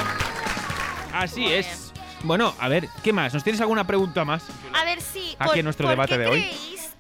Así 1.13 1.41
Muy 1.41 1.53
es. 1.53 1.93
Bueno, 2.23 2.53
a 2.59 2.67
ver, 2.67 2.87
¿qué 3.03 3.13
más? 3.13 3.33
¿Nos 3.33 3.43
tienes 3.43 3.61
alguna 3.61 3.87
pregunta 3.87 4.25
más? 4.25 4.43
A 4.73 4.83
ver, 4.83 5.01
sí. 5.01 5.35
Aquí 5.39 5.59
en 5.59 5.65
nuestro 5.65 5.87
debate 5.89 6.13
qué 6.15 6.19
de 6.19 6.27
hoy. 6.27 6.51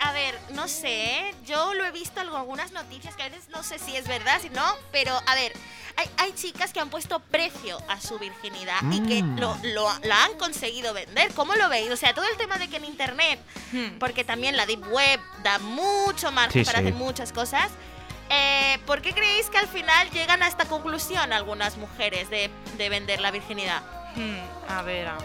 A 0.03 0.11
ver, 0.13 0.37
no 0.53 0.67
sé, 0.67 0.89
¿eh? 1.29 1.35
yo 1.45 1.75
lo 1.75 1.85
he 1.85 1.91
visto 1.91 2.21
en 2.21 2.29
algunas 2.29 2.71
noticias 2.71 3.15
que 3.15 3.21
a 3.23 3.29
veces 3.29 3.49
no 3.49 3.61
sé 3.61 3.77
si 3.77 3.95
es 3.95 4.07
verdad, 4.07 4.41
si 4.41 4.49
no, 4.49 4.63
pero 4.91 5.13
a 5.27 5.35
ver, 5.35 5.53
hay, 5.95 6.09
hay 6.17 6.33
chicas 6.33 6.73
que 6.73 6.79
han 6.79 6.89
puesto 6.89 7.19
precio 7.19 7.77
a 7.87 8.01
su 8.01 8.17
virginidad 8.17 8.79
y 8.91 8.99
que 9.07 9.21
Mm. 9.21 9.39
lo, 9.39 9.55
lo, 9.63 9.87
la 10.03 10.23
han 10.23 10.33
conseguido 10.39 10.93
vender. 10.95 11.31
¿Cómo 11.35 11.53
lo 11.53 11.69
veis? 11.69 11.91
O 11.91 11.97
sea, 11.97 12.15
todo 12.15 12.25
el 12.27 12.35
tema 12.37 12.57
de 12.57 12.67
que 12.67 12.77
en 12.77 12.85
internet, 12.85 13.39
Hmm. 13.71 13.99
porque 13.99 14.23
también 14.23 14.57
la 14.57 14.65
deep 14.65 14.83
web 14.91 15.19
da 15.43 15.59
mucho 15.59 16.31
margen 16.31 16.63
Sí, 16.63 16.65
para 16.65 16.79
sí. 16.79 16.85
hacer 16.85 16.95
muchas 16.97 17.31
cosas. 17.31 17.69
eh, 18.33 18.79
¿Por 18.87 19.01
qué 19.03 19.13
creéis 19.13 19.49
que 19.51 19.57
al 19.59 19.67
final 19.67 20.09
llegan 20.11 20.41
a 20.41 20.47
esta 20.47 20.65
conclusión 20.65 21.31
algunas 21.33 21.77
mujeres 21.77 22.29
de, 22.29 22.49
de 22.77 22.89
vender 22.89 23.19
la 23.21 23.29
virginidad? 23.29 23.83
Hmm, 24.15 24.39
a 24.71 24.81
ver. 24.81 25.07
ah. 25.09 25.17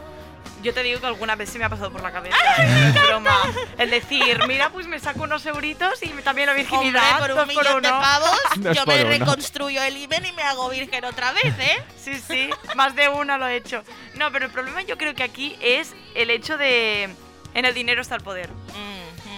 Yo 0.66 0.74
te 0.74 0.82
digo 0.82 0.98
que 1.00 1.06
alguna 1.06 1.36
vez 1.36 1.48
se 1.48 1.60
me 1.60 1.64
ha 1.64 1.68
pasado 1.68 1.92
por 1.92 2.02
la 2.02 2.10
cabeza. 2.10 2.36
Es 2.58 2.92
broma. 3.06 3.30
El 3.78 3.88
decir, 3.88 4.40
mira, 4.48 4.70
pues 4.70 4.88
me 4.88 4.98
saco 4.98 5.22
unos 5.22 5.46
euritos 5.46 6.02
y 6.02 6.08
también 6.24 6.48
la 6.48 6.54
virginidad. 6.54 7.20
Hombre, 7.22 7.34
por 7.34 7.42
un 7.42 7.48
millón 7.48 7.82
de 7.82 7.88
uno. 7.88 8.00
pavos, 8.00 8.38
Dos 8.56 8.76
yo 8.76 8.84
por 8.84 8.94
me 8.94 9.02
uno. 9.02 9.10
reconstruyo 9.10 9.80
el 9.84 9.96
imen 9.96 10.26
y 10.26 10.32
me 10.32 10.42
hago 10.42 10.68
virgen 10.68 11.04
otra 11.04 11.30
vez, 11.30 11.54
¿eh? 11.60 11.84
Sí, 12.02 12.16
sí, 12.16 12.50
más 12.74 12.96
de 12.96 13.08
una 13.08 13.38
lo 13.38 13.46
he 13.46 13.54
hecho. 13.54 13.84
No, 14.14 14.32
pero 14.32 14.46
el 14.46 14.50
problema 14.50 14.82
yo 14.82 14.98
creo 14.98 15.14
que 15.14 15.22
aquí 15.22 15.56
es 15.60 15.94
el 16.16 16.30
hecho 16.30 16.58
de. 16.58 17.14
En 17.54 17.64
el 17.64 17.72
dinero 17.72 18.02
está 18.02 18.16
el 18.16 18.22
poder. 18.22 18.50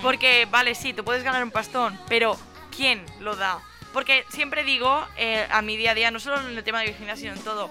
Porque, 0.03 0.47
vale, 0.51 0.75
sí, 0.75 0.95
tú 0.95 1.05
puedes 1.05 1.25
ganar 1.25 1.43
un 1.45 1.51
pastón, 1.51 1.99
pero 2.09 2.39
¿quién 2.75 3.05
lo 3.21 3.37
da? 3.37 3.59
Porque 3.93 4.25
siempre 4.31 4.65
digo, 4.65 5.07
eh, 5.17 5.47
a 5.51 5.61
mi 5.61 5.77
día 5.77 5.91
a 5.91 5.95
día, 5.95 6.11
no 6.11 6.21
solo 6.21 6.41
en 6.41 6.57
el 6.57 6.65
tema 6.65 6.81
de 6.81 6.87
virginidad, 6.87 7.17
sino 7.17 7.33
en 7.35 7.41
todo, 7.43 7.71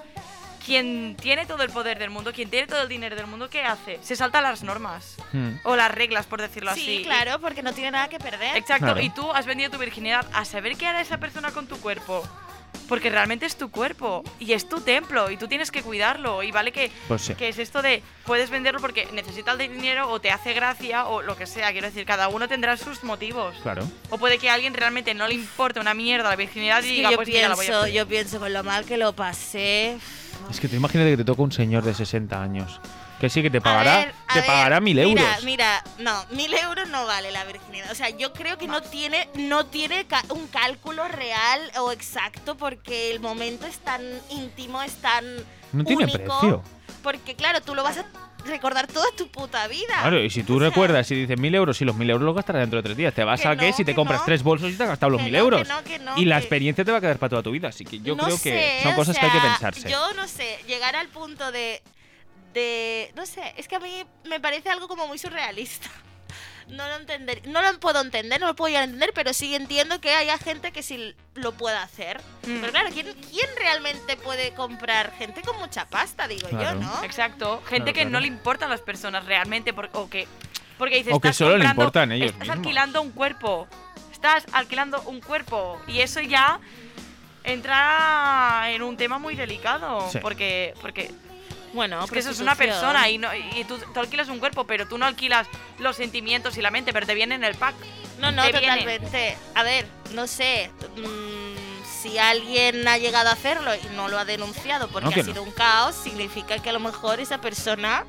quien 0.67 1.15
tiene 1.15 1.45
todo 1.45 1.63
el 1.63 1.69
poder 1.69 1.97
del 1.97 2.09
mundo, 2.09 2.33
quien 2.33 2.49
tiene 2.49 2.67
todo 2.67 2.81
el 2.81 2.89
dinero 2.89 3.15
del 3.15 3.25
mundo, 3.25 3.49
¿qué 3.49 3.61
hace? 3.63 3.99
Se 4.03 4.17
salta 4.17 4.41
las 4.41 4.63
normas. 4.63 5.15
Hmm. 5.31 5.51
O 5.63 5.77
las 5.77 5.89
reglas, 5.89 6.25
por 6.25 6.41
decirlo 6.41 6.73
Sí, 6.75 6.81
así. 6.81 7.03
claro, 7.05 7.39
porque 7.39 7.63
no 7.63 7.71
tiene 7.71 7.91
nada 7.91 8.09
que 8.09 8.19
perder. 8.19 8.57
Exacto, 8.57 8.87
Claro. 8.87 9.01
y 9.01 9.09
tú 9.09 9.31
has 9.31 9.45
vendido 9.45 9.71
tu 9.71 9.77
virginidad 9.77 10.25
a 10.33 10.43
saber 10.43 10.75
qué 10.75 10.85
hará 10.85 10.99
esa 10.99 11.19
persona 11.19 11.51
con 11.51 11.67
tu 11.67 11.77
cuerpo. 11.79 12.27
Porque 12.89 13.09
realmente 13.09 13.45
es 13.45 13.57
tu 13.57 13.69
cuerpo 13.71 14.23
y 14.39 14.53
es 14.53 14.69
tu 14.69 14.79
templo 14.81 15.29
y 15.31 15.35
tú 15.37 15.47
tienes 15.47 15.71
que 15.71 15.81
cuidarlo. 15.81 16.43
Y 16.43 16.51
vale 16.51 16.71
que, 16.71 16.91
Pues 17.07 17.21
sí. 17.21 17.35
que 17.35 17.49
es 17.49 17.57
esto 17.59 17.81
de 17.81 18.03
puedes 18.25 18.49
venderlo 18.49 18.79
porque 18.79 19.07
necesitas 19.13 19.59
el 19.59 19.71
dinero 19.71 20.09
o 20.09 20.21
te 20.21 20.31
hace 20.31 20.53
gracia 20.53 21.05
o 21.07 21.21
lo 21.21 21.35
que 21.35 21.47
sea. 21.47 21.71
Quiero 21.71 21.87
decir, 21.87 22.05
cada 22.05 22.27
uno 22.29 22.47
tendrá 22.47 22.77
sus 22.77 23.03
motivos. 23.03 23.55
Claro. 23.61 23.85
O 24.09 24.17
puede 24.17 24.37
que 24.37 24.49
a 24.49 24.53
alguien 24.53 24.73
realmente 24.73 25.13
no 25.13 25.27
le 25.27 25.33
importe 25.33 25.79
una 25.79 25.93
mierda 25.93 26.29
la 26.29 26.35
virginidad 26.35 26.79
Es 26.79 26.85
y 26.85 26.89
que 26.89 26.95
diga, 26.97 27.11
yo, 27.11 27.15
pues 27.17 27.27
mira, 27.29 27.49
la 27.49 27.55
voy 27.55 27.65
a 27.65 27.69
pienso, 27.69 27.87
yo 27.87 28.07
pienso 28.07 28.39
con 28.39 28.53
lo 28.53 28.63
mal 28.63 28.85
que 28.85 28.97
lo 28.97 29.13
pasé. 29.13 29.97
Es 30.49 30.59
que 30.59 30.67
te 30.67 30.75
imagínate 30.75 31.11
que 31.11 31.17
te 31.17 31.25
toca 31.25 31.41
un 31.41 31.51
señor 31.51 31.83
de 31.83 31.93
60 31.93 32.41
años. 32.41 32.79
Que 33.19 33.29
sí 33.29 33.41
que 33.41 33.49
te 33.49 33.57
A 33.57 33.61
pagará, 33.61 33.97
ver, 33.97 34.13
a 34.27 34.33
te 34.33 34.39
ver, 34.41 34.47
pagará 34.47 34.79
mil 34.79 34.95
mira, 34.95 35.07
euros. 35.23 35.43
Mira, 35.43 35.83
no, 35.97 36.23
mil 36.31 36.53
euros 36.53 36.87
no 36.89 37.05
vale 37.07 37.31
la 37.31 37.43
virginidad. 37.45 37.91
O 37.91 37.95
sea, 37.95 38.09
yo 38.09 38.31
creo 38.31 38.57
que 38.59 38.67
no 38.67 38.81
tiene, 38.81 39.27
no 39.35 39.65
tiene 39.65 40.05
un 40.29 40.47
cálculo 40.47 41.07
real 41.07 41.59
o 41.79 41.91
exacto 41.91 42.55
porque 42.55 43.09
el 43.11 43.19
momento 43.19 43.65
es 43.65 43.79
tan 43.79 44.01
íntimo, 44.29 44.83
es 44.83 44.93
tan 44.97 45.25
No 45.73 45.83
tiene 45.83 46.03
único, 46.03 46.39
precio. 46.39 46.63
Porque 47.01 47.35
claro, 47.35 47.61
tú 47.61 47.73
lo 47.73 47.83
vas 47.83 47.97
a 47.97 48.05
recordar 48.47 48.87
toda 48.87 49.05
tu 49.15 49.27
puta 49.27 49.67
vida. 49.67 49.93
Claro, 50.01 50.23
y 50.23 50.29
si 50.29 50.43
tú 50.43 50.55
O 50.55 50.59
sea, 50.59 50.69
recuerdas 50.69 51.09
y 51.11 51.15
dices 51.15 51.39
mil 51.39 51.53
euros, 51.53 51.81
y 51.81 51.85
los 51.85 51.95
mil 51.95 52.09
euros 52.09 52.25
los 52.25 52.35
gastarás 52.35 52.61
dentro 52.61 52.77
de 52.77 52.83
tres 52.83 52.97
días. 52.97 53.13
Te 53.13 53.23
vas 53.23 53.41
Que 53.41 53.47
a 53.47 53.55
qué 53.55 53.69
no, 53.71 53.77
si 53.77 53.85
te 53.85 53.91
que 53.91 53.95
compras 53.95 54.19
no. 54.21 54.25
tres 54.25 54.43
bolsos 54.43 54.71
y 54.71 54.75
te 54.75 54.83
has 54.83 54.89
gastado 54.89 55.11
los 55.11 55.19
que 55.19 55.25
mil 55.25 55.33
no, 55.33 55.39
euros. 55.39 55.61
que 55.63 55.67
no, 55.73 55.83
que 55.83 55.99
no, 55.99 56.17
y 56.17 56.25
la 56.25 56.37
experiencia 56.37 56.83
te 56.83 56.91
va 56.91 56.97
a 56.97 57.01
quedar 57.01 57.19
para 57.19 57.29
toda 57.29 57.43
tu 57.43 57.51
vida. 57.51 57.67
Así 57.69 57.83
que 57.85 57.99
yo 57.99 58.17
creo 58.17 58.37
sé, 58.37 58.51
que 58.51 58.79
son 58.83 58.93
o 58.93 58.95
cosas 58.95 59.17
que 59.17 59.25
hay 59.25 59.31
que 59.31 59.39
pensarse. 59.39 59.89
Yo 59.89 60.13
no 60.15 60.27
sé, 60.27 60.57
llegar 60.67 60.95
al 60.95 61.07
punto 61.09 61.51
de, 61.51 61.81
de. 62.53 63.11
No 63.15 63.25
sé, 63.25 63.53
es 63.57 63.67
que 63.67 63.75
a 63.75 63.79
mí 63.79 64.03
me 64.29 64.39
parece 64.39 64.69
algo 64.69 64.87
como 64.87 65.07
muy 65.07 65.17
surrealista. 65.17 65.89
No 66.69 66.87
lo 66.87 66.95
entender, 66.97 67.41
no 67.47 67.61
lo 67.61 67.79
puedo 67.79 68.01
entender, 68.01 68.39
no 68.41 68.47
lo 68.47 68.55
puedo 68.55 68.67
llegar 68.69 68.81
a 68.81 68.85
entender, 68.85 69.11
pero 69.15 69.33
sí 69.33 69.55
entiendo 69.55 70.01
que 70.01 70.13
haya 70.13 70.37
gente 70.37 70.71
que 70.71 70.83
sí 70.83 71.15
lo 71.33 71.53
pueda 71.53 71.81
hacer. 71.81 72.19
Mm. 72.45 72.59
Pero 72.59 72.71
claro, 72.71 72.89
¿quién, 72.91 73.07
quién 73.31 73.49
realmente 73.57 74.17
puede 74.17 74.53
comprar? 74.53 75.13
Gente 75.17 75.41
con 75.43 75.57
mucha 75.59 75.85
pasta, 75.85 76.27
digo 76.27 76.49
Claro. 76.49 76.79
yo, 76.79 76.85
¿no? 76.85 77.03
Exacto, 77.03 77.61
gente 77.67 77.93
Claro, 77.93 78.05
que 78.07 78.11
no 78.11 78.19
le 78.19 78.27
importan 78.27 78.69
las 78.69 78.81
personas 78.81 79.25
realmente 79.25 79.73
por- 79.73 79.89
o 79.93 80.09
que 80.09 80.27
porque 80.77 80.97
dices 80.97 81.13
O 81.13 81.19
que 81.19 81.29
estás 81.29 81.37
solo 81.37 81.57
le 81.57 81.65
importan 81.65 82.11
ellos 82.11 82.27
estás 82.31 82.39
mismos. 82.41 82.57
alquilando 82.57 83.01
un 83.01 83.11
cuerpo 83.11 83.67
estás 84.11 84.45
alquilando 84.51 85.01
un 85.07 85.21
cuerpo 85.21 85.81
y 85.87 86.01
eso 86.01 86.21
ya 86.21 86.59
entra 87.43 88.65
en 88.71 88.81
un 88.81 88.97
tema 88.97 89.17
muy 89.19 89.35
delicado 89.35 90.07
Sí. 90.11 90.19
porque 90.21 90.73
porque 90.81 91.11
Bueno, 91.73 92.03
es 92.03 92.09
que 92.11 92.19
eso 92.19 92.29
es 92.31 92.39
una 92.39 92.55
persona 92.55 93.09
y, 93.09 93.17
no, 93.17 93.29
y 93.33 93.63
tú, 93.65 93.77
tú 93.93 93.99
alquilas 93.99 94.29
un 94.29 94.39
cuerpo 94.39 94.63
pero 94.65 94.87
tú 94.87 94.97
no 94.97 95.05
alquilas 95.05 95.47
los 95.79 95.95
sentimientos 95.97 96.57
y 96.57 96.61
la 96.61 96.71
mente 96.71 96.93
pero 96.93 97.05
te 97.05 97.13
viene 97.13 97.35
en 97.35 97.43
el 97.43 97.55
pack 97.55 97.75
No, 98.19 98.31
no, 98.31 98.43
te 98.43 98.51
viene. 98.59 98.67
totalmente. 98.77 99.37
A 99.53 99.63
ver, 99.63 99.85
no 100.13 100.25
sé. 100.27 100.71
mm, 100.95 101.57
si 102.01 102.17
alguien 102.19 102.87
ha 102.87 102.97
llegado 102.97 103.29
a 103.29 103.33
hacerlo 103.33 103.71
y 103.75 103.95
no 103.95 104.07
lo 104.07 104.17
ha 104.17 104.25
denunciado 104.25 104.87
porque 104.87 105.09
No, 105.09 105.13
ha 105.13 105.17
no. 105.17 105.23
sido 105.23 105.43
un 105.43 105.51
caos, 105.51 105.95
significa 105.95 106.57
que 106.59 106.69
a 106.69 106.73
lo 106.73 106.79
mejor 106.79 107.19
esa 107.19 107.39
persona 107.41 108.05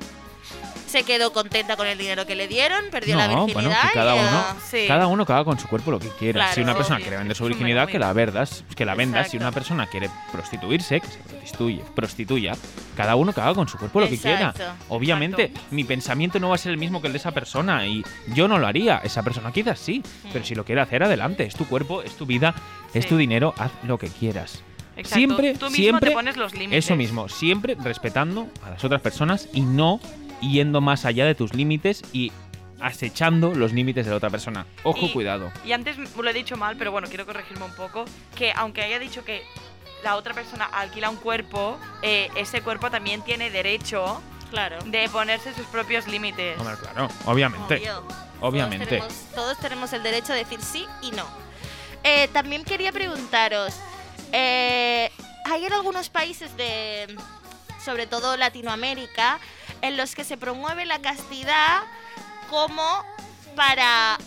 se 0.89 1.03
quedó 1.03 1.31
contenta 1.31 1.77
con 1.77 1.87
el 1.87 1.97
dinero 1.97 2.25
que 2.25 2.35
le 2.35 2.47
dieron, 2.47 2.85
perdió 2.91 3.15
la 3.15 3.27
No, 3.27 3.45
virginidad. 3.45 3.69
bueno, 3.71 3.87
que 3.87 3.93
cada 3.93 4.15
y, 4.15 4.19
uno, 4.19 4.43
Sí. 4.69 4.85
cada 4.87 5.07
uno 5.07 5.23
haga 5.27 5.43
con 5.45 5.57
su 5.59 5.67
cuerpo 5.67 5.91
lo 5.91 5.99
que 5.99 6.09
quiera. 6.09 6.39
Claro, 6.41 6.53
si 6.55 6.61
una 6.61 6.75
persona 6.75 6.97
quiere 6.99 7.17
vender 7.17 7.35
su 7.37 7.43
es 7.45 7.49
virginidad, 7.49 7.87
que 7.87 7.99
la 7.99 8.11
verdas, 8.13 8.63
que 8.75 8.85
la 8.85 8.95
vendas. 8.95 9.29
Si 9.29 9.37
Exacto. 9.37 9.43
una 9.45 9.51
persona 9.53 9.87
quiere 9.87 10.09
prostituirse, 10.31 10.99
que 11.01 11.07
se 11.07 11.19
prostituye, 11.19 11.81
prostituya, 11.95 12.53
cada 12.97 13.15
uno 13.15 13.31
haga 13.35 13.53
con 13.53 13.67
su 13.67 13.77
cuerpo 13.77 13.99
lo 14.01 14.09
que 14.09 14.17
quiera. 14.17 14.49
Exacto, 14.49 14.85
Obviamente, 14.89 15.43
exacto. 15.45 15.67
mi 15.71 15.83
pensamiento 15.83 16.39
no 16.39 16.49
va 16.49 16.55
a 16.55 16.57
ser 16.57 16.71
el 16.71 16.77
mismo 16.77 17.01
que 17.01 17.07
el 17.07 17.13
de 17.13 17.19
esa 17.19 17.31
persona 17.31 17.85
y 17.87 18.03
yo 18.33 18.47
no 18.47 18.57
lo 18.59 18.67
haría. 18.67 18.97
Esa 19.03 19.23
persona 19.23 19.51
quizás 19.51 19.79
sí, 19.79 20.01
pero 20.33 20.43
si 20.43 20.55
lo 20.55 20.65
quiere 20.65 20.81
hacer, 20.81 21.03
adelante. 21.03 21.43
Es 21.43 21.55
tu 21.55 21.65
cuerpo, 21.65 22.01
es 22.01 22.15
tu 22.15 22.25
vida, 22.25 22.55
es 22.93 23.03
Sí. 23.03 23.09
tu 23.09 23.17
dinero, 23.17 23.53
haz 23.57 23.71
lo 23.83 23.97
que 23.97 24.07
quieras. 24.07 24.63
Exacto. 24.97 25.15
Siempre, 25.15 25.53
Tú 25.53 25.65
mismo 25.65 25.75
siempre, 25.77 26.09
te 26.09 26.15
pones 26.15 26.35
los 26.35 26.53
límites. 26.53 26.85
eso 26.85 26.95
mismo, 26.97 27.29
siempre 27.29 27.77
respetando 27.81 28.47
a 28.65 28.71
las 28.71 28.83
otras 28.83 28.99
personas 29.01 29.47
y 29.53 29.61
no 29.61 30.01
yendo 30.41 30.81
más 30.81 31.05
allá 31.05 31.25
de 31.25 31.35
tus 31.35 31.53
límites 31.53 32.03
y 32.13 32.31
acechando 32.79 33.53
los 33.53 33.73
límites 33.73 34.05
de 34.05 34.11
la 34.11 34.17
otra 34.17 34.29
persona. 34.29 34.65
Ojo, 34.83 35.05
Y- 35.07 35.11
cuidado. 35.11 35.51
Y 35.65 35.71
antes 35.73 35.97
lo 35.97 36.29
he 36.29 36.33
dicho 36.33 36.55
mal, 36.55 36.77
pero 36.77 36.91
bueno, 36.91 37.07
quiero 37.09 37.25
corregirme 37.25 37.65
un 37.65 37.73
poco. 37.75 38.05
Que 38.35 38.53
aunque 38.53 38.81
haya 38.81 38.99
dicho 38.99 39.25
que 39.25 39.43
la 40.03 40.15
otra 40.15 40.33
persona 40.33 40.65
alquila 40.65 41.09
un 41.09 41.17
cuerpo, 41.17 41.77
eh, 42.01 42.29
ese 42.37 42.61
cuerpo 42.61 42.89
también 42.89 43.21
tiene 43.21 43.49
derecho 43.49 44.21
Claro. 44.49 44.77
de 44.85 45.09
ponerse 45.09 45.53
sus 45.53 45.65
propios 45.67 46.07
límites. 46.07 46.57
Hombre, 46.57 46.75
claro, 46.81 47.09
obviamente. 47.25 47.75
Obvio. 47.75 48.03
Obviamente. 48.41 48.85
Todos 48.99 49.09
tenemos, 49.13 49.35
todos 49.35 49.57
tenemos 49.59 49.93
el 49.93 50.01
derecho 50.03 50.31
de 50.31 50.39
decir 50.39 50.61
sí 50.61 50.85
y 51.01 51.11
no. 51.11 51.25
Eh, 52.05 52.29
también 52.31 52.63
quería 52.63 52.93
preguntaros, 52.93 53.75
eh, 54.31 55.11
hay 55.43 55.65
en 55.65 55.73
algunos 55.73 56.07
países 56.09 56.55
de, 56.55 57.13
sobre 57.83 58.07
todo 58.07 58.37
Latinoamérica, 58.37 59.39
en 59.81 59.97
los 59.97 60.15
que 60.15 60.23
se 60.23 60.37
promueve 60.37 60.85
la 60.85 60.99
castidad 60.99 61.81
como 62.49 63.05
para 63.55 64.17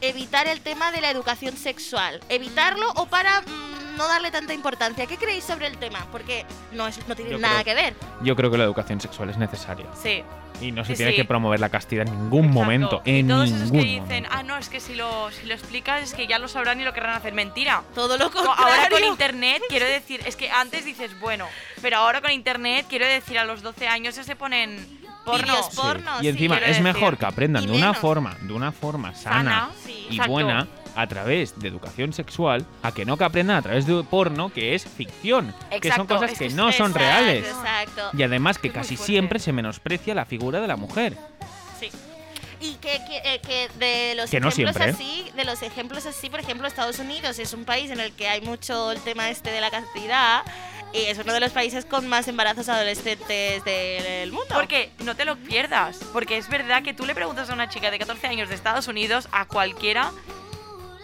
evitar 0.00 0.46
el 0.46 0.60
tema 0.60 0.92
de 0.92 1.00
la 1.00 1.10
educación 1.10 1.56
sexual. 1.56 2.20
Evitarlo 2.28 2.90
o 2.96 3.06
para 3.06 3.40
mm, 3.40 3.75
no 3.96 4.06
darle 4.06 4.30
tanta 4.30 4.54
importancia. 4.54 5.06
¿Qué 5.06 5.16
creéis 5.16 5.44
sobre 5.44 5.66
el 5.66 5.78
tema? 5.78 6.06
Porque 6.12 6.44
no, 6.72 6.86
es, 6.86 7.06
no 7.08 7.14
tiene 7.16 7.32
Yo 7.32 7.38
nada 7.38 7.62
creo- 7.62 7.74
que 7.76 7.82
ver. 7.82 7.94
Yo 8.22 8.36
creo 8.36 8.50
que 8.50 8.58
la 8.58 8.64
educación 8.64 9.00
sexual 9.00 9.30
es 9.30 9.36
necesaria. 9.38 9.86
Sí. 10.00 10.22
Y 10.60 10.72
no 10.72 10.84
se 10.86 10.92
Sí, 10.92 10.96
tiene 10.98 11.12
sí. 11.12 11.16
que 11.18 11.24
promover 11.26 11.60
la 11.60 11.68
castidad 11.68 12.06
en 12.08 12.12
ningún 12.14 12.46
exacto. 12.46 12.60
momento. 12.60 13.02
Y 13.04 13.18
En 13.20 13.28
todos 13.28 13.44
ningún 13.50 13.58
esos 13.60 13.72
que 13.72 13.78
dicen, 13.78 14.00
momento. 14.02 14.28
ah, 14.32 14.42
no, 14.42 14.56
es 14.56 14.68
que 14.70 14.80
si 14.80 14.94
lo, 14.94 15.30
si 15.30 15.44
lo 15.46 15.52
explicas 15.54 16.02
es 16.02 16.14
que 16.14 16.26
ya 16.26 16.38
lo 16.38 16.48
sabrán 16.48 16.80
y 16.80 16.84
lo 16.84 16.94
querrán 16.94 17.14
hacer. 17.16 17.34
Mentira. 17.34 17.82
Todo 17.94 18.16
lo 18.16 18.30
Co- 18.30 18.42
contrario. 18.42 18.64
Ahora 18.74 18.88
con 18.88 19.04
internet, 19.04 19.62
quiero 19.68 19.84
decir, 19.84 20.22
es 20.24 20.34
que 20.36 20.50
antes 20.50 20.84
dices, 20.86 21.18
bueno, 21.20 21.46
pero 21.82 21.98
ahora 21.98 22.22
con 22.22 22.30
internet, 22.30 22.86
quiero 22.88 23.06
decir, 23.06 23.38
a 23.38 23.44
los 23.44 23.60
12 23.62 23.86
años 23.86 24.16
ya 24.16 24.24
se 24.24 24.34
ponen 24.34 24.86
porno. 25.26 25.44
Vídeos 25.46 25.66
Sí. 25.72 25.76
porno, 25.76 26.10
y 26.22 26.28
encima 26.28 26.56
es 26.58 26.66
decir. 26.68 26.82
mejor 26.84 27.18
que 27.18 27.26
aprendan 27.26 27.64
Y 27.64 27.66
de 27.66 27.72
una 27.72 27.92
forma, 27.92 28.36
de 28.40 28.52
una 28.54 28.72
forma 28.72 29.14
sana, 29.14 29.36
Sana, 29.36 29.70
sí, 29.84 30.06
y 30.08 30.14
exacto. 30.14 30.32
buena 30.32 30.66
a 30.96 31.06
través 31.06 31.58
de 31.58 31.68
educación 31.68 32.12
sexual, 32.12 32.66
a 32.82 32.92
que 32.92 33.04
no 33.04 33.16
que 33.16 33.24
aprendan 33.24 33.58
a 33.58 33.62
través 33.62 33.86
de 33.86 34.02
porno, 34.04 34.52
que 34.52 34.74
es 34.74 34.84
ficción, 34.84 35.54
que 35.68 35.88
son 35.88 36.02
Exacto, 36.02 36.06
cosas 36.06 36.38
que 36.38 36.48
no 36.48 36.72
son 36.72 36.90
Exacto, 36.90 36.98
reales. 36.98 37.46
Exacto. 37.46 38.10
Y 38.14 38.22
además 38.22 38.58
que 38.58 38.68
Es 38.68 38.74
casi 38.74 38.96
siempre 38.96 39.38
se 39.38 39.52
menosprecia 39.52 40.14
la 40.14 40.24
figura 40.24 40.60
de 40.60 40.66
la 40.66 40.76
mujer. 40.76 41.16
Sí. 41.78 41.90
Y 42.60 42.74
que, 42.76 42.98
que, 43.06 43.34
eh, 43.34 43.40
que 43.40 43.68
de 43.78 44.14
los 44.14 44.30
Que 44.30 44.40
no 44.40 44.48
ejemplos 44.48 44.74
siempre, 44.74 44.84
¿eh? 44.86 44.94
así, 44.94 45.30
de 45.36 45.44
los 45.44 45.62
ejemplos 45.62 46.06
así, 46.06 46.30
por 46.30 46.40
ejemplo, 46.40 46.66
Estados 46.66 46.98
Unidos 46.98 47.38
es 47.38 47.52
un 47.52 47.64
país 47.64 47.90
en 47.90 48.00
el 48.00 48.12
que 48.12 48.28
hay 48.28 48.40
mucho 48.40 48.92
el 48.92 49.00
tema 49.00 49.28
este 49.28 49.50
de 49.50 49.60
la 49.60 49.70
castidad 49.70 50.42
y 50.92 50.98
es 51.06 51.18
uno 51.18 51.32
de 51.32 51.40
los 51.40 51.52
países 51.52 51.84
con 51.84 52.08
más 52.08 52.28
embarazos 52.28 52.68
adolescentes 52.68 53.62
del 53.64 54.32
mundo. 54.32 54.54
Porque 54.54 54.90
no 55.04 55.14
te 55.14 55.24
lo 55.24 55.36
pierdas. 55.36 55.98
Porque 56.12 56.38
es 56.38 56.48
verdad 56.48 56.82
que 56.82 56.94
tú 56.94 57.04
le 57.04 57.14
preguntas 57.14 57.50
a 57.50 57.52
una 57.52 57.68
chica 57.68 57.90
de 57.90 57.98
14 57.98 58.26
años 58.26 58.48
de 58.48 58.54
Estados 58.54 58.88
Unidos, 58.88 59.28
a 59.32 59.44
cualquiera, 59.46 60.12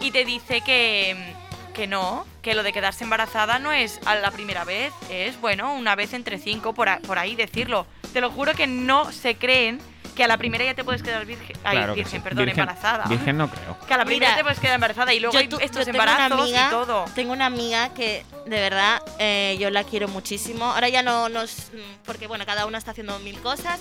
y 0.03 0.11
te 0.11 0.25
dice 0.25 0.61
que, 0.61 1.33
que 1.73 1.87
no, 1.87 2.25
que 2.43 2.53
lo 2.53 2.61
de 2.63 2.71
quedarse 2.73 3.03
embarazada 3.03 3.57
no 3.59 3.71
es 3.71 3.99
a 4.05 4.15
la 4.15 4.29
primera 4.31 4.63
vez, 4.65 4.93
es, 5.09 5.39
bueno, 5.41 5.73
una 5.73 5.95
vez 5.95 6.13
entre 6.13 6.37
cinco, 6.37 6.73
por, 6.73 6.89
a- 6.89 6.99
por 6.99 7.17
ahí 7.17 7.35
decirlo. 7.35 7.87
Te 8.13 8.21
lo 8.21 8.29
juro 8.29 8.53
que 8.53 8.67
no 8.67 9.11
se 9.11 9.35
creen 9.37 9.79
que 10.15 10.23
a 10.23 10.27
la 10.27 10.37
primera 10.37 10.63
ya 10.63 10.75
te 10.75 10.83
puedes 10.83 11.01
quedar 11.01 11.25
virgen, 11.25 11.57
ay, 11.63 11.77
Claro 11.77 11.93
que 11.95 12.01
virgen, 12.01 12.19
sí. 12.19 12.23
perdón, 12.23 12.45
Virgen- 12.45 12.59
embarazada. 12.59 13.05
Virgen 13.05 13.35
no 13.37 13.49
creo. 13.49 13.79
Que 13.87 13.93
a 13.95 13.97
la 13.97 14.05
primera 14.05 14.27
Mira, 14.27 14.37
te 14.37 14.43
puedes 14.43 14.59
quedar 14.59 14.75
embarazada 14.75 15.11
y 15.13 15.19
luego 15.19 15.35
hay 15.35 15.47
tu- 15.47 15.57
estos 15.57 15.85
tengo 15.85 15.97
una 15.99 16.11
embarazos 16.11 16.41
amiga- 16.41 16.67
y 16.67 16.69
todo. 16.69 17.05
Tengo 17.15 17.33
una 17.33 17.45
amiga 17.47 17.93
que 17.95 18.23
de 18.45 18.59
verdad 18.59 19.01
eh, 19.17 19.57
yo 19.59 19.71
la 19.71 19.83
quiero 19.83 20.07
muchísimo. 20.09 20.65
Ahora 20.65 20.89
ya 20.89 21.01
no 21.01 21.29
nos. 21.29 21.71
mm, 21.73 22.03
Porque 22.05 22.27
bueno, 22.27 22.45
cada 22.45 22.67
una 22.67 22.77
está 22.77 22.91
haciendo 22.91 23.17
mil 23.19 23.39
cosas. 23.39 23.79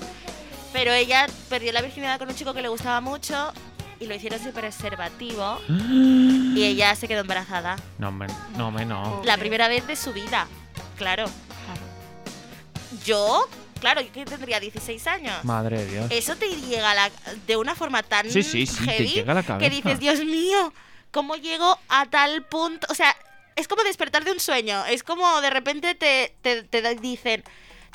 Pero 0.73 0.91
ella 0.93 1.27
perdió 1.51 1.71
la 1.73 1.83
virginidad 1.83 2.19
con 2.19 2.31
un 2.31 2.35
chico 2.35 2.55
que 2.55 2.63
le 2.63 2.69
gustaba 2.69 3.03
mucho 3.03 3.53
y 4.03 4.07
lo 4.07 4.15
hicieron 4.15 4.39
sin 4.41 4.53
preservativo 4.53 5.61
y 5.69 6.63
ella 6.65 6.95
se 6.97 7.07
quedó 7.09 7.21
embarazada. 7.21 7.77
No, 7.99 8.09
hombre, 8.09 8.29
no, 8.57 8.69
hombre, 8.69 8.85
no. 8.85 9.23
La 9.25 9.37
primera 9.37 9.69
vez 9.69 9.87
de 9.87 9.97
su 9.97 10.13
vida, 10.13 10.47
claro. 10.97 11.27
Yo, 13.05 13.49
claro, 13.81 14.01
yo 14.01 14.13
que 14.13 14.25
tendría 14.25 14.61
16 14.61 15.07
años. 15.07 15.45
Madre 15.45 15.79
de 15.79 15.87
Dios. 15.91 16.07
Eso 16.11 16.37
te 16.37 16.49
llega 16.49 16.91
a 16.91 16.95
la- 16.95 17.11
de 17.47 17.57
una 17.57 17.75
forma 17.75 18.03
tan 18.03 18.31
Sí, 18.31 18.43
sí, 18.43 18.67
sí, 18.67 18.85
te 18.85 18.93
heavy 18.93 19.09
llega 19.09 19.33
a 19.33 19.37
la 19.37 19.43
cabeza. 19.43 19.69
que 19.71 19.75
dices, 19.75 19.99
Dios 19.99 20.25
mío, 20.25 20.73
¿cómo 21.11 21.37
llego 21.37 21.79
a 21.89 22.07
tal 22.07 22.45
punto? 22.45 22.87
O 22.91 22.95
sea, 22.95 23.17
es 23.57 23.69
como 23.69 23.83
despertar 23.83 24.25
de 24.25 24.33
un 24.33 24.41
sueño. 24.41 24.85
Es 24.87 25.03
como 25.03 25.41
de 25.41 25.51
repente 25.51 25.95
te, 25.95 26.35
te, 26.43 26.63
te 26.65 26.95
dicen, 26.97 27.43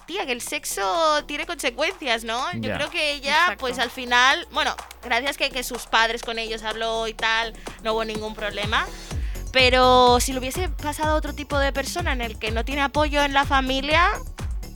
tía, 0.07 0.25
que 0.25 0.31
el 0.31 0.41
sexo 0.41 1.23
tiene 1.27 1.45
consecuencias, 1.45 2.23
¿no? 2.23 2.41
Yo 2.53 2.69
Ya. 2.69 2.75
creo 2.77 2.89
que 2.89 3.11
ella, 3.11 3.35
Exacto. 3.37 3.57
pues 3.59 3.77
al 3.77 3.91
final, 3.91 4.47
bueno, 4.51 4.75
gracias 5.03 5.37
que, 5.37 5.51
que 5.51 5.63
sus 5.63 5.85
padres 5.85 6.23
con 6.23 6.39
ellos 6.39 6.63
habló 6.63 7.07
y 7.07 7.13
tal, 7.13 7.53
no 7.83 7.93
hubo 7.93 8.03
ningún 8.05 8.33
problema. 8.33 8.87
Pero 9.51 10.19
si 10.19 10.33
lo 10.33 10.39
hubiese 10.39 10.69
pasado 10.69 11.13
a 11.13 11.15
otro 11.15 11.33
tipo 11.33 11.57
de 11.59 11.71
persona 11.71 12.11
en 12.13 12.21
el 12.21 12.37
que 12.39 12.51
no 12.51 12.65
tiene 12.65 12.81
apoyo 12.81 13.21
en 13.23 13.33
la 13.33 13.45
familia, 13.45 14.11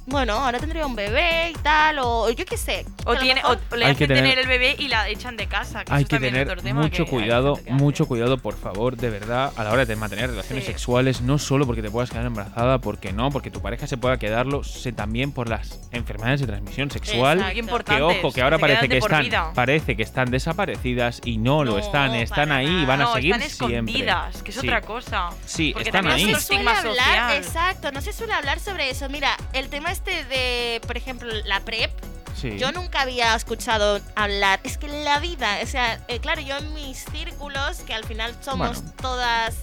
bueno, 0.06 0.34
ahora 0.34 0.60
tendría 0.60 0.86
un 0.86 0.96
bebé 0.96 1.52
y 1.52 1.54
tal, 1.56 2.00
o 2.00 2.30
yo 2.32 2.46
qué 2.46 2.58
sé. 2.58 2.86
O, 3.12 3.20
tiene, 3.20 3.42
o 3.46 3.54
le 3.76 3.86
Hay 3.86 3.92
hacen 3.92 3.98
que 3.98 4.08
tener... 4.08 4.24
tener- 4.24 4.40
el 4.40 4.48
bebé 4.48 4.76
y 4.78 4.88
la 4.88 5.08
echan 5.10 5.38
de 5.38 5.48
casa. 5.48 5.84
Que 5.86 5.94
Hay 5.94 6.02
eso 6.04 6.10
que 6.10 6.20
tener 6.20 6.48
otro 6.50 6.62
tema 6.62 6.82
mucho 6.82 7.06
que 7.06 7.10
cuidado, 7.12 7.56
que 7.64 7.72
mucho 7.72 8.08
cuidado, 8.08 8.38
por 8.38 8.58
favor, 8.58 8.96
de 8.98 9.10
verdad, 9.10 9.52
a 9.56 9.64
la 9.64 9.72
hora 9.72 9.86
de 9.86 9.96
mantener 9.96 10.30
relaciones 10.30 10.66
Sí. 10.66 10.72
sexuales, 10.72 11.22
no 11.22 11.38
solo 11.38 11.66
porque 11.66 11.82
te 11.82 11.90
puedas 11.92 12.10
quedar 12.10 12.26
embarazada, 12.26 12.80
porque 12.80 13.14
no, 13.14 13.30
porque 13.32 13.52
tu 13.52 13.62
pareja 13.62 13.88
se 13.88 13.98
pueda 13.98 14.18
quedarlo, 14.18 14.64
sé 14.64 14.92
también 14.92 15.32
por 15.32 15.50
las 15.50 15.80
enfermedades 15.92 16.42
de 16.42 16.48
transmisión 16.48 16.90
sexual. 16.92 17.40
Exacto. 17.40 17.84
Que 17.86 18.02
ojo, 18.02 18.32
que 18.32 18.42
ahora 18.42 18.58
se 18.58 18.62
parece 18.62 18.90
que 18.90 18.98
están, 18.98 19.24
vida. 19.24 19.52
parece 19.54 19.96
que 19.96 20.04
están 20.04 20.32
desaparecidas 20.32 21.22
y 21.26 21.38
no, 21.38 21.64
lo 21.64 21.78
están, 21.78 22.16
están 22.16 22.52
ahí 22.52 22.68
y 22.68 22.86
van 22.86 23.02
a 23.02 23.06
no, 23.06 23.14
seguir 23.14 23.36
están 23.36 23.50
siempre. 23.70 23.94
escondidas, 23.94 24.44
que 24.44 24.52
es 24.52 24.58
Sí. 24.58 24.68
otra 24.68 24.82
cosa. 24.82 25.30
Sí, 25.46 25.72
Porque 25.74 25.90
están 25.90 26.08
ahí. 26.08 26.26
No 26.32 26.40
se 26.40 26.46
suele 26.56 26.70
hablar, 26.70 27.36
exacto, 27.36 27.92
no 27.92 28.02
se 28.02 28.14
suele 28.14 28.34
hablar 28.34 28.60
sobre 28.60 28.90
eso. 28.90 29.10
Mira, 29.10 29.36
el 29.54 29.70
tema 29.70 29.92
este 29.92 30.24
de, 30.26 30.82
por 30.86 30.98
ejemplo, 30.98 31.30
la 31.46 31.60
PrEP, 31.62 31.92
Sí. 32.40 32.58
yo 32.58 32.72
nunca 32.72 33.02
había 33.02 33.36
escuchado 33.36 34.00
hablar. 34.16 34.60
Es 34.64 34.78
que 34.78 34.88
en 34.88 35.04
la 35.06 35.20
vida, 35.20 35.60
o 35.64 35.68
sea, 35.68 36.04
eh, 36.08 36.20
claro, 36.20 36.42
yo 36.42 36.58
en 36.58 36.74
mis 36.74 37.06
círculos, 37.12 37.78
que 37.80 37.94
al 37.94 38.04
final 38.06 38.36
somos 38.42 38.78
Bueno. 38.82 38.94
todas, 39.02 39.56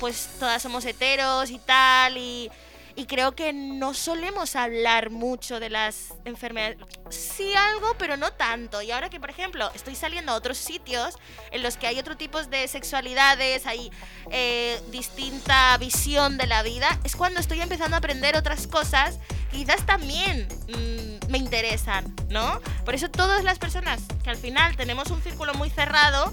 pues 0.00 0.28
todas 0.38 0.62
somos 0.62 0.84
heteros 0.84 1.50
y 1.50 1.58
tal, 1.58 2.16
y, 2.16 2.50
y 2.98 3.06
creo 3.06 3.36
que 3.36 3.52
no 3.52 3.94
solemos 3.94 4.56
hablar 4.56 5.10
mucho 5.10 5.60
de 5.60 5.70
las 5.70 6.14
enfermedades. 6.24 6.78
Sí 7.10 7.54
algo, 7.54 7.94
pero 7.96 8.16
no 8.16 8.32
tanto. 8.32 8.82
Y 8.82 8.90
ahora 8.90 9.08
que, 9.08 9.20
por 9.20 9.30
ejemplo, 9.30 9.70
estoy 9.72 9.94
saliendo 9.94 10.32
a 10.32 10.34
otros 10.34 10.58
sitios 10.58 11.14
en 11.52 11.62
los 11.62 11.76
que 11.76 11.86
hay 11.86 12.00
otro 12.00 12.16
tipo 12.16 12.42
de 12.42 12.66
sexualidades, 12.66 13.66
hay 13.66 13.92
eh, 14.32 14.80
distinta 14.90 15.78
visión 15.78 16.38
de 16.38 16.48
la 16.48 16.64
vida, 16.64 16.98
es 17.04 17.14
cuando 17.14 17.38
estoy 17.38 17.60
empezando 17.60 17.94
a 17.94 17.98
aprender 17.98 18.36
otras 18.36 18.66
cosas 18.66 19.20
que 19.52 19.58
quizás 19.58 19.86
también 19.86 20.48
mm, 20.66 21.30
me 21.30 21.38
interesan, 21.38 22.12
¿no? 22.30 22.60
Por 22.84 22.96
eso 22.96 23.08
todas 23.08 23.44
las 23.44 23.60
personas 23.60 24.00
que 24.24 24.30
al 24.30 24.36
final 24.36 24.76
tenemos 24.76 25.12
un 25.12 25.22
círculo 25.22 25.54
muy 25.54 25.70
cerrado, 25.70 26.32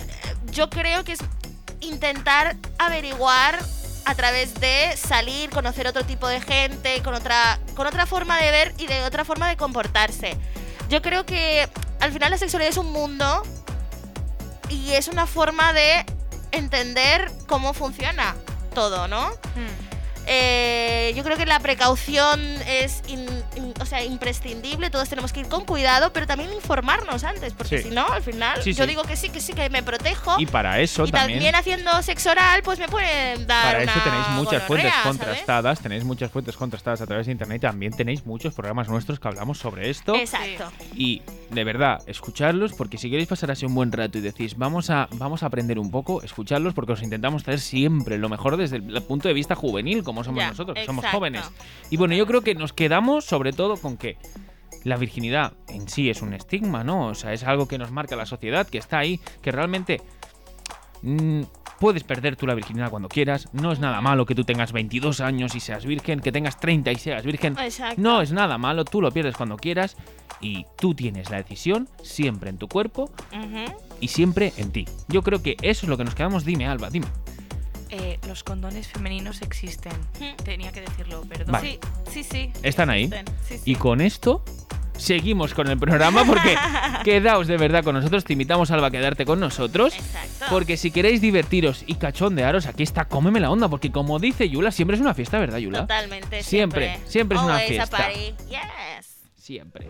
eh, 0.00 0.34
yo 0.52 0.70
creo 0.70 1.04
que 1.04 1.12
es 1.12 1.20
intentar 1.80 2.56
averiguar 2.78 3.58
a 4.06 4.14
través 4.14 4.54
de 4.54 4.96
salir, 4.96 5.50
conocer 5.50 5.86
otro 5.88 6.04
tipo 6.04 6.28
de 6.28 6.40
gente, 6.40 7.02
con 7.02 7.12
otra, 7.12 7.58
con 7.74 7.88
otra 7.88 8.06
forma 8.06 8.38
de 8.38 8.52
ver 8.52 8.74
y 8.78 8.86
de 8.86 9.02
otra 9.02 9.24
forma 9.24 9.48
de 9.48 9.56
comportarse. 9.56 10.36
Yo 10.88 11.02
creo 11.02 11.26
que 11.26 11.68
al 11.98 12.12
final 12.12 12.30
la 12.30 12.38
sexualidad 12.38 12.70
es 12.70 12.76
un 12.76 12.92
mundo 12.92 13.42
y 14.70 14.92
es 14.92 15.08
una 15.08 15.26
forma 15.26 15.72
de 15.72 16.06
entender 16.52 17.32
cómo 17.48 17.74
funciona 17.74 18.36
todo, 18.74 19.08
¿no? 19.08 19.30
Hmm. 19.30 19.85
Eh, 20.26 21.12
yo 21.16 21.22
creo 21.22 21.36
que 21.36 21.46
la 21.46 21.60
precaución 21.60 22.40
es 22.66 23.02
in- 23.08 23.26
in- 23.56 23.74
o 23.80 23.86
sea, 23.86 24.02
imprescindible, 24.04 24.90
todos 24.90 25.08
tenemos 25.08 25.32
que 25.32 25.40
ir 25.40 25.48
con 25.48 25.64
cuidado, 25.64 26.12
pero 26.12 26.26
también 26.26 26.52
informarnos 26.52 27.22
antes, 27.24 27.52
porque 27.52 27.78
Sí. 27.78 27.88
si 27.88 27.94
no, 27.94 28.06
al 28.08 28.22
final 28.22 28.62
Sí, 28.62 28.72
yo 28.74 28.84
sí. 28.84 28.88
digo 28.90 29.02
que 29.04 29.16
sí, 29.16 29.28
que 29.28 29.40
sí, 29.40 29.52
que 29.52 29.70
me 29.70 29.82
protejo. 29.82 30.36
Y 30.40 30.46
para 30.46 30.80
eso 30.80 31.04
Y 31.06 31.12
también, 31.12 31.38
también. 31.38 31.54
haciendo 31.54 32.02
sexo 32.02 32.30
oral, 32.30 32.62
pues 32.62 32.78
me 32.78 32.88
pueden 32.88 33.46
dar 33.46 33.76
Para 33.76 33.82
eso 33.84 34.00
tenéis 34.04 34.28
muchas 34.30 34.62
fuentes 34.64 34.92
contrastadas, 35.02 35.80
tenéis 35.80 36.04
muchas 36.04 36.30
fuentes 36.30 36.56
contrastadas 36.56 37.00
a 37.00 37.06
través 37.06 37.26
de 37.26 37.32
internet, 37.32 37.62
también 37.62 37.92
tenéis 37.92 38.26
muchos 38.26 38.52
programas 38.54 38.88
nuestros 38.88 39.20
que 39.20 39.28
hablamos 39.28 39.58
sobre 39.58 39.90
esto. 39.90 40.14
Exacto. 40.16 40.70
Y 40.94 41.22
de 41.50 41.64
verdad, 41.64 42.02
escucharlos, 42.06 42.72
porque 42.72 42.98
si 42.98 43.08
queréis 43.10 43.28
pasar 43.28 43.50
así 43.52 43.64
un 43.64 43.74
buen 43.74 43.92
rato 43.92 44.18
y 44.18 44.20
decís, 44.20 44.56
vamos 44.56 44.90
a, 44.90 45.08
vamos 45.12 45.42
a 45.42 45.46
aprender 45.46 45.78
un 45.78 45.90
poco, 45.90 46.22
escucharlos, 46.22 46.74
porque 46.74 46.92
os 46.92 47.02
intentamos 47.02 47.44
traer 47.44 47.60
siempre 47.60 48.18
lo 48.18 48.28
mejor 48.28 48.56
desde 48.56 48.76
el 48.76 49.02
punto 49.02 49.28
de 49.28 49.34
vista 49.34 49.54
juvenil, 49.54 50.02
como 50.02 50.15
somos 50.24 50.40
Ya, 50.40 50.50
nosotros, 50.50 50.76
que 50.76 50.84
somos 50.84 51.06
jóvenes. 51.06 51.50
Y 51.90 51.96
bueno, 51.96 52.14
yo 52.14 52.26
creo 52.26 52.42
que 52.42 52.54
nos 52.54 52.72
quedamos 52.72 53.24
sobre 53.24 53.52
todo 53.52 53.76
con 53.76 53.96
que 53.96 54.16
la 54.84 54.96
virginidad 54.96 55.54
en 55.68 55.88
sí 55.88 56.10
es 56.10 56.22
un 56.22 56.32
estigma, 56.32 56.84
¿no? 56.84 57.08
O 57.08 57.14
sea, 57.14 57.32
es 57.32 57.44
algo 57.44 57.66
que 57.66 57.78
nos 57.78 57.90
marca 57.90 58.16
la 58.16 58.26
sociedad, 58.26 58.66
que 58.66 58.78
está 58.78 58.98
ahí, 58.98 59.20
que 59.42 59.50
realmente 59.50 60.00
mm, 61.02 61.42
Puedes 61.78 62.04
perder 62.04 62.36
tú 62.36 62.46
la 62.46 62.54
virginidad 62.54 62.90
cuando 62.90 63.08
quieras. 63.08 63.48
No 63.52 63.70
es 63.70 63.80
nada 63.80 64.00
malo 64.00 64.24
que 64.24 64.34
tú 64.34 64.44
tengas 64.44 64.72
22 64.72 65.20
años 65.20 65.54
y 65.54 65.60
seas 65.60 65.84
virgen, 65.84 66.20
que 66.20 66.32
tengas 66.32 66.58
30 66.58 66.90
y 66.92 66.96
seas 66.96 67.24
virgen. 67.24 67.56
Exacto. 67.58 68.00
No 68.00 68.22
es 68.22 68.32
nada 68.32 68.56
malo, 68.56 68.84
tú 68.84 69.02
lo 69.02 69.10
pierdes 69.10 69.36
cuando 69.36 69.56
quieras 69.56 69.96
y 70.40 70.66
tú 70.78 70.94
tienes 70.94 71.30
la 71.30 71.38
decisión 71.38 71.88
siempre 72.02 72.50
en 72.50 72.58
tu 72.58 72.68
cuerpo 72.68 73.10
y 74.00 74.08
siempre 74.08 74.54
en 74.56 74.72
ti. 74.72 74.86
Yo 75.08 75.22
creo 75.22 75.42
que 75.42 75.56
eso 75.62 75.84
es 75.84 75.90
lo 75.90 75.98
que 75.98 76.04
nos 76.04 76.14
quedamos. 76.14 76.44
Dime, 76.44 76.66
Alba, 76.66 76.88
dime. 76.88 77.06
Eh, 77.98 78.18
los 78.26 78.44
condones 78.44 78.88
femeninos 78.88 79.42
existen. 79.42 79.92
Mm. 80.20 80.36
Tenía 80.44 80.72
que 80.72 80.82
decirlo, 80.82 81.22
perdón. 81.22 81.52
Vale. 81.52 81.78
Sí, 82.10 82.22
sí, 82.22 82.24
sí. 82.24 82.52
Están 82.62 82.90
ahí. 82.90 83.04
existen. 83.04 83.26
Sí, 83.48 83.58
sí. 83.58 83.70
Y 83.70 83.74
con 83.76 84.00
esto 84.00 84.44
seguimos 84.98 85.54
con 85.54 85.68
el 85.68 85.78
programa 85.78 86.24
porque 86.24 86.56
quedaos 87.04 87.46
de 87.46 87.56
verdad 87.56 87.82
con 87.84 87.94
nosotros. 87.94 88.24
Te 88.24 88.34
invitamos, 88.34 88.70
Alba, 88.70 88.88
a 88.88 88.90
quedarte 88.90 89.24
con 89.24 89.40
nosotros. 89.40 89.94
Exacto. 89.94 90.46
Porque 90.50 90.76
si 90.76 90.90
queréis 90.90 91.20
divertiros 91.20 91.84
y 91.86 91.94
cachondearos, 91.94 92.66
aquí 92.66 92.82
está 92.82 93.06
Cómeme 93.06 93.40
la 93.40 93.50
onda. 93.50 93.68
Porque 93.68 93.90
como 93.90 94.18
dice 94.18 94.48
Yula, 94.48 94.70
siempre 94.70 94.96
es 94.96 95.00
una 95.00 95.14
fiesta, 95.14 95.38
¿verdad, 95.38 95.58
Yula? 95.58 95.80
Totalmente. 95.80 96.42
Siempre, 96.42 96.98
siempre 97.06 97.38
es 97.38 97.44
una 97.44 97.58
fiesta. 97.60 98.10
Yes. 98.12 99.16
Siempre. 99.36 99.88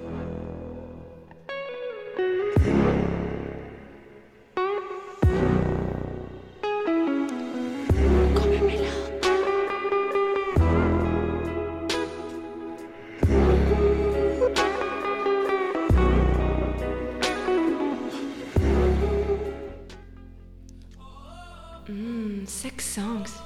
Six 22.47 22.85
songs. 22.85 23.43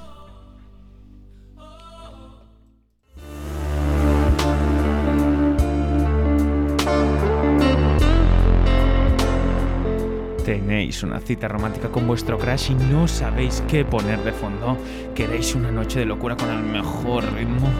Tenéis 10.45 11.03
una 11.03 11.21
cita 11.21 11.49
romántica 11.49 11.89
con 11.89 12.07
vuestro 12.07 12.39
crush 12.39 12.73
y 12.73 12.75
no 12.75 13.09
sabéis 13.09 13.63
qué 13.69 13.85
poner 13.85 14.23
de 14.23 14.33
fondo. 14.33 14.77
Queréis 15.15 15.55
una 15.55 15.71
noche 15.71 16.01
de 16.01 16.05
locura 16.05 16.37
con 16.37 16.51
el 16.51 16.63
mejor 16.63 17.25
ritmo. 17.33 17.71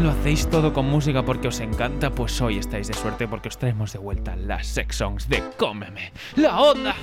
Lo 0.00 0.10
hacéis 0.10 0.48
todo 0.48 0.72
con 0.72 0.86
música 0.86 1.24
porque 1.24 1.48
os 1.48 1.60
encanta. 1.60 2.10
Pues 2.10 2.40
hoy 2.40 2.58
estáis 2.58 2.88
de 2.88 2.94
suerte 2.94 3.28
porque 3.28 3.48
os 3.48 3.58
traemos 3.58 3.92
de 3.92 4.00
vuelta 4.00 4.34
las 4.34 4.66
sex 4.66 4.96
songs 4.96 5.28
de 5.28 5.40
Cómeme 5.56 6.12
la 6.34 6.60
onda. 6.60 6.96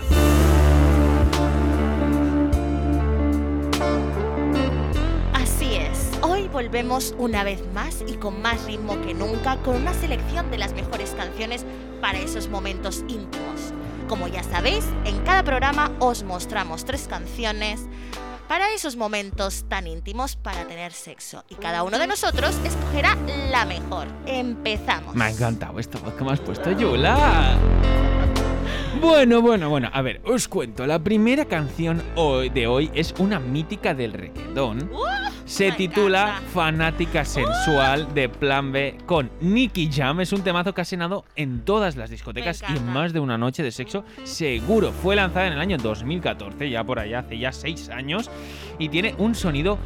Volvemos 6.61 7.15
una 7.17 7.43
vez 7.43 7.59
más 7.73 8.03
y 8.05 8.17
con 8.17 8.39
más 8.39 8.65
ritmo 8.65 9.01
que 9.01 9.15
nunca 9.15 9.57
con 9.63 9.77
una 9.77 9.95
selección 9.95 10.51
de 10.51 10.59
las 10.59 10.73
mejores 10.73 11.09
canciones 11.11 11.65
para 12.01 12.19
esos 12.19 12.49
momentos 12.49 12.99
íntimos. 13.07 13.73
Como 14.07 14.27
ya 14.27 14.43
sabéis, 14.43 14.85
en 15.05 15.17
cada 15.23 15.41
programa 15.41 15.91
os 15.97 16.21
mostramos 16.21 16.85
tres 16.85 17.07
canciones 17.07 17.87
para 18.47 18.71
esos 18.73 18.95
momentos 18.95 19.65
tan 19.69 19.87
íntimos 19.87 20.35
para 20.35 20.67
tener 20.67 20.91
sexo 20.93 21.43
y 21.49 21.55
cada 21.55 21.81
uno 21.81 21.97
de 21.97 22.05
nosotros 22.05 22.55
escogerá 22.63 23.17
la 23.49 23.65
mejor. 23.65 24.07
Empezamos. 24.27 25.15
Me 25.15 25.25
ha 25.25 25.29
encantado 25.31 25.79
esta 25.79 25.97
voz 25.97 26.13
que 26.13 26.23
me 26.23 26.31
has 26.31 26.41
puesto, 26.41 26.71
Yula. 26.73 27.57
Bueno, 29.01 29.41
bueno, 29.41 29.69
bueno. 29.69 29.89
A 29.91 30.01
ver, 30.01 30.21
os 30.25 30.47
cuento. 30.47 30.85
La 30.85 30.99
primera 30.99 31.45
canción 31.45 32.01
hoy- 32.15 32.49
de 32.49 32.67
hoy 32.67 32.91
es 32.93 33.13
una 33.17 33.39
mítica 33.39 33.93
del 33.93 34.13
reggaetón. 34.13 34.89
Se 35.45 35.71
titula 35.71 36.21
encanta. 36.29 36.49
Fanática 36.53 37.25
Sensual 37.25 38.13
de 38.13 38.29
Plan 38.29 38.71
B 38.71 38.97
con 39.05 39.29
Nicky 39.41 39.89
Jam. 39.91 40.21
Es 40.21 40.31
un 40.33 40.43
temazo 40.43 40.73
que 40.73 40.81
ha 40.81 40.85
sonado 40.85 41.25
en 41.35 41.61
todas 41.65 41.95
las 41.97 42.09
discotecas 42.09 42.63
y 42.73 42.77
en 42.77 42.85
más 42.93 43.11
de 43.11 43.19
una 43.19 43.37
noche 43.37 43.63
de 43.63 43.71
sexo. 43.71 44.05
Seguro. 44.23 44.91
Fue 44.91 45.15
lanzada 45.15 45.47
en 45.47 45.53
el 45.53 45.59
año 45.59 45.77
2014, 45.77 46.69
ya 46.69 46.83
por 46.83 46.99
allá, 46.99 47.19
hace 47.19 47.37
ya 47.37 47.51
seis 47.51 47.89
años. 47.89 48.29
Y 48.79 48.89
tiene 48.89 49.15
un 49.17 49.35
sonido 49.35 49.77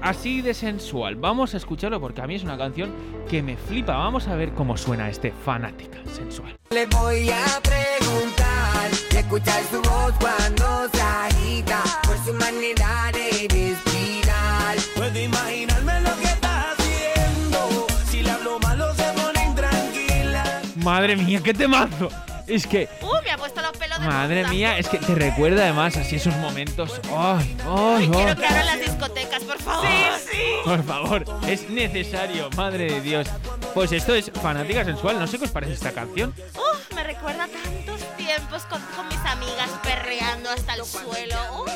así 0.00 0.42
de 0.42 0.54
sensual. 0.54 1.16
Vamos 1.16 1.54
a 1.54 1.56
escucharlo 1.56 2.00
porque 2.00 2.20
a 2.20 2.26
mí 2.26 2.34
es 2.34 2.44
una 2.44 2.58
canción 2.58 2.92
que 3.28 3.42
me 3.42 3.56
flipa. 3.56 3.96
Vamos 3.96 4.28
a 4.28 4.34
ver 4.36 4.52
cómo 4.52 4.76
suena 4.76 5.08
este 5.08 5.32
Fanática 5.44 5.98
Sensual. 6.12 6.56
Le 6.70 6.86
voy 6.86 7.30
a 7.30 7.60
preguntar 7.62 8.90
y 9.12 9.16
escuchar 9.16 9.62
su 9.70 9.80
voz 9.82 10.14
cuando 10.20 10.88
se 10.92 11.00
agita 11.00 11.82
por 12.04 12.16
su 12.18 12.34
manera 12.34 13.10
de 13.12 13.48
respirar. 13.48 14.76
Puedo 14.94 15.20
imaginarme 15.20 16.00
lo 16.00 16.16
que 16.18 16.24
estás 16.24 16.78
haciendo. 16.78 17.86
Si 18.10 18.22
le 18.22 18.30
hablo 18.30 18.58
malo 18.60 18.94
se 18.94 19.04
pone 19.12 19.44
intranquila. 19.46 20.62
Madre 20.76 21.16
mía, 21.16 21.40
qué 21.42 21.54
temazo. 21.54 22.10
Es 22.48 22.66
que 22.66 22.88
Uh, 23.02 23.22
me 23.24 23.30
ha 23.30 23.36
puesto 23.36 23.60
los 23.60 23.72
pelos 23.76 24.00
de 24.00 24.06
Madre 24.06 24.36
punta. 24.40 24.50
mía, 24.52 24.78
es 24.78 24.88
que 24.88 24.98
te 24.98 25.14
recuerda 25.14 25.62
además 25.64 25.96
así 25.96 26.16
esos 26.16 26.34
momentos. 26.36 27.00
¡Ay, 27.14 27.56
ay, 27.66 27.66
Ay, 27.66 28.08
quiero 28.10 28.30
ay! 28.30 28.36
que 28.36 28.46
abran 28.46 28.66
las 28.66 28.80
discotecas, 28.80 29.42
por 29.44 29.58
favor. 29.62 29.86
Sí, 29.86 30.28
sí. 30.32 30.38
Por 30.64 30.84
favor, 30.84 31.24
es 31.46 31.68
necesario, 31.68 32.48
madre 32.56 32.90
de 32.92 33.00
Dios. 33.02 33.28
Pues 33.74 33.92
esto 33.92 34.14
es 34.14 34.30
Fanática 34.42 34.84
Sensual. 34.84 35.18
No 35.18 35.26
sé 35.26 35.38
qué 35.38 35.44
os 35.44 35.50
parece 35.50 35.74
esta 35.74 35.92
canción. 35.92 36.34
Uf, 36.54 36.94
me 36.94 37.04
recuerda 37.04 37.46
tantos 37.48 38.16
tiempos 38.16 38.62
con, 38.64 38.80
con 38.96 39.08
mis 39.08 39.18
amigas 39.18 39.68
perreando 39.82 40.50
hasta 40.50 40.74
el 40.74 40.84
suelo. 40.84 41.36
Uf, 41.62 41.70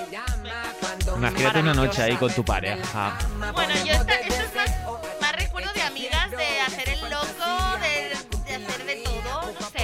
Imagínate 1.16 1.60
una 1.60 1.74
noche 1.74 2.02
ahí 2.02 2.16
con 2.16 2.32
tu 2.32 2.44
pareja. 2.44 3.18
Bueno, 3.52 3.74
yo 3.84 3.92
esta, 3.92 4.14
esto 4.14 4.34
es 4.42 4.54
más, 4.54 4.70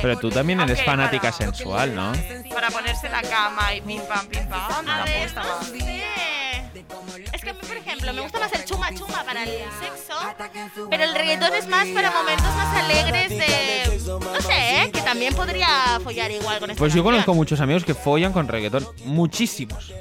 Pero 0.03 0.19
tú 0.19 0.31
también 0.31 0.61
eres 0.61 0.83
fanática 0.85 1.31
para- 1.33 1.37
sensual, 1.37 1.95
¿no? 1.95 2.13
Para 2.53 2.71
ponerse 2.71 3.07
en 3.07 3.13
la 3.13 3.23
cama 3.23 3.75
y 3.75 3.81
pim 3.81 4.01
pam, 4.09 4.27
pim 4.27 4.47
pam. 4.49 4.61
A 4.63 4.69
tampoco 4.69 5.05
ver, 5.05 5.35
no 5.35 5.63
sé. 5.65 5.79
Es 7.33 7.43
que 7.43 7.51
a 7.51 7.53
mí, 7.53 7.59
por 7.67 7.77
ejemplo, 7.77 8.13
me 8.13 8.21
gusta 8.21 8.39
más 8.39 8.53
el 8.53 8.65
chuma 8.65 8.95
chuma 8.95 9.25
para 9.25 9.43
el 9.43 9.51
sexo, 9.81 10.15
pero 10.91 11.05
el 11.05 11.15
reggaetón 11.15 11.55
es 11.55 11.67
más 11.67 11.87
para 11.89 12.11
momentos 12.11 12.47
más 12.55 12.77
alegres 12.77 13.31
de... 13.31 14.01
No 14.07 14.41
sé, 14.41 14.83
¿eh? 14.85 14.91
que 14.93 15.01
también 15.03 15.35
podría 15.35 15.99
follar 16.03 16.31
igual 16.31 16.59
con 16.61 16.71
esta 16.71 16.79
Pues 16.79 16.93
yo 16.93 16.99
canción. 17.03 17.05
conozco 17.05 17.35
muchos 17.35 17.61
amigos 17.61 17.85
que 17.85 17.95
follan 17.95 18.33
con 18.33 18.49
reggaetón. 18.49 18.87
Muchísimos. 19.05 19.93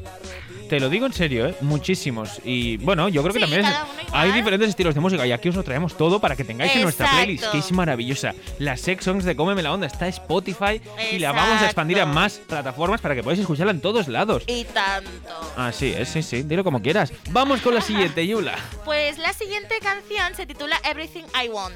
Te 0.70 0.80
lo 0.80 0.90
digo 0.90 1.06
en 1.06 1.14
serio, 1.14 1.48
¿eh? 1.48 1.56
Muchísimos. 1.62 2.42
Y 2.44 2.78
bueno, 2.78 3.08
yo 3.10 3.22
creo 3.24 3.34
que 3.34 3.40
Sí, 3.40 3.46
también 3.46 3.66
es- 3.66 3.76
hay 4.12 4.32
diferentes 4.32 4.70
estilos 4.70 4.94
de 4.96 5.02
música 5.02 5.26
y 5.26 5.32
aquí 5.32 5.50
os 5.50 5.56
lo 5.56 5.64
traemos 5.64 5.96
todo 5.96 6.20
para 6.20 6.36
que 6.36 6.44
tengáis 6.44 6.76
en 6.76 6.84
nuestra 6.84 7.10
playlist, 7.12 7.46
que 7.52 7.60
es 7.60 7.72
maravillosa. 7.72 8.34
Las 8.60 8.82
sex 8.82 9.06
songs 9.06 9.24
de 9.26 9.36
Cómeme 9.36 9.62
la 9.64 9.72
Onda 9.74 9.88
está 9.88 10.08
Spotify 10.08 10.82
y 11.12 11.20
la 11.20 11.32
vamos 11.32 11.62
a 11.62 11.66
expandir 11.66 12.00
a 12.02 12.06
más 12.06 12.34
plataformas 12.40 13.02
para 13.02 13.16
que 13.16 13.24
podáis 13.24 13.40
escucharla 13.40 13.72
en 13.72 13.82
todos 13.82 14.08
lados. 14.08 14.44
Y 14.48 14.64
tanto. 14.66 15.10
Así 15.56 15.94
es, 15.98 16.10
sí, 16.10 16.22
sí, 16.24 16.44
dilo 16.44 16.64
como 16.64 16.82
quieras. 16.82 17.12
Vamos 17.30 17.62
con 17.62 17.74
la 17.74 17.82
siguiente, 17.82 18.26
Yula. 18.28 18.56
Pues 18.86 19.18
la 19.18 19.34
siguiente 19.34 19.76
canción 19.82 20.36
se 20.36 20.46
titula 20.46 20.80
Everything 20.84 21.24
I 21.44 21.50
Want. 21.50 21.76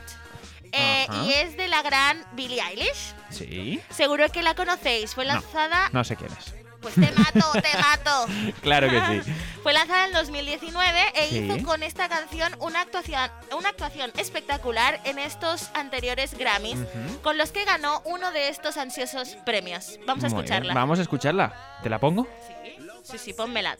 Eh, 0.73 1.05
y 1.25 1.33
es 1.33 1.57
de 1.57 1.67
la 1.67 1.81
gran 1.81 2.23
Billie 2.33 2.61
Eilish. 2.61 3.13
Sí. 3.29 3.79
Seguro 3.89 4.29
que 4.29 4.41
la 4.41 4.55
conocéis. 4.55 5.13
Fue 5.13 5.25
No. 5.25 5.33
lanzada. 5.33 5.89
No 5.91 6.03
sé 6.05 6.15
quién 6.15 6.31
es. 6.31 6.53
Pues 6.82 6.95
te 6.95 7.11
mato, 7.11 7.51
te 7.53 7.77
mato. 7.77 8.25
Claro 8.61 8.89
que 8.89 9.23
sí. 9.23 9.34
Fue 9.63 9.73
lanzada 9.73 10.07
en 10.07 10.13
2019 10.13 10.99
e 11.15 11.27
Sí. 11.29 11.38
hizo 11.38 11.63
con 11.65 11.84
esta 11.84 12.09
canción 12.09 12.53
una 12.59 12.82
actuación, 12.82 13.29
una 13.55 13.69
actuación 13.69 14.11
espectacular 14.17 14.99
en 15.03 15.19
estos 15.19 15.69
anteriores 15.75 16.36
Grammys, 16.38 16.79
con 17.21 17.38
los 17.38 17.51
que 17.51 17.63
ganó 17.65 18.01
uno 18.05 18.32
de 18.32 18.49
estos 18.49 18.77
ansiosos 18.77 19.38
premios. 19.45 19.99
Vamos 20.07 20.23
a 20.23 20.27
Muy 20.29 20.34
bien, 20.36 20.45
escucharla. 20.45 20.73
Vamos 20.73 20.99
a 20.99 21.01
escucharla. 21.03 21.79
¿Te 21.84 21.89
la 21.89 21.99
pongo? 21.99 22.27
Sí, 22.47 22.77
sí, 23.03 23.17
sí, 23.17 23.34
pónmela. 23.34 23.77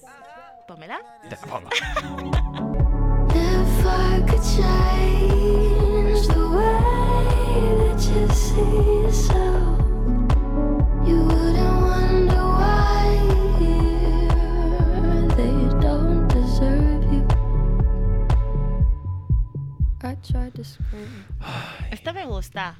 Pónmela. 0.68 1.02
Te 1.28 1.36
la 1.36 1.42
pongo. 1.42 1.70
You 8.12 8.28
see 8.34 8.60
yourself, 8.60 9.80
you 11.08 11.18
wouldn't 11.24 11.82
wonder 11.82 12.11
they 15.36 15.80
don't 15.80 16.28
deserve 16.28 17.04
you. 17.12 17.28
I 20.04 20.16
tried 20.16 20.56
to 20.56 20.64
scream, 20.64 21.26
Esta 21.92 22.14
me 22.14 22.26
gusta. 22.26 22.76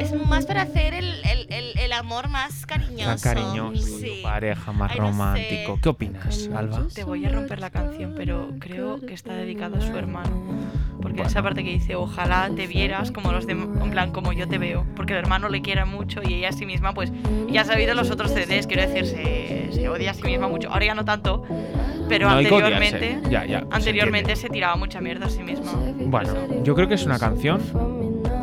Es 0.00 0.12
más 0.28 0.46
para 0.46 0.62
hacer 0.62 0.94
el, 0.94 1.04
el- 1.24 1.46
el- 1.52 1.78
el 1.78 1.92
amor 1.92 2.28
más 2.28 2.66
cariñoso. 2.66 3.04
Tan 3.04 3.18
cariñoso, 3.20 3.98
Sí. 3.98 4.20
pareja 4.22 4.72
más 4.72 4.90
Ay, 4.92 4.98
no 4.98 5.06
sé. 5.06 5.12
romántico. 5.12 5.78
¿Qué 5.82 5.88
opinas, 5.88 6.50
Alba? 6.54 6.86
Te 6.92 7.04
voy 7.04 7.24
a 7.24 7.28
romper 7.30 7.60
la 7.60 7.70
canción, 7.70 8.14
pero 8.16 8.50
creo 8.58 9.00
que 9.00 9.14
está 9.14 9.34
dedicada 9.34 9.78
a 9.78 9.80
su 9.80 9.96
hermano. 9.96 10.44
Porque 11.00 11.18
Bueno. 11.18 11.30
esa 11.30 11.42
parte 11.42 11.62
que 11.62 11.70
dice, 11.70 11.94
ojalá 11.94 12.50
te 12.56 12.66
vieras 12.66 13.12
como 13.12 13.30
los 13.30 13.46
de, 13.46 13.52
en 13.52 13.90
plan, 13.90 14.10
como 14.10 14.32
yo 14.32 14.48
te 14.48 14.58
veo. 14.58 14.84
Porque 14.96 15.12
el 15.12 15.20
hermano 15.20 15.48
le 15.48 15.62
quiere 15.62 15.84
mucho 15.84 16.20
y 16.24 16.34
ella 16.34 16.48
a 16.48 16.52
sí 16.52 16.66
misma, 16.66 16.94
pues, 16.94 17.12
ya 17.48 17.60
ha 17.60 17.64
sabido 17.64 17.94
los 17.94 18.10
otros 18.10 18.32
CDs, 18.32 18.66
quiero 18.66 18.82
decir, 18.82 19.06
se, 19.06 19.70
se 19.72 19.88
odia 19.88 20.10
a 20.10 20.14
sí 20.14 20.22
misma 20.24 20.48
mucho. 20.48 20.68
Ahora 20.70 20.86
ya 20.86 20.94
no 20.94 21.04
tanto, 21.04 21.44
pero 22.08 22.28
No 22.28 22.34
anteriormente. 22.36 23.20
Ya, 23.30 23.44
ya, 23.46 23.60
se 23.60 23.66
anteriormente 23.70 24.32
entiende. 24.32 24.36
se 24.36 24.48
tiraba 24.48 24.74
mucha 24.76 25.00
mierda 25.00 25.26
a 25.26 25.30
sí 25.30 25.44
misma. 25.44 25.72
Bueno, 26.06 26.34
yo 26.64 26.74
creo 26.74 26.88
que 26.88 26.94
es 26.94 27.06
una 27.06 27.18
canción 27.20 27.60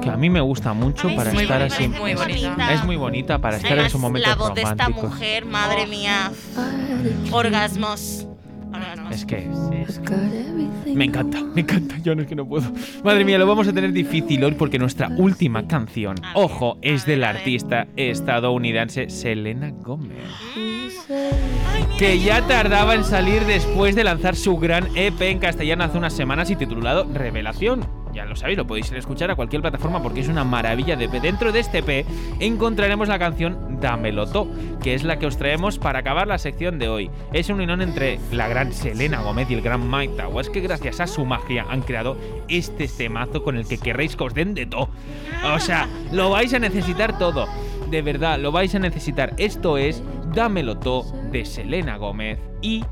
que 0.04 0.10
a 0.10 0.18
mí 0.18 0.30
me 0.30 0.42
gusta 0.42 0.74
mucho 0.74 1.14
para 1.16 1.32
me 1.32 1.44
estar 1.44 1.62
así. 1.62 1.88
muy 1.88 2.14
bonita. 2.14 2.74
Es 2.74 2.84
muy 2.84 2.96
bonita 2.96 3.40
para 3.40 3.58
estar 3.58 3.78
en 3.78 3.86
esos 3.86 4.00
momentos 4.00 4.30
la 4.30 4.36
voz 4.36 4.54
de 4.54 4.62
esta 4.62 4.90
mujer, 4.90 5.46
madre 5.46 5.88
mía, 5.88 6.32
orgasmos. 7.32 8.28
Orgasmos. 8.74 9.12
Es 9.12 9.26
que 9.26 9.48
me 10.94 11.06
encanta, 11.06 11.42
me 11.42 11.62
encanta. 11.62 11.96
Yo 12.02 12.16
no 12.16 12.22
es 12.24 12.28
que 12.28 12.36
no 12.36 12.48
puedo. 12.48 12.72
Madre 13.04 13.24
mía, 13.24 13.38
lo 13.38 13.48
vamos 13.48 13.68
a 13.68 13.74
tener 13.74 13.92
difícil 13.92 14.44
hoy 14.44 14.54
porque 14.54 14.80
nuestra 14.80 15.10
última 15.18 15.68
canción, 15.68 16.16
ver, 16.16 16.32
ojo, 16.34 16.78
es 16.82 17.06
del 17.06 17.24
artista 17.24 17.88
estadounidense 17.96 19.10
Selena 19.10 19.72
Gomez. 19.72 20.18
Ay, 20.56 21.86
mira, 21.88 21.98
que 21.98 22.20
ya 22.20 22.42
tardaba 22.48 22.96
en 22.96 23.04
salir 23.04 23.44
después 23.46 23.96
de 23.96 24.04
lanzar 24.04 24.36
su 24.36 24.58
gran 24.58 24.88
EP 24.96 25.22
en 25.22 25.40
castellano 25.40 25.84
hace 25.84 25.98
unas 25.98 26.14
semanas 26.14 26.50
y 26.50 26.56
titulado 26.56 27.08
Revelación. 27.14 28.03
Ya 28.14 28.26
lo 28.26 28.36
sabéis, 28.36 28.58
lo 28.60 28.68
podéis 28.68 28.92
escuchar 28.92 29.32
a 29.32 29.36
cualquier 29.36 29.62
plataforma 29.62 30.02
porque 30.04 30.20
es 30.20 30.28
una 30.28 30.44
maravilla 30.44 30.96
de 30.96 31.06
EP. 31.06 31.14
Dentro 31.14 31.52
de 31.52 31.60
este 31.60 31.80
EP 31.80 32.06
encontraremos 32.40 33.08
la 33.08 33.18
canción 33.18 33.80
Dámelo 33.82 34.28
To, 34.28 34.48
que 34.84 34.94
es 34.94 35.04
la 35.04 35.18
que 35.18 35.26
os 35.26 35.38
traemos 35.38 35.80
para 35.80 36.00
acabar 36.00 36.28
la 36.28 36.38
sección 36.38 36.78
de 36.78 36.90
hoy. 36.90 37.10
Es 37.34 37.50
un 37.50 37.60
unión 37.60 37.82
entre 37.82 38.20
la 38.32 38.48
gran 38.48 38.72
Selena 38.72 39.22
Gomez 39.22 39.50
y 39.50 39.56
el 39.56 39.62
gran 39.62 39.90
Mike 39.90 40.14
Towers 40.16 40.50
que 40.50 40.62
gracias 40.62 41.00
a 41.00 41.08
su 41.08 41.26
magia 41.26 41.66
han 41.68 41.82
creado 41.82 42.16
este 42.48 42.88
temazo 42.88 43.44
con 43.44 43.58
el 43.58 43.68
que 43.68 43.80
querréis 43.80 44.16
que 44.16 44.24
os 44.24 44.34
den 44.36 44.54
de 44.54 44.68
todo. 44.68 44.90
O 45.54 45.60
sea, 45.60 45.90
lo 46.12 46.30
vais 46.30 46.54
a 46.54 46.60
necesitar 46.60 47.18
todo. 47.18 47.48
De 47.90 48.02
verdad, 48.04 48.40
lo 48.40 48.52
vais 48.52 48.74
a 48.76 48.80
necesitar. 48.80 49.34
Esto 49.38 49.78
es 49.78 50.04
Dámelo 50.34 50.78
To 50.78 51.04
de 51.32 51.46
Selena 51.46 51.98
Gómez 51.98 52.40
y 52.62 52.84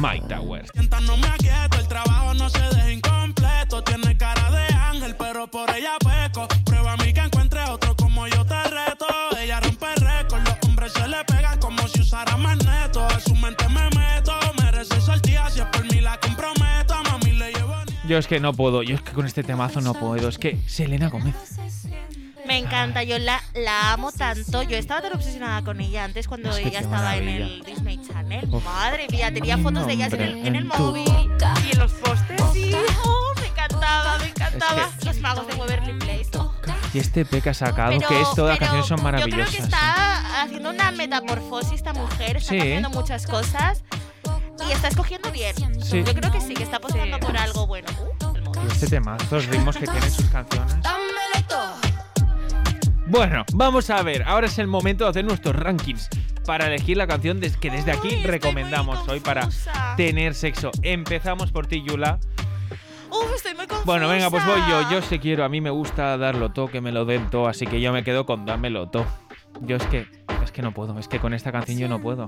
Mike 0.00 0.26
Towers. 0.28 0.70
Mientras 0.74 1.02
no 1.02 1.16
me 1.16 1.26
aquieto, 1.28 1.78
el 1.78 1.88
trabajo 1.88 2.34
no 2.34 2.48
se 2.50 2.60
deja 2.60 2.90
incompleto. 2.90 3.82
Tiene 3.84 4.16
cara 4.16 4.50
de 4.50 4.74
ángel, 4.74 5.14
pero 5.16 5.46
por 5.48 5.70
ella 5.70 5.96
peco. 5.98 6.48
Prueba 6.64 6.92
a 6.92 6.96
mí 6.96 7.12
que 7.12 7.20
encuentre 7.20 7.62
otro 7.68 7.94
como 7.96 8.26
yo 8.26 8.44
te 8.44 8.62
reto. 8.64 9.06
Ella 9.38 9.60
rompe 9.60 9.86
récord, 9.96 10.42
los 10.42 10.56
hombres 10.66 10.92
se 10.92 11.06
le 11.08 11.24
pegan 11.24 11.58
como 11.60 11.86
si 11.88 12.00
usara 12.00 12.36
magneto. 12.36 13.04
A 13.06 13.20
su 13.20 13.34
mente 13.36 13.68
me 13.68 13.88
meto, 13.90 14.32
merece 14.60 15.00
sortida. 15.00 15.48
Si 15.50 15.60
es 15.60 15.66
por 15.66 15.84
mí 15.84 16.00
la 16.00 16.18
comprometo, 16.18 16.94
mami 17.04 17.32
le 17.32 17.52
llevo 17.52 17.74
Yo 18.08 18.18
es 18.18 18.26
que 18.26 18.40
no 18.40 18.52
puedo, 18.52 18.82
yo 18.82 18.96
es 18.96 19.02
que 19.02 19.12
con 19.12 19.26
este 19.26 19.42
temazo 19.42 19.80
no 19.80 19.94
puedo. 19.94 20.28
Es 20.28 20.38
que 20.38 20.58
Selena 20.66 21.08
Gómez. 21.08 21.34
Me 22.46 22.58
encanta, 22.58 23.02
yo 23.02 23.18
la, 23.18 23.42
la 23.54 23.92
amo 23.92 24.12
tanto. 24.12 24.62
Yo 24.62 24.76
estaba 24.76 25.00
tan 25.02 25.14
obsesionada 25.14 25.62
con 25.62 25.80
ella 25.80 26.04
antes 26.04 26.28
cuando 26.28 26.50
Es 26.50 26.56
que 26.56 26.68
ella 26.68 26.80
estaba 26.80 27.16
en 27.16 27.28
el 27.28 27.64
Disney 27.64 27.98
Channel. 28.06 28.48
Uf. 28.52 28.64
Madre 28.64 29.06
mía, 29.10 29.32
tenía 29.32 29.56
fotos 29.58 29.86
de 29.86 29.92
ellas 29.94 30.12
en 30.12 30.20
el, 30.20 30.46
en 30.46 30.56
el 30.56 30.64
móvil. 30.64 31.08
Y 31.66 31.72
en 31.72 31.78
los 31.78 31.92
postes, 31.92 32.40
Sí, 32.52 32.74
oh, 33.04 33.32
me 33.40 33.46
encantaba, 33.46 34.18
me 34.18 34.28
encantaba. 34.28 34.82
Es 34.82 34.94
que- 34.98 35.04
Los 35.06 35.18
magos 35.20 35.46
de 35.46 35.54
Waverly 35.54 35.92
Place. 35.98 36.30
Y 36.92 36.98
este 36.98 37.22
EP 37.22 37.40
que 37.42 37.50
ha 37.50 37.54
sacado, 37.54 37.90
Pero- 37.98 38.08
que 38.08 38.20
es 38.20 38.28
todas 38.36 38.50
las 38.50 38.58
canciones 38.60 38.86
son 38.86 38.98
Yo 38.98 39.02
creo 39.04 39.12
maravillosas. 39.12 39.50
que 39.56 39.62
está 39.62 40.42
haciendo 40.42 40.70
una 40.70 40.90
metamorfosis 40.92 41.72
esta 41.72 41.92
mujer, 41.92 42.36
está 42.36 42.50
Sí. 42.50 42.58
cambiando 42.58 42.90
muchas 42.90 43.26
cosas 43.26 43.82
y 44.68 44.70
está 44.72 44.88
escogiendo 44.88 45.30
bien. 45.32 45.54
Sí. 45.82 46.04
Yo 46.04 46.14
creo 46.14 46.30
que 46.30 46.40
sí, 46.40 46.54
que 46.54 46.62
está 46.62 46.76
apostando 46.76 47.16
Sí. 47.16 47.22
por 47.24 47.36
algo 47.36 47.66
bueno. 47.66 47.88
Uh, 48.22 48.36
el 48.36 48.42
móvil. 48.42 48.60
Y 48.68 48.72
este 48.72 48.86
temazo, 48.86 49.24
los 49.34 49.46
ritmos 49.46 49.76
que 49.76 49.86
tienen 49.86 50.10
sus 50.10 50.26
canciones. 50.26 50.80
Dámelo 50.82 51.46
todo. 51.48 51.74
Bueno, 53.06 53.44
vamos 53.52 53.90
a 53.90 54.02
ver. 54.02 54.22
Ahora 54.22 54.46
es 54.46 54.58
el 54.58 54.66
momento 54.66 55.04
de 55.04 55.10
hacer 55.10 55.24
nuestros 55.24 55.54
rankings 55.54 56.08
para 56.46 56.66
elegir 56.66 56.96
la 56.96 57.06
canción 57.06 57.40
que 57.40 57.70
desde 57.70 57.92
aquí 57.92 58.16
recomendamos 58.24 59.06
hoy 59.08 59.20
para 59.20 59.48
tener 59.96 60.34
sexo. 60.34 60.70
Empezamos 60.82 61.52
por 61.52 61.66
ti, 61.66 61.82
Yula. 61.86 62.18
Uf, 63.10 63.34
estoy 63.36 63.54
muy 63.54 63.66
confusa. 63.66 63.84
Bueno, 63.84 64.08
venga, 64.08 64.30
pues 64.30 64.44
voy 64.46 64.60
yo. 64.68 64.90
Yo 64.90 65.02
sí 65.02 65.18
quiero, 65.18 65.44
a 65.44 65.48
mí 65.48 65.60
me 65.60 65.70
gusta 65.70 66.16
darlo 66.16 66.50
todo, 66.50 66.68
que 66.68 66.80
me 66.80 66.92
lo 66.92 67.04
den 67.04 67.28
todo, 67.30 67.46
así 67.46 67.66
que 67.66 67.80
yo 67.80 67.92
me 67.92 68.04
quedo 68.04 68.24
con 68.24 68.46
dámelo 68.46 68.88
todo. 68.88 69.06
Yo 69.60 69.76
es 69.76 69.86
que, 69.86 70.08
es 70.42 70.50
que 70.50 70.62
no 70.62 70.72
puedo, 70.72 70.98
es 70.98 71.06
que 71.06 71.20
con 71.20 71.34
esta 71.34 71.52
canción 71.52 71.78
yo 71.78 71.88
no 71.88 72.00
puedo. 72.00 72.26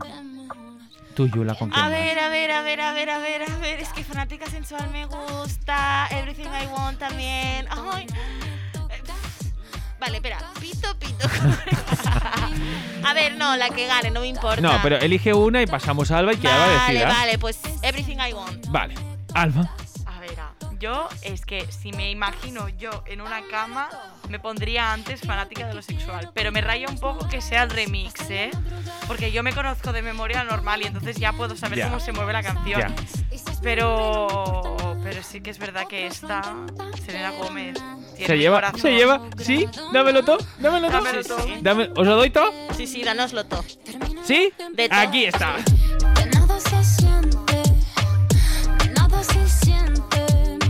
Tú, 1.14 1.26
Yula, 1.28 1.54
¿con 1.54 1.70
quién 1.70 1.82
A 1.82 1.88
ver, 1.88 2.18
a 2.18 2.28
ver, 2.28 2.50
a 2.50 2.62
ver, 2.62 2.80
a 2.82 2.92
ver, 2.92 3.10
a 3.10 3.18
ver, 3.18 3.42
a 3.42 3.56
ver. 3.56 3.80
Es 3.80 3.88
que 3.94 4.04
Fanática 4.04 4.46
Sensual 4.46 4.90
me 4.90 5.06
gusta. 5.06 6.06
Everything 6.10 6.44
I 6.44 6.66
Want 6.66 6.98
también. 6.98 7.66
Ay. 7.70 8.06
Vale, 9.98 10.16
espera. 10.16 10.38
Pito, 10.60 10.94
pito. 10.98 11.28
a 13.04 13.14
ver, 13.14 13.36
no, 13.36 13.56
la 13.56 13.70
que 13.70 13.86
gane, 13.86 14.10
no 14.10 14.20
me 14.20 14.28
importa. 14.28 14.60
No, 14.60 14.72
pero 14.82 14.96
elige 14.98 15.32
una 15.32 15.62
y 15.62 15.66
pasamos 15.66 16.10
a 16.10 16.18
Alba 16.18 16.34
y 16.34 16.36
que 16.36 16.48
Alba 16.48 16.66
Vale, 16.66 16.94
decida. 16.94 17.08
vale, 17.08 17.38
pues 17.38 17.58
Everything 17.82 18.16
I 18.16 18.32
Want. 18.32 18.66
Vale. 18.68 18.94
Alba. 19.34 19.68
Yo 20.78 21.08
es 21.22 21.44
que 21.46 21.66
si 21.72 21.92
me 21.92 22.10
imagino 22.10 22.68
yo 22.68 23.02
en 23.06 23.20
una 23.20 23.42
cama, 23.50 23.88
me 24.28 24.38
pondría 24.38 24.92
antes 24.92 25.20
fanática 25.22 25.66
de 25.66 25.74
lo 25.74 25.82
sexual. 25.82 26.30
Pero 26.34 26.52
me 26.52 26.60
raya 26.60 26.86
un 26.88 26.98
poco 26.98 27.28
que 27.28 27.40
sea 27.40 27.62
el 27.62 27.70
remix, 27.70 28.28
¿eh? 28.30 28.50
Porque 29.06 29.32
yo 29.32 29.42
me 29.42 29.52
conozco 29.52 29.92
de 29.92 30.02
memoria 30.02 30.44
normal 30.44 30.82
y 30.82 30.86
entonces 30.86 31.16
ya 31.16 31.32
puedo 31.32 31.56
saber 31.56 31.82
cómo 31.84 32.00
se 32.00 32.12
mueve 32.12 32.32
la 32.32 32.42
canción. 32.42 32.94
Pero, 33.62 34.76
pero 35.02 35.22
sí 35.22 35.40
que 35.40 35.50
es 35.50 35.58
verdad 35.58 35.86
que 35.88 36.06
esta, 36.06 36.42
Selena 37.04 37.30
Gómez, 37.30 37.76
tiene 38.14 38.26
Se 38.26 38.38
lleva, 38.38 38.56
corazón. 38.58 38.80
se 38.80 38.92
lleva. 38.92 39.20
¿Sí? 39.38 39.66
Dámelo 39.92 40.24
todo, 40.24 40.38
dámelo 40.58 40.88
todo. 40.88 41.00
Dámelo 41.02 41.22
Sí, 41.22 41.28
todo. 41.28 41.42
sí. 41.42 41.54
Dame- 41.62 41.90
¿Os 41.96 42.06
lo 42.06 42.16
doy 42.16 42.30
todo? 42.30 42.52
Sí, 42.76 42.86
sí, 42.86 43.02
danoslo 43.02 43.44
todo. 43.44 43.64
¿Sí? 44.24 44.52
De. 44.74 44.88
Aquí 44.90 45.24
está. 45.24 45.56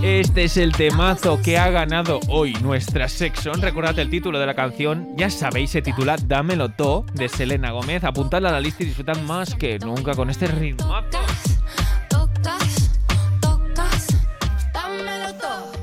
Este 0.07 0.45
es 0.45 0.57
el 0.57 0.71
temazo 0.71 1.43
que 1.43 1.59
ha 1.59 1.69
ganado 1.69 2.21
hoy 2.29 2.53
nuestra 2.63 3.09
Sexon. 3.09 3.61
Recordad 3.61 3.99
el 3.99 4.09
título 4.09 4.39
de 4.39 4.47
la 4.47 4.55
canción, 4.55 5.09
ya 5.17 5.31
sabéis, 5.31 5.71
se 5.71 5.83
titula 5.83 6.17
Dámelo 6.17 6.69
To 6.69 7.05
de 7.15 7.29
Selena 7.29 7.73
Gómez. 7.73 8.05
Apuntadla 8.05 8.51
a 8.51 8.53
la 8.53 8.61
lista 8.61 8.85
y 8.85 8.87
disfrutad 8.87 9.21
más 9.23 9.57
que 9.57 9.81
nunca 9.81 10.15
con 10.15 10.31
este 10.31 10.47
todo. 10.47 10.77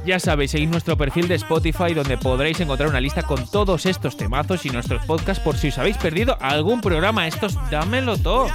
Ya 0.05 0.19
sabéis, 0.21 0.51
seguid 0.51 0.69
nuestro 0.69 0.95
perfil 0.95 1.27
de 1.27 1.35
Spotify 1.35 1.93
donde 1.93 2.17
podréis 2.17 2.61
encontrar 2.61 2.87
una 2.87 3.01
lista 3.01 3.23
con 3.23 3.45
todos 3.51 3.85
estos 3.85 4.15
temazos 4.15 4.65
y 4.65 4.69
nuestros 4.69 5.05
podcasts 5.05 5.43
por 5.43 5.57
si 5.57 5.67
os 5.67 5.77
habéis 5.77 5.97
perdido 5.97 6.37
algún 6.39 6.79
programa. 6.79 7.27
Estos 7.27 7.57
Dámelo 7.69 8.17
To. 8.17 8.47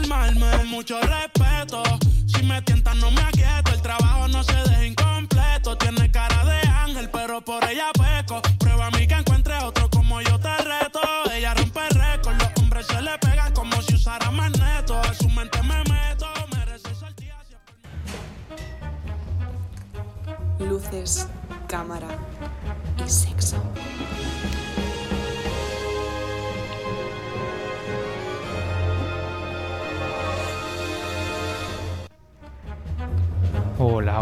Calmarme, 0.00 0.64
mucho 0.64 0.98
respeto. 1.02 1.82
Si 2.26 2.42
me 2.42 2.62
tientan, 2.62 2.98
no 3.00 3.10
me 3.10 3.20
aquieto. 3.20 3.72
El 3.72 3.82
trabajo 3.82 4.28
no 4.28 4.42
se 4.42 4.54
deja 4.54 4.86
incompleto. 4.86 5.76
Tiene 5.76 6.10
cara 6.10 6.42
de 6.44 6.60
ángel, 6.68 7.10
pero 7.10 7.42
por 7.44 7.62
ella 7.64 7.90
peco. 7.92 8.40
Prueba 8.58 8.86
a 8.86 8.90
mí 8.92 9.06
que 9.06 9.14
encuentre 9.14 9.58
otro 9.58 9.90
como 9.90 10.20
yo 10.22 10.38
te 10.40 10.56
reto. 10.56 11.00
Ella 11.34 11.52
rompe 11.54 11.80
récord, 11.90 12.34
los 12.38 12.48
hombres 12.62 12.86
se 12.86 13.02
le 13.02 13.18
pegan 13.18 13.52
como 13.52 13.80
si 13.82 13.94
usara 13.94 14.30
magneto. 14.30 14.98
A 14.98 15.12
su 15.14 15.28
mente 15.28 15.62
me 15.62 15.78
meto, 15.84 16.26
merece 16.56 16.94
sortida. 16.94 17.36
si 17.46 17.52
es 17.54 17.60
por- 20.58 20.66
luces, 20.66 21.28
cámara 21.68 22.08
y 23.04 23.08
sexo. 23.10 23.62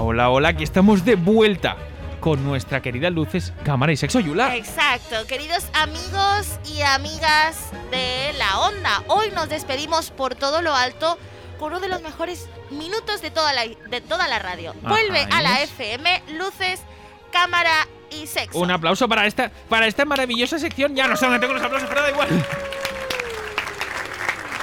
Hola, 0.00 0.30
hola, 0.30 0.50
aquí 0.50 0.62
estamos 0.62 1.04
de 1.04 1.16
vuelta 1.16 1.76
con 2.20 2.44
nuestra 2.44 2.80
querida 2.80 3.10
Luces, 3.10 3.52
Cámara 3.64 3.90
y 3.90 3.96
Sexo 3.96 4.20
Yula. 4.20 4.54
Exacto, 4.54 5.26
queridos 5.26 5.66
amigos 5.74 6.60
y 6.72 6.82
amigas 6.82 7.70
de 7.90 8.32
la 8.38 8.60
onda. 8.60 9.02
Hoy 9.08 9.32
nos 9.34 9.48
despedimos 9.48 10.12
por 10.12 10.36
todo 10.36 10.62
lo 10.62 10.72
alto 10.72 11.18
con 11.58 11.72
uno 11.72 11.80
de 11.80 11.88
los 11.88 12.00
mejores 12.00 12.48
minutos 12.70 13.22
de 13.22 13.32
toda 13.32 13.52
la, 13.52 13.62
de 13.64 14.00
toda 14.00 14.28
la 14.28 14.38
radio. 14.38 14.70
Ajá, 14.70 14.88
Vuelve 14.88 15.26
a 15.32 15.42
la. 15.42 15.62
FM, 15.62 16.22
luces, 16.38 16.80
cámara 17.32 17.88
y 18.12 18.28
sexo. 18.28 18.56
Un 18.56 18.70
aplauso 18.70 19.08
para 19.08 19.26
esta, 19.26 19.50
para 19.68 19.88
esta 19.88 20.04
maravillosa 20.04 20.60
sección. 20.60 20.94
Ya 20.94 21.08
no 21.08 21.16
solamente 21.16 21.48
con 21.48 21.56
los 21.56 21.64
aplausos, 21.64 21.88
pero 21.88 22.02
da 22.02 22.10
igual. 22.10 22.28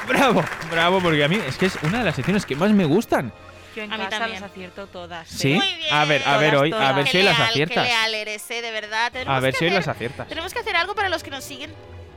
Bravo, 0.08 0.44
bravo, 0.70 1.02
porque 1.02 1.24
a 1.24 1.28
mí 1.28 1.40
es 1.48 1.58
que 1.58 1.66
es 1.66 1.80
una 1.82 1.98
de 1.98 2.06
las 2.06 2.16
secciones 2.16 2.46
que 2.46 2.56
más 2.56 2.72
me 2.72 2.86
gustan. 2.86 3.34
Yo 3.76 3.84
en 3.84 3.92
A 3.94 3.98
mí 3.98 4.04
casa 4.06 4.20
también. 4.20 4.42
las 4.42 4.52
acierto 4.52 4.88
todas. 4.88 5.32
¿eh? 5.34 5.38
¿Sí? 5.38 5.54
Muy 5.54 5.74
bien. 5.76 5.94
A 5.94 6.06
ver, 6.06 6.22
a 6.26 6.38
ver 6.38 6.52
Todas, 6.54 6.64
hoy, 6.64 6.74
a 6.74 6.92
ver 6.94 7.06
Qué 7.06 7.12
si 7.12 7.18
hoy 7.18 7.24
las 7.24 7.40
aciertas. 7.40 7.84
Qué 7.84 7.90
leal 7.90 8.14
eres, 8.16 8.52
eh, 8.52 8.62
de 8.62 8.72
verdad. 8.72 9.12
Tenemos 9.12 9.38
A 9.38 9.40
ver 9.42 9.54
que 9.54 9.60
si 9.60 9.66
hoy 9.66 9.72
las 9.72 9.88
aciertas. 9.88 10.28
Tenemos 10.28 10.54
que 10.54 10.60
hacer 10.60 10.76
algo 10.76 10.96
para 10.96 11.10
los 11.10 11.24
que 11.24 11.32
nos 11.32 11.44
siguen 11.44 11.74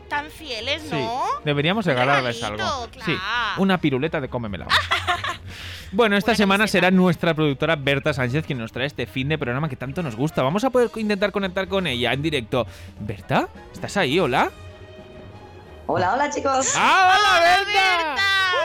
tan 0.09 0.31
fieles, 0.31 0.83
Sí, 0.83 0.89
¿no? 0.91 1.23
deberíamos 1.45 1.85
regalarles 1.85 2.37
regalito, 2.41 2.65
algo. 2.65 2.89
Sí, 3.05 3.15
una 3.59 3.79
piruleta 3.79 4.21
de 4.21 4.29
cómemela. 4.29 4.67
Bueno, 5.91 6.19
esta 6.19 6.33
Una 6.33 6.37
semana 6.37 6.59
camiseta. 6.65 6.79
será 6.87 6.91
nuestra 6.91 7.33
productora 7.33 7.75
Berta 7.75 8.13
Sánchez 8.13 8.45
quien 8.45 8.59
nos 8.59 8.73
trae 8.73 8.85
este 8.87 9.07
fin 9.07 9.27
de 9.31 9.39
programa 9.39 9.71
que 9.71 9.77
tanto 9.77 10.03
nos 10.03 10.17
gusta. 10.17 10.43
Vamos 10.43 10.63
a 10.65 10.69
poder 10.69 10.91
intentar 10.97 11.33
conectar 11.33 11.67
con 11.67 11.87
ella 11.87 12.13
en 12.13 12.21
directo. 12.21 12.67
¿Berta? 13.01 13.49
¿Estás 13.73 13.97
ahí? 13.97 14.21
¿Hola? 14.21 14.51
Hola, 15.87 16.13
hola 16.13 16.29
chicos. 16.29 16.75
¡Ah, 16.77 17.15
hola, 17.17 17.39
¡Hola, 17.39 17.65
Berta! 17.65 18.23
¡Uh, 18.53 18.58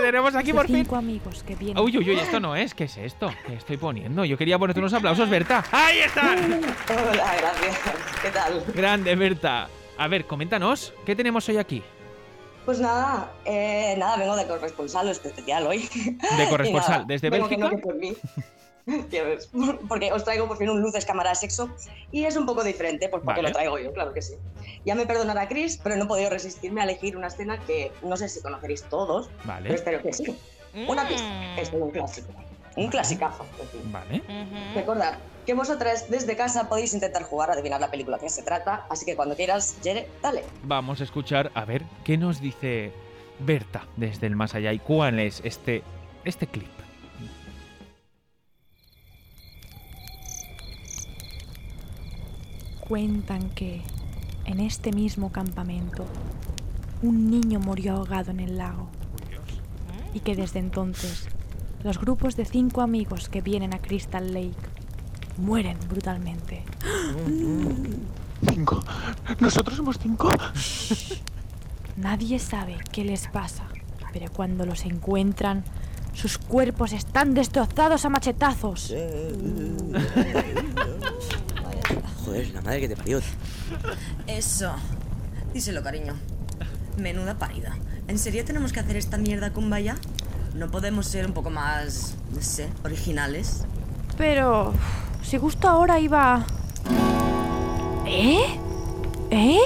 tenemos 0.00 0.34
aquí 0.34 0.52
por 0.52 0.66
fin. 0.66 0.76
cinco 0.76 0.96
amigos 0.96 1.42
que 1.42 1.54
vienen. 1.54 1.82
Uy, 1.82 1.96
uy, 1.98 2.10
uy, 2.10 2.18
esto 2.18 2.40
no 2.40 2.54
es. 2.56 2.74
¿Qué 2.74 2.84
es 2.84 2.96
esto? 2.96 3.30
¿Qué 3.46 3.54
estoy 3.54 3.76
poniendo? 3.76 4.24
Yo 4.24 4.36
quería 4.36 4.58
ponerte 4.58 4.80
unos 4.80 4.92
aplausos, 4.92 5.28
Berta. 5.28 5.64
¡Ahí 5.72 5.98
están! 6.00 6.38
Hola, 6.90 7.34
gracias. 7.38 7.78
¿Qué 8.22 8.30
tal? 8.30 8.64
Grande, 8.74 9.14
Berta. 9.16 9.68
A 9.96 10.08
ver, 10.08 10.26
coméntanos, 10.26 10.92
¿qué 11.04 11.16
tenemos 11.16 11.48
hoy 11.48 11.56
aquí? 11.56 11.82
Pues 12.64 12.80
nada, 12.80 13.32
eh, 13.46 13.94
nada, 13.98 14.16
vengo 14.18 14.36
de 14.36 14.46
corresponsal 14.46 15.08
especial 15.08 15.66
hoy. 15.66 15.88
De 16.36 16.48
corresponsal, 16.50 16.92
nada, 17.00 17.04
¿desde 17.06 17.30
Bélgica? 17.30 17.70
no, 17.70 17.78
por 17.78 17.94
mí. 17.94 18.14
Porque 19.88 20.12
os 20.12 20.24
traigo 20.24 20.48
por 20.48 20.56
fin 20.58 20.70
un 20.70 20.80
luces 20.80 21.04
cámara 21.04 21.34
sexo 21.34 21.68
y 22.10 22.24
es 22.24 22.36
un 22.36 22.46
poco 22.46 22.64
diferente, 22.64 23.08
pues 23.08 23.22
porque 23.22 23.40
Vale. 23.40 23.48
lo 23.48 23.54
traigo 23.54 23.78
yo, 23.78 23.92
claro 23.92 24.12
que 24.14 24.22
sí. 24.22 24.34
Ya 24.84 24.94
me 24.94 25.06
perdonará 25.06 25.46
Chris, 25.48 25.78
pero 25.82 25.96
no 25.96 26.04
he 26.04 26.08
podido 26.08 26.30
resistirme 26.30 26.80
a 26.80 26.84
elegir 26.84 27.16
una 27.16 27.26
escena 27.28 27.58
que 27.66 27.92
no 28.02 28.16
sé 28.16 28.28
si 28.28 28.40
conoceréis 28.42 28.84
todos, 28.88 29.28
pero 29.42 29.48
Vale, 29.54 29.74
espero 29.74 30.02
que 30.02 30.12
sí. 30.12 30.24
Una 30.86 31.04
Mm. 31.04 31.08
pista, 31.08 31.56
es 31.60 31.72
un 31.72 31.90
clásico, 31.90 32.32
un 32.76 32.88
clasicazo. 32.88 33.44
en 33.60 33.68
fin. 33.68 33.92
vale. 33.92 34.22
Recordad 34.74 35.18
que 35.46 35.54
vosotras 35.54 36.10
desde 36.10 36.36
casa 36.36 36.68
podéis 36.68 36.92
intentar 36.92 37.22
jugar 37.22 37.50
a 37.50 37.54
adivinar 37.54 37.80
la 37.80 37.90
película 37.90 38.18
que 38.18 38.28
se 38.28 38.42
trata, 38.42 38.86
así 38.90 39.04
que 39.06 39.16
cuando 39.16 39.34
quieras, 39.34 39.76
Jere, 39.82 40.08
dale. 40.22 40.44
Vamos 40.62 41.00
a 41.00 41.04
escuchar 41.04 41.50
a 41.54 41.64
ver 41.64 41.82
qué 42.04 42.16
nos 42.18 42.40
dice 42.40 42.92
Berta 43.40 43.86
desde 43.96 44.26
el 44.26 44.36
más 44.36 44.54
allá 44.54 44.72
y 44.72 44.78
cuál 44.78 45.18
es 45.20 45.40
este, 45.44 45.82
este 46.24 46.46
clip. 46.46 46.68
Cuentan 52.88 53.50
que 53.50 53.82
en 54.46 54.60
este 54.60 54.92
mismo 54.92 55.30
campamento 55.30 56.06
un 57.02 57.30
niño 57.30 57.60
murió 57.60 57.96
ahogado 57.96 58.30
en 58.30 58.40
el 58.40 58.56
lago 58.56 58.88
y 60.14 60.20
que 60.20 60.34
desde 60.34 60.58
entonces 60.58 61.28
los 61.84 62.00
grupos 62.00 62.34
de 62.34 62.46
cinco 62.46 62.80
amigos 62.80 63.28
que 63.28 63.42
vienen 63.42 63.74
a 63.74 63.78
Crystal 63.78 64.32
Lake 64.32 64.56
mueren 65.36 65.76
brutalmente. 65.90 66.64
Cinco. 68.48 68.82
¿Nosotros 69.38 69.76
somos 69.76 69.98
cinco? 69.98 70.30
Nadie 71.98 72.38
sabe 72.38 72.78
qué 72.90 73.04
les 73.04 73.28
pasa, 73.28 73.64
pero 74.14 74.32
cuando 74.32 74.64
los 74.64 74.86
encuentran, 74.86 75.62
sus 76.14 76.38
cuerpos 76.38 76.92
están 76.92 77.34
destrozados 77.34 78.06
a 78.06 78.08
machetazos. 78.08 78.94
Joder, 82.28 82.50
la 82.52 82.60
madre 82.60 82.80
que 82.80 82.88
te 82.88 82.96
parió. 82.96 83.20
Eso. 84.26 84.74
Díselo, 85.54 85.82
cariño. 85.82 86.14
Menuda 86.98 87.38
parida. 87.38 87.74
¿En 88.06 88.18
serio 88.18 88.44
tenemos 88.44 88.70
que 88.70 88.80
hacer 88.80 88.96
esta 88.98 89.16
mierda 89.16 89.54
con 89.54 89.70
vaya? 89.70 89.96
¿No 90.54 90.70
podemos 90.70 91.06
ser 91.06 91.24
un 91.24 91.32
poco 91.32 91.48
más, 91.48 92.16
no 92.34 92.42
sé, 92.42 92.68
originales? 92.84 93.64
Pero 94.18 94.74
si 95.22 95.38
justo 95.38 95.68
ahora 95.68 96.00
iba... 96.00 96.44
¿Eh? 98.04 98.60
¿Eh? 99.30 99.60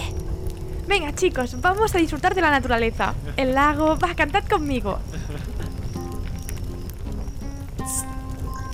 Venga 0.86 1.12
chicos, 1.16 1.60
vamos 1.60 1.92
a 1.96 1.98
disfrutar 1.98 2.32
de 2.32 2.42
la 2.42 2.52
naturaleza. 2.52 3.14
El 3.36 3.56
lago, 3.56 3.98
va, 3.98 4.14
cantad 4.14 4.44
conmigo. 4.44 5.00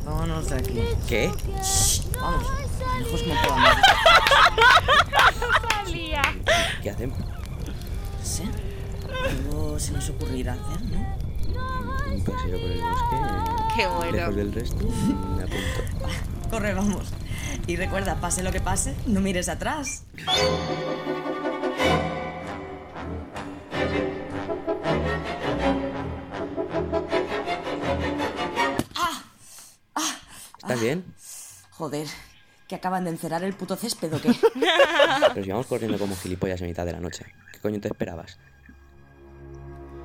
Vámonos 0.05 0.51
de 0.51 0.57
aquí. 0.57 0.83
¿Qué? 1.09 1.31
Vamos. 2.21 2.68
Lejos 2.99 3.23
como 3.23 3.41
podamos. 3.43 3.75
Salía. 5.73 6.23
¿Qué 6.83 6.91
hacemos? 6.91 7.19
No 7.19 8.25
sé. 8.25 8.45
Algo 9.29 9.79
se 9.79 9.93
nos 9.93 10.09
ocurrirá 10.11 10.55
hacer, 10.55 10.83
¿no? 10.83 11.19
Un 12.13 12.25
paseo 12.25 12.61
por 12.61 12.71
el 12.71 12.81
bosque. 12.81 13.17
Qué 13.77 13.87
bueno. 13.87 14.13
Lejos 14.13 14.37
del 14.37 14.53
resto. 14.53 14.85
Me 15.37 15.43
apunto. 15.43 16.11
Corre, 16.51 16.75
vamos. 16.75 17.13
Y 17.67 17.77
recuerda, 17.77 18.17
pase 18.17 18.43
lo 18.43 18.51
que 18.51 18.61
pase, 18.61 18.95
no 19.07 19.21
mires 19.21 19.49
atrás. 19.49 20.05
¿Estás 30.59 30.81
bien? 30.83 31.05
Joder, 31.71 32.07
que 32.69 32.75
acaban 32.77 33.05
de 33.05 33.11
encerar 33.11 33.43
el 33.43 33.55
puto 33.55 33.77
césped 33.77 34.15
o 34.15 34.21
qué. 34.21 34.31
Pero 35.35 35.45
si 35.45 35.51
vamos 35.51 35.67
corriendo 35.67 35.99
como 35.99 36.15
gilipollas 36.15 36.61
en 36.61 36.69
mitad 36.69 36.85
de 36.85 36.93
la 36.93 37.01
noche. 37.01 37.25
¿Qué 37.53 37.59
coño 37.61 37.81
te 37.81 37.89
esperabas? 37.89 38.39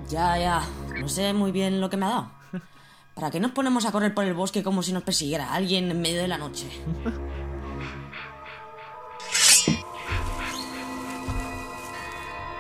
Ya, 0.10 0.38
ya. 0.38 0.64
No 1.00 1.10
sé 1.10 1.34
muy 1.34 1.52
bien 1.52 1.82
lo 1.82 1.90
que 1.90 1.98
me 1.98 2.06
ha 2.06 2.10
dado. 2.10 2.32
¿Para 3.14 3.30
qué 3.30 3.40
nos 3.40 3.52
ponemos 3.52 3.86
a 3.86 3.92
correr 3.92 4.14
por 4.14 4.24
el 4.24 4.34
bosque 4.34 4.64
como 4.64 4.82
si 4.82 4.94
nos 4.94 5.04
persiguiera 5.04 5.54
alguien 5.54 5.92
en 5.92 6.02
medio 6.02 6.22
de 6.22 6.28
la 6.28 6.38
noche? 6.38 6.68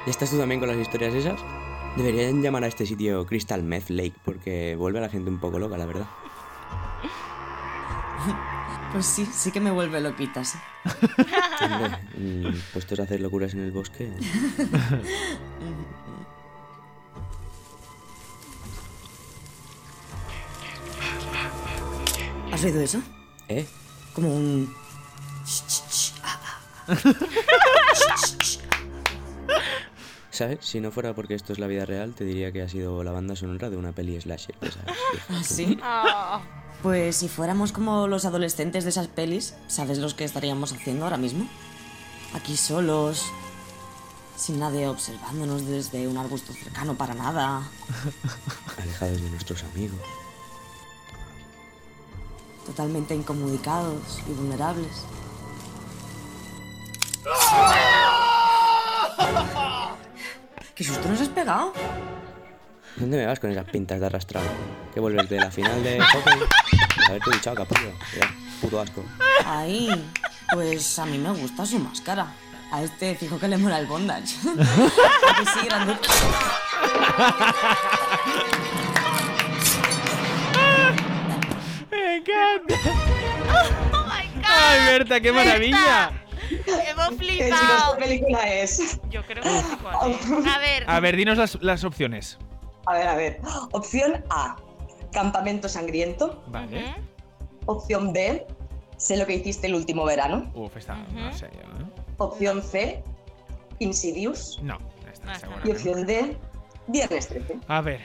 ¿Ya 0.06 0.12
estás 0.12 0.30
tú 0.30 0.38
también 0.38 0.60
con 0.60 0.68
las 0.70 0.78
historias 0.78 1.14
esas? 1.14 1.40
Deberían 1.96 2.42
llamar 2.42 2.66
a 2.66 2.68
este 2.68 2.86
sitio 2.86 3.26
Crystal 3.26 3.64
Meth 3.64 3.90
Lake 3.90 4.16
porque 4.26 4.76
vuelve 4.76 5.00
a 5.00 5.04
la 5.04 5.10
gente 5.10 5.30
un 5.30 5.40
poco 5.40 5.60
loca, 5.60 5.78
la 5.78 5.86
verdad. 5.86 6.08
Pues 8.94 9.08
sí, 9.08 9.26
sí 9.26 9.52
que 9.52 9.60
me 9.60 9.72
vuelve 9.72 10.00
loquita, 10.00 10.46
sí. 10.46 10.60
Hombre, 11.62 11.98
mm, 12.16 12.54
puestos 12.74 13.00
a 13.00 13.04
hacer 13.04 13.22
locuras 13.22 13.56
en 13.56 13.62
el 13.62 13.72
bosque. 13.72 14.12
¿Has 22.52 22.64
oído 22.64 22.82
eso? 22.82 23.02
¿Eh? 23.50 23.66
Como 24.14 24.36
un... 24.36 24.72
¿Sabes? 30.34 30.60
Si 30.62 30.82
no 30.82 30.92
fuera 30.92 31.14
porque 31.14 31.36
esto 31.36 31.54
es 31.54 31.60
la 31.60 31.68
vida 31.68 31.86
real, 31.86 32.16
te 32.16 32.26
diría 32.26 32.52
que 32.52 32.64
ha 32.64 32.68
sido 32.68 33.04
la 33.04 33.12
banda 33.12 33.36
sonora 33.36 33.70
de 33.70 33.78
una 33.78 33.92
peli 33.92 34.20
slasher. 34.20 34.56
viejas. 34.60 34.84
¿Ah, 35.30 35.44
sí? 35.44 35.78
Pues 36.82 37.18
si 37.18 37.30
fuéramos 37.30 37.72
como 37.72 38.08
los 38.08 38.26
adolescentes 38.26 38.84
de 38.84 38.90
esas 38.90 39.08
pelis, 39.08 39.54
¿sabes 39.68 40.00
los 40.00 40.16
que 40.16 40.24
estaríamos 40.24 40.74
haciendo 40.74 41.04
ahora 41.04 41.18
mismo? 41.18 41.48
Aquí 42.34 42.58
solos, 42.58 43.28
sin 44.36 44.58
nadie 44.58 44.88
observándonos 44.88 45.68
desde 45.68 46.08
un 46.08 46.18
arbusto 46.18 46.52
cercano 46.52 46.96
para 46.96 47.14
nada. 47.14 47.70
Alejados 48.82 49.22
de 49.22 49.30
nuestros 49.30 49.64
amigos. 49.66 50.00
Totalmente 52.66 53.14
incomunicados 53.14 54.20
y 54.28 54.34
vulnerables. 54.34 55.06
¿Qué 60.76 60.84
susto 60.84 61.08
nos 61.08 61.22
has 61.22 61.30
pegado? 61.30 61.72
¿Dónde 62.96 63.18
me 63.18 63.26
vas 63.28 63.40
con 63.40 63.52
esas 63.52 63.66
pintas 63.66 64.00
de 64.00 64.08
arrastrado? 64.08 64.48
¿Que 64.92 65.00
vuelves 65.00 65.30
de 65.30 65.38
la 65.38 65.52
final 65.52 65.84
de 65.84 66.00
hockey? 66.00 66.40
Haberte 67.08 67.32
duchado, 67.32 67.56
capullo. 67.58 67.92
Ya, 68.20 68.32
puto 68.60 68.82
asco. 68.82 69.04
Ay, 69.46 70.10
pues 70.52 70.98
a 70.98 71.06
mí 71.06 71.20
me 71.20 71.30
gusta 71.32 71.66
su 71.66 71.78
máscara. 71.78 72.28
A 72.72 72.82
este 72.82 73.14
fijo 73.16 73.40
que 73.40 73.48
le 73.48 73.58
mola 73.58 73.78
el 73.78 73.86
bondage. 73.86 74.36
¿A 75.30 75.36
que 75.38 75.46
sí, 75.46 75.68
grande? 75.68 75.96
¡Me 81.92 82.16
encanta! 82.16 82.76
¡Oh, 83.94 84.06
my 84.06 84.28
God! 84.42 84.44
¡Ay, 84.44 84.86
Berta, 84.88 85.22
qué 85.22 85.32
maravilla! 85.32 86.23
Hemos 86.66 87.10
¿Qué 87.20 87.28
chicos, 87.28 87.60
flipado. 87.60 87.98
qué 87.98 88.04
película 88.04 88.54
es? 88.54 89.00
Yo 89.10 89.26
creo 89.26 89.44
que 89.44 89.50
sí, 89.50 89.78
cuál 89.82 90.12
es. 90.12 90.48
A 90.48 90.58
ver, 90.60 90.84
A 90.88 91.00
ver, 91.00 91.16
dinos 91.16 91.38
las, 91.38 91.62
las 91.62 91.84
opciones. 91.84 92.38
A 92.86 92.94
ver, 92.94 93.08
a 93.08 93.16
ver. 93.16 93.42
Opción 93.72 94.24
A, 94.30 94.56
Campamento 95.12 95.70
Sangriento. 95.70 96.44
Vale. 96.48 96.96
Opción 97.66 98.12
B, 98.12 98.46
Sé 99.04 99.18
lo 99.18 99.26
que 99.26 99.34
hiciste 99.34 99.68
el 99.68 99.76
último 99.76 100.06
verano. 100.06 100.50
Uf, 100.54 100.78
esta 100.78 100.96
no 100.96 101.34
sé 101.34 101.50
yo. 101.54 101.60
¿eh? 101.60 101.86
Opción 102.18 102.62
C, 102.64 103.04
Insidious. 103.80 104.60
No, 104.62 104.78
seguro 105.40 105.60
Y 105.66 105.72
opción 105.72 106.06
D, 106.06 106.38
Viernes 106.88 107.28
13. 107.28 107.60
A 107.68 107.82
ver. 107.82 108.00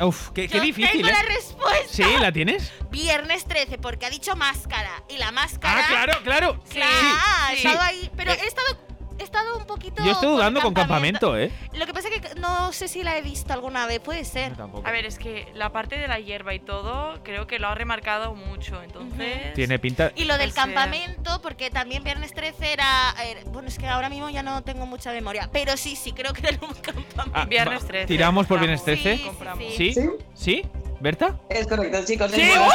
Uf, 0.00 0.30
qué, 0.30 0.46
qué 0.48 0.58
yo 0.58 0.62
difícil, 0.62 0.92
tengo 1.02 1.08
¿eh? 1.08 1.12
la 1.12 1.22
respuesta. 1.22 1.88
¿Sí? 1.88 2.04
¿La 2.20 2.30
tienes? 2.30 2.72
Viernes 2.90 3.44
13, 3.44 3.78
porque 3.78 4.06
ha 4.06 4.10
dicho 4.10 4.36
máscara. 4.36 4.99
Y 5.12 5.18
la 5.18 5.32
máscara. 5.32 5.82
Ah, 5.82 5.86
claro, 5.88 6.12
claro. 6.22 6.60
Claro, 6.70 6.70
Sí, 6.70 6.80
ha 6.82 7.48
sí. 7.50 7.56
estado 7.66 7.80
ahí. 7.80 8.10
Pero 8.16 8.32
Eh, 8.32 8.38
he 8.42 8.46
estado 8.46 8.90
he 9.18 9.22
estado 9.22 9.58
un 9.58 9.66
poquito. 9.66 10.02
Yo 10.02 10.12
estoy 10.12 10.28
con 10.28 10.36
dudando 10.36 10.62
con 10.62 10.72
campamento, 10.72 11.36
¿eh? 11.38 11.52
Lo 11.74 11.84
que 11.84 11.92
pasa 11.92 12.08
es 12.08 12.20
que 12.22 12.34
no 12.40 12.72
sé 12.72 12.88
si 12.88 13.02
la 13.02 13.18
he 13.18 13.20
visto 13.22 13.52
alguna 13.52 13.84
vez, 13.84 14.00
puede 14.00 14.24
ser. 14.24 14.52
A 14.82 14.90
ver, 14.92 15.04
es 15.04 15.18
que 15.18 15.46
la 15.54 15.70
parte 15.72 15.98
de 15.98 16.08
la 16.08 16.18
hierba 16.20 16.54
y 16.54 16.58
todo, 16.58 17.22
creo 17.22 17.46
que 17.46 17.58
lo 17.58 17.68
ha 17.68 17.74
remarcado 17.74 18.34
mucho, 18.34 18.82
entonces... 18.82 19.52
Tiene 19.52 19.78
pinta. 19.78 20.12
Y 20.16 20.24
lo 20.24 20.38
del 20.38 20.54
campamento, 20.54 21.42
porque 21.42 21.68
también 21.68 22.02
Viernes 22.02 22.32
13 22.32 22.72
era. 22.72 23.14
eh, 23.22 23.42
bueno, 23.48 23.68
es 23.68 23.76
que 23.78 23.86
ahora 23.88 24.08
mismo 24.08 24.30
ya 24.30 24.42
no 24.42 24.62
tengo 24.62 24.86
mucha 24.86 25.12
memoria. 25.12 25.50
Pero 25.52 25.76
sí, 25.76 25.96
sí, 25.96 26.12
creo 26.12 26.32
que 26.32 26.48
era 26.48 26.58
un 26.62 26.72
campamento. 26.80 27.30
Ah, 27.34 27.44
Viernes 27.44 27.82
va- 27.82 27.88
13. 27.88 28.06
¿Tiramos 28.06 28.46
por 28.46 28.58
Viernes 28.58 28.80
Compramos. 28.80 29.04
13? 29.04 29.76
Sí, 29.76 29.92
sí, 29.92 29.92
¿Sí? 29.92 30.10
¿Sí? 30.34 30.62
¿Berta? 30.98 31.38
Es 31.50 31.66
correcto, 31.66 31.98
chicos. 32.06 32.32
es 32.32 32.36
¡Sí! 32.36 32.52
¡Uh! 32.58 32.70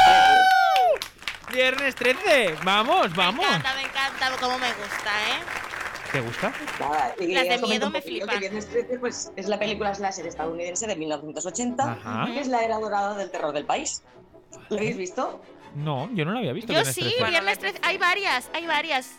Viernes 1.56 1.96
13. 1.96 2.58
Vamos, 2.66 3.16
vamos. 3.16 3.40
Me 3.40 3.56
encanta, 3.56 3.76
me 3.76 3.82
encanta 3.84 4.38
como 4.42 4.60
me 4.60 4.68
gusta, 4.74 5.12
¿eh? 5.30 6.12
¿Te 6.12 6.20
gusta? 6.20 6.52
13. 6.52 6.74
Nada, 6.82 7.16
y 7.18 7.34
Las 7.34 7.62
de 7.62 7.68
miedo 7.68 7.90
me 7.90 8.02
flipan. 8.02 8.28
que 8.30 8.40
Viernes 8.40 8.70
13 8.70 9.00
pues, 9.00 9.32
es 9.38 9.48
la 9.48 9.58
película 9.58 9.96
slasher 9.96 10.28
estadounidense 10.28 10.86
de 10.86 10.98
1980, 10.98 11.92
Ajá. 11.94 12.26
que 12.26 12.42
es 12.42 12.48
la 12.48 12.62
era 12.62 12.78
dorada 12.78 13.16
del 13.16 13.32
terror 13.32 13.54
del 13.54 13.66
país. 13.66 14.04
¿Lo 14.70 14.76
habéis 14.76 14.98
visto? 14.98 15.42
No, 15.76 16.10
yo 16.14 16.26
no 16.26 16.32
lo 16.32 16.40
había 16.40 16.52
visto. 16.52 16.74
Yo 16.74 16.80
Viernes 16.80 16.94
sí, 16.96 17.02
13. 17.02 17.24
Viernes 17.30 17.60
13. 17.60 17.80
Hay 17.84 17.98
varias, 17.98 18.50
hay 18.54 18.68
varias. 18.68 19.12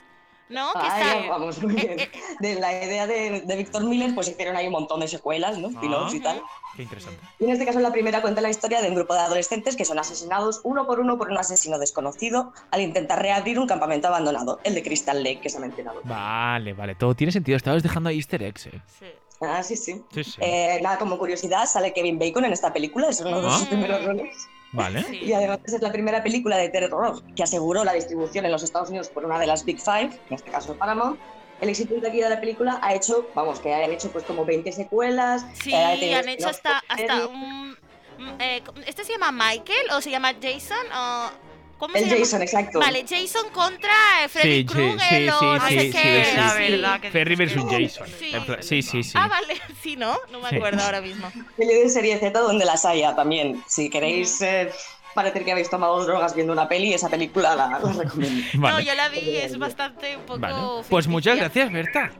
¿No? 0.48 0.72
Que 0.74 0.78
Ah, 0.80 1.00
está. 1.16 1.28
vamos, 1.30 1.62
muy 1.62 1.76
eh, 1.80 1.94
bien. 1.96 2.08
De 2.40 2.60
la 2.60 2.84
idea 2.84 3.06
de, 3.06 3.40
de 3.40 3.56
Víctor 3.56 3.84
Miller, 3.84 4.14
pues 4.14 4.28
hicieron 4.28 4.56
ahí 4.56 4.66
un 4.66 4.72
montón 4.72 5.00
de 5.00 5.08
secuelas, 5.08 5.58
¿no? 5.58 5.68
Spin-offs 5.68 6.14
y 6.14 6.20
tal. 6.20 6.40
Qué 6.76 6.82
interesante. 6.82 7.18
Y 7.40 7.44
en 7.44 7.50
este 7.50 7.64
caso, 7.66 7.80
la 7.80 7.90
primera 7.90 8.20
cuenta 8.22 8.40
la 8.40 8.50
historia 8.50 8.80
de 8.82 8.88
un 8.88 8.94
grupo 8.94 9.14
de 9.14 9.20
adolescentes 9.20 9.76
que 9.76 9.84
son 9.84 9.98
asesinados 9.98 10.60
uno 10.62 10.86
por 10.86 11.00
uno 11.00 11.16
por 11.18 11.30
un 11.30 11.38
asesino 11.38 11.78
desconocido 11.78 12.52
al 12.70 12.80
intentar 12.82 13.20
reabrir 13.20 13.58
un 13.58 13.66
campamento 13.66 14.08
abandonado, 14.08 14.60
el 14.62 14.74
de 14.74 14.82
Crystal 14.82 15.22
Lake, 15.22 15.40
que 15.40 15.48
se 15.50 15.56
ha 15.56 15.60
mencionado. 15.60 16.00
Vale, 16.04 16.74
vale, 16.74 16.94
todo 16.94 17.14
tiene 17.14 17.32
sentido. 17.32 17.56
Estabas 17.56 17.82
dejando 17.82 18.10
ahí 18.10 18.16
easter 18.18 18.42
eggs, 18.42 18.66
eh. 18.66 18.82
Sí. 18.98 19.06
Ah, 19.40 19.62
sí, 19.62 19.76
sí. 19.76 20.02
Sí, 20.14 20.24
sí. 20.24 20.32
Eh, 20.40 20.78
nada, 20.82 20.98
como 20.98 21.18
curiosidad, 21.18 21.66
sale 21.66 21.92
Kevin 21.92 22.18
Bacon 22.18 22.44
en 22.44 22.52
esta 22.52 22.72
película, 22.72 23.08
es 23.08 23.20
uno 23.20 23.40
de 23.40 23.48
Ah. 23.48 23.58
sus 23.58 23.68
primeros 23.68 24.04
roles. 24.04 24.34
Vale. 24.72 25.02
Sí. 25.04 25.18
Y 25.24 25.32
además 25.32 25.60
es 25.64 25.80
la 25.80 25.92
primera 25.92 26.22
película 26.22 26.56
de 26.56 26.68
terror 26.68 27.22
que 27.34 27.42
aseguró 27.42 27.84
la 27.84 27.92
distribución 27.92 28.44
en 28.44 28.52
los 28.52 28.62
Estados 28.62 28.88
Unidos 28.90 29.08
por 29.08 29.24
una 29.24 29.38
de 29.38 29.46
las 29.46 29.64
Big 29.64 29.80
Five, 29.80 30.10
en 30.28 30.34
este 30.34 30.50
caso 30.50 30.74
Paramount. 30.76 31.18
El 31.60 31.70
éxito 31.70 31.94
de 31.94 32.02
taquilla 32.02 32.28
de 32.28 32.34
la 32.34 32.40
película 32.40 32.78
ha 32.82 32.94
hecho, 32.94 33.30
vamos, 33.34 33.60
que 33.60 33.72
han 33.72 33.90
hecho 33.90 34.10
pues 34.10 34.24
como 34.24 34.44
20 34.44 34.70
secuelas. 34.72 35.46
Sí, 35.54 35.72
eh, 35.72 36.14
han 36.14 36.28
hecho 36.28 36.48
hasta, 36.48 36.82
hasta 36.86 37.26
un... 37.28 37.70
mm, 37.70 38.40
eh, 38.40 38.62
¿Este 38.86 39.04
se 39.04 39.12
llama 39.12 39.32
Michael 39.32 39.90
o 39.92 40.02
se 40.02 40.10
llama 40.10 40.34
Jason? 40.34 40.86
O, 40.94 41.30
¿Cómo 41.78 41.94
El 41.94 42.04
se 42.04 42.08
llama? 42.08 42.18
Jason, 42.20 42.42
exacto. 42.42 42.78
Vale, 42.80 43.04
Jason 43.08 43.50
contra 43.52 44.24
eh, 44.24 44.28
Freddy 44.28 44.60
Sí, 44.60 44.66
Krueger 44.66 44.98
sí, 45.22 45.28
o 45.28 45.38
sí, 45.38 45.44
no 45.46 45.68
sí, 45.68 45.74
sé 45.74 45.80
sí, 45.80 45.90
qué. 45.92 46.24
sí, 46.30 46.36
La 46.36 46.50
sí. 46.50 46.58
verdad 46.72 47.00
que... 47.00 47.10
Ferry 47.10 47.36
versus 47.36 47.64
Jason. 47.70 48.06
Sí. 48.18 48.32
Sí, 48.60 48.82
sí, 48.82 49.02
sí. 49.02 49.12
Ah, 49.14 49.28
vale, 49.28 49.60
sí, 49.82 49.96
¿no? 49.96 50.16
No 50.32 50.40
me 50.40 50.48
Sí. 50.48 50.56
acuerdo 50.56 50.82
ahora 50.82 51.00
mismo. 51.02 51.30
Peli 51.56 51.74
de 51.74 51.88
serie 51.90 52.18
Z 52.18 52.38
donde 52.38 52.64
las 52.64 52.84
haya 52.86 53.14
también. 53.14 53.62
Si 53.66 53.90
queréis 53.90 54.40
eh, 54.40 54.70
parecer 55.14 55.44
que 55.44 55.52
habéis 55.52 55.68
tomado 55.68 56.02
drogas 56.04 56.34
viendo 56.34 56.52
una 56.54 56.66
peli, 56.66 56.94
esa 56.94 57.10
película 57.10 57.54
la, 57.54 57.68
la 57.68 57.78
recomiendo. 57.92 58.42
No, 58.58 58.80
yo 58.80 58.94
la 58.94 59.08
vi, 59.10 59.36
es 59.36 59.58
bastante 59.58 60.16
un 60.16 60.22
poco... 60.22 60.40
Vale. 60.40 60.84
Pues 60.88 61.06
muchas 61.08 61.36
gracias, 61.36 61.70
Berta. 61.70 62.10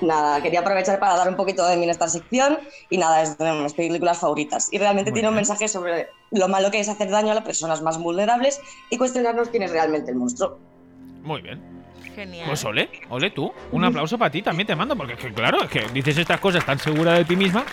Nada, 0.00 0.42
quería 0.42 0.60
aprovechar 0.60 0.98
para 0.98 1.16
dar 1.16 1.28
un 1.28 1.36
poquito 1.36 1.66
de 1.66 1.76
mí 1.76 1.84
en 1.84 1.90
esta 1.90 2.08
sección 2.08 2.58
y 2.88 2.96
nada, 2.98 3.22
es 3.22 3.36
de 3.38 3.52
mis 3.52 3.72
películas 3.74 4.18
favoritas. 4.18 4.68
Y 4.72 4.78
realmente 4.78 5.10
Muy 5.10 5.16
tiene 5.16 5.28
un 5.28 5.34
mensaje 5.34 5.68
sobre 5.68 6.08
lo 6.32 6.48
malo 6.48 6.70
que 6.70 6.80
es 6.80 6.88
hacer 6.88 7.10
daño 7.10 7.32
a 7.32 7.34
las 7.34 7.44
personas 7.44 7.82
más 7.82 7.98
vulnerables 7.98 8.60
y 8.90 8.98
cuestionarnos 8.98 9.48
quién 9.48 9.62
es 9.62 9.70
realmente 9.70 10.10
el 10.10 10.16
monstruo. 10.16 10.58
Muy 11.22 11.42
bien. 11.42 11.60
Genial. 12.14 12.46
Pues 12.46 12.64
ole, 12.64 12.90
ole 13.08 13.30
tú. 13.30 13.52
Un 13.70 13.84
aplauso 13.84 14.18
para 14.18 14.30
ti 14.30 14.42
también 14.42 14.66
te 14.66 14.76
mando, 14.76 14.96
porque 14.96 15.14
es 15.14 15.18
que, 15.18 15.32
claro, 15.32 15.62
es 15.62 15.70
que 15.70 15.86
dices 15.92 16.18
estas 16.18 16.40
cosas 16.40 16.64
tan 16.66 16.78
segura 16.78 17.14
de 17.14 17.24
ti 17.24 17.36
misma 17.36 17.64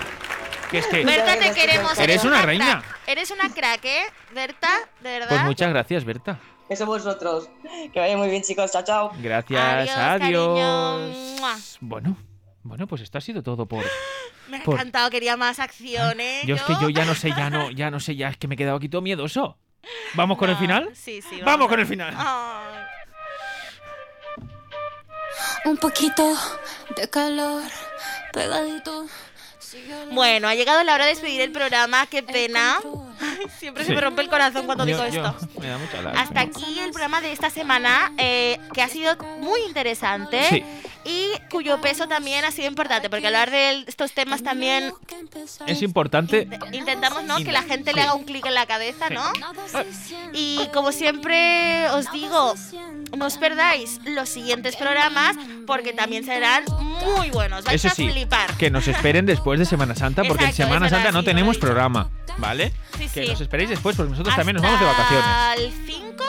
que 0.70 0.80
es 0.80 0.88
que. 0.88 1.03
Berta, 1.03 1.38
te 1.38 1.53
queremos. 1.53 1.97
Eres 1.97 2.24
una 2.24 2.41
reina. 2.41 2.84
Eres 3.07 3.32
una 3.32 3.49
crack, 3.49 3.84
¿eh? 3.86 4.03
Berta, 4.34 4.70
de 5.01 5.10
verdad. 5.10 5.30
Pues 5.30 5.43
muchas 5.43 5.70
gracias, 5.70 6.05
Berta. 6.05 6.39
Eso 6.70 6.86
vosotros. 6.86 7.49
Que 7.91 7.99
vaya 7.99 8.16
muy 8.16 8.30
bien, 8.30 8.43
chicos. 8.43 8.72
Chao, 8.72 8.84
chao. 8.84 9.12
Gracias, 9.20 9.89
Adiós, 9.89 10.60
adiós. 10.60 11.78
Bueno, 11.82 12.16
bueno, 12.64 12.88
pues 12.88 13.01
esto 13.01 13.18
ha 13.18 13.22
sido 13.22 13.41
todo 13.43 13.66
por. 13.68 13.84
Me 14.49 14.57
ha 14.57 14.64
Por- 14.64 14.76
encantado, 14.76 15.10
quería 15.12 15.38
más 15.38 15.60
acciones. 15.60 16.43
Yo 16.45 16.55
es 16.55 16.64
que 16.64 16.74
yo 16.82 16.89
ya 16.89 17.05
no 17.05 17.14
sé, 17.14 17.30
ya 17.38 17.51
no, 17.51 17.70
ya 17.76 17.91
no 17.91 17.99
sé, 17.99 18.16
ya 18.16 18.30
es 18.30 18.38
que 18.38 18.47
me 18.47 18.55
he 18.55 18.57
quedado 18.57 18.78
aquí 18.78 18.89
todo 18.89 19.01
miedoso. 19.03 19.57
¿Vamos 20.16 20.38
con 20.39 20.49
el 20.49 20.55
final? 20.57 20.89
Sí, 20.95 21.22
sí. 21.22 21.39
Vamos 21.45 21.68
con 21.68 21.80
el 21.80 21.86
final. 21.86 22.14
Ay. 22.18 22.84
Un 25.66 25.78
poquito 25.78 26.36
de 26.95 27.10
calor 27.10 27.62
pegadito. 28.34 29.05
Bueno, 30.12 30.47
ha 30.47 30.55
llegado 30.55 30.84
la 30.84 30.95
hora 30.95 31.05
de 31.05 31.12
despedir 31.12 31.41
el 31.41 31.51
programa. 31.51 32.07
Qué 32.07 32.24
pena. 32.24 32.80
Siempre 33.59 33.83
Sí. 33.83 33.89
se 33.89 33.95
me 33.95 34.01
rompe 34.01 34.21
el 34.21 34.29
corazón 34.29 34.65
cuando 34.65 34.85
Yo- 34.85 34.95
digo 35.03 35.07
yo- 35.15 35.25
esto. 35.25 35.47
me 35.59 35.67
da 35.67 35.77
mucha 35.77 36.01
lástima. 36.01 36.21
Hasta 36.21 36.39
aquí 36.41 36.79
el 36.79 36.91
programa 36.91 37.21
de 37.21 37.31
esta 37.31 37.49
semana, 37.49 38.11
eh, 38.17 38.57
que 38.73 38.81
ha 38.81 38.87
sido 38.89 39.15
muy 39.39 39.59
interesante 39.67 40.43
Sí. 40.49 40.63
y 41.05 41.31
cuyo 41.49 41.79
peso 41.81 42.07
también 42.07 42.45
ha 42.45 42.51
sido 42.51 42.67
importante, 42.67 43.09
porque 43.09 43.27
hablar 43.27 43.49
de 43.51 43.83
estos 43.87 44.11
temas 44.13 44.43
también 44.43 44.93
Es 45.67 45.81
importante. 45.81 46.47
intentamos 46.71 47.23
¿no? 47.23 47.37
que 47.37 47.51
la 47.51 47.63
gente 47.63 47.91
Sí. 47.91 47.95
le 47.95 48.01
haga 48.03 48.13
un 48.15 48.23
clic 48.23 48.45
en 48.45 48.53
la 48.53 48.65
cabeza. 48.65 49.09
¿no? 49.09 49.23
Y 50.33 50.67
como 50.73 50.91
siempre 50.91 51.89
os 51.91 52.11
digo, 52.11 52.53
no 53.17 53.25
os 53.25 53.37
perdáis 53.37 53.99
los 54.05 54.29
siguientes 54.29 54.75
programas 54.75 55.35
porque 55.65 55.93
también 55.93 56.23
serán 56.25 56.63
muy 57.15 57.29
buenos. 57.31 57.63
Vais 57.63 57.75
Eso 57.83 57.87
a 57.91 57.95
sí, 57.95 58.09
flipar. 58.09 58.55
que 58.57 58.69
nos 58.69 58.87
esperen 58.87 59.25
después 59.25 59.59
de 59.59 59.65
Semana 59.65 59.95
Santa, 59.95 60.23
porque 60.25 60.45
en 60.45 60.53
Semana 60.53 60.89
Santa 60.89 61.11
no 61.11 61.23
tenemos 61.23 61.57
programa, 61.57 62.09
¿vale? 62.37 62.73
Sí, 62.97 63.07
Que 63.13 63.25
sí. 63.27 63.28
Nos 63.32 63.41
esperéis 63.41 63.69
después, 63.69 63.95
porque 63.95 64.11
nosotros 64.11 64.36
también 64.36 64.55
nos 64.55 64.63
vamos 64.63 64.80
de 64.80 64.86
vacaciones. 64.86 65.25
¿Hasta 65.25 65.53
el 65.55 65.73
5? 65.86 66.23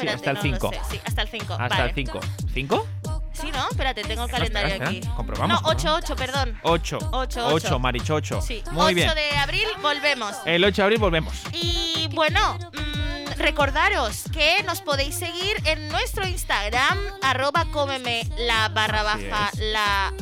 Sí, 0.00 0.08
hasta 0.08 0.30
el 0.30 0.38
5. 0.38 0.70
Sí, 0.90 1.00
hasta 1.04 1.22
el 1.22 1.28
5. 1.28 1.52
Hasta 1.54 1.68
vale. 1.68 1.88
el 1.88 1.94
5. 1.94 2.20
¿5? 2.54 2.84
Sí, 3.32 3.50
¿no? 3.52 3.68
Espérate, 3.70 4.02
tengo 4.02 4.24
el 4.24 4.30
No, 4.30 4.36
calendario 4.36 4.84
aquí. 4.86 5.00
comprobamos, 5.16 5.62
No, 5.62 5.68
8, 5.68 5.94
8, 5.94 6.16
perdón. 6.16 6.58
8. 6.62 6.98
Ocho, 6.98 7.10
8, 7.12 7.48
ocho. 7.54 7.78
Marichocho. 7.78 8.40
Sí, 8.42 8.62
Muy 8.72 8.86
8 8.86 8.94
bien. 8.94 9.14
de 9.14 9.30
abril 9.38 9.66
volvemos. 9.80 10.34
El 10.44 10.64
8 10.64 10.74
de 10.76 10.82
abril 10.82 10.98
volvemos. 10.98 11.34
Y 11.52 12.08
bueno, 12.14 12.58
mm, 12.72 13.32
recordaros 13.38 14.24
que 14.32 14.62
nos 14.64 14.80
podéis 14.80 15.14
seguir 15.16 15.56
en 15.66 15.88
nuestro 15.88 16.26
Instagram, 16.26 16.98
arroba 17.22 17.64
cómeme 17.72 18.28
la 18.38 18.68
barra 18.70 19.02
baja 19.04 19.50
la. 19.56 20.12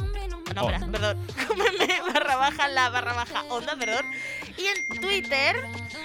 No, 0.54 0.62
Onda. 0.62 0.78
perdón. 0.90 1.26
Cómeme 1.48 2.00
barra 2.12 2.36
baja 2.36 2.68
la 2.68 2.88
barra 2.88 3.12
baja 3.14 3.42
onda, 3.50 3.76
perdón. 3.76 4.04
Y 4.58 4.66
en 4.66 5.00
Twitter, 5.00 5.56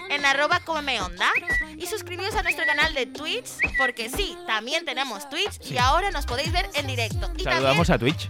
en 0.09 0.25
arroba 0.25 0.61
onda. 0.65 1.29
Y 1.77 1.87
suscribiros 1.87 2.35
a 2.35 2.43
nuestro 2.43 2.65
canal 2.65 2.93
de 2.93 3.05
Twitch, 3.05 3.49
porque 3.77 4.09
sí, 4.09 4.35
también 4.47 4.85
tenemos 4.85 5.29
Twitch 5.29 5.59
Sí. 5.61 5.73
y 5.75 5.77
ahora 5.77 6.11
nos 6.11 6.25
podéis 6.25 6.51
ver 6.51 6.69
en 6.73 6.87
directo. 6.87 7.31
Y 7.37 7.43
Saludamos 7.43 7.89
a 7.89 7.97
Twitch. 7.97 8.29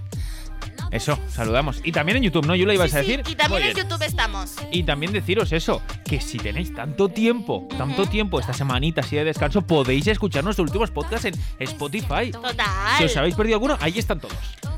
Eso, 0.92 1.18
saludamos. 1.34 1.80
Y 1.86 1.94
también 1.94 2.18
en 2.18 2.24
YouTube, 2.24 2.46
¿no? 2.46 2.54
Yo 2.54 2.66
lo 2.66 2.74
ibas 2.74 2.94
a 2.94 2.98
decir. 2.98 3.22
sí, 3.26 3.32
y 3.32 3.36
también 3.36 3.64
en. 3.64 3.76
YouTube 3.78 4.02
estamos. 4.04 4.56
Y 4.72 4.84
también 4.84 5.14
deciros 5.14 5.54
eso, 5.54 5.82
que 6.06 6.20
si 6.20 6.38
tenéis 6.38 6.74
tanto 6.76 7.08
tiempo, 7.08 7.66
tanto 7.78 8.06
tiempo 8.08 8.40
esta 8.42 8.54
semanita 8.54 9.00
así 9.00 9.16
de 9.16 9.24
descanso, 9.24 9.62
podéis 9.62 10.08
escuchar 10.08 10.44
nuestros 10.44 10.68
últimos 10.68 10.92
podcasts 10.92 11.26
en 11.26 11.34
Spotify. 11.60 12.32
Total. 12.32 12.98
Si 12.98 13.06
os 13.06 13.16
habéis 13.16 13.36
perdido 13.36 13.56
alguno, 13.56 13.78
ahí 13.80 13.98
están 13.98 14.20
todos. 14.20 14.36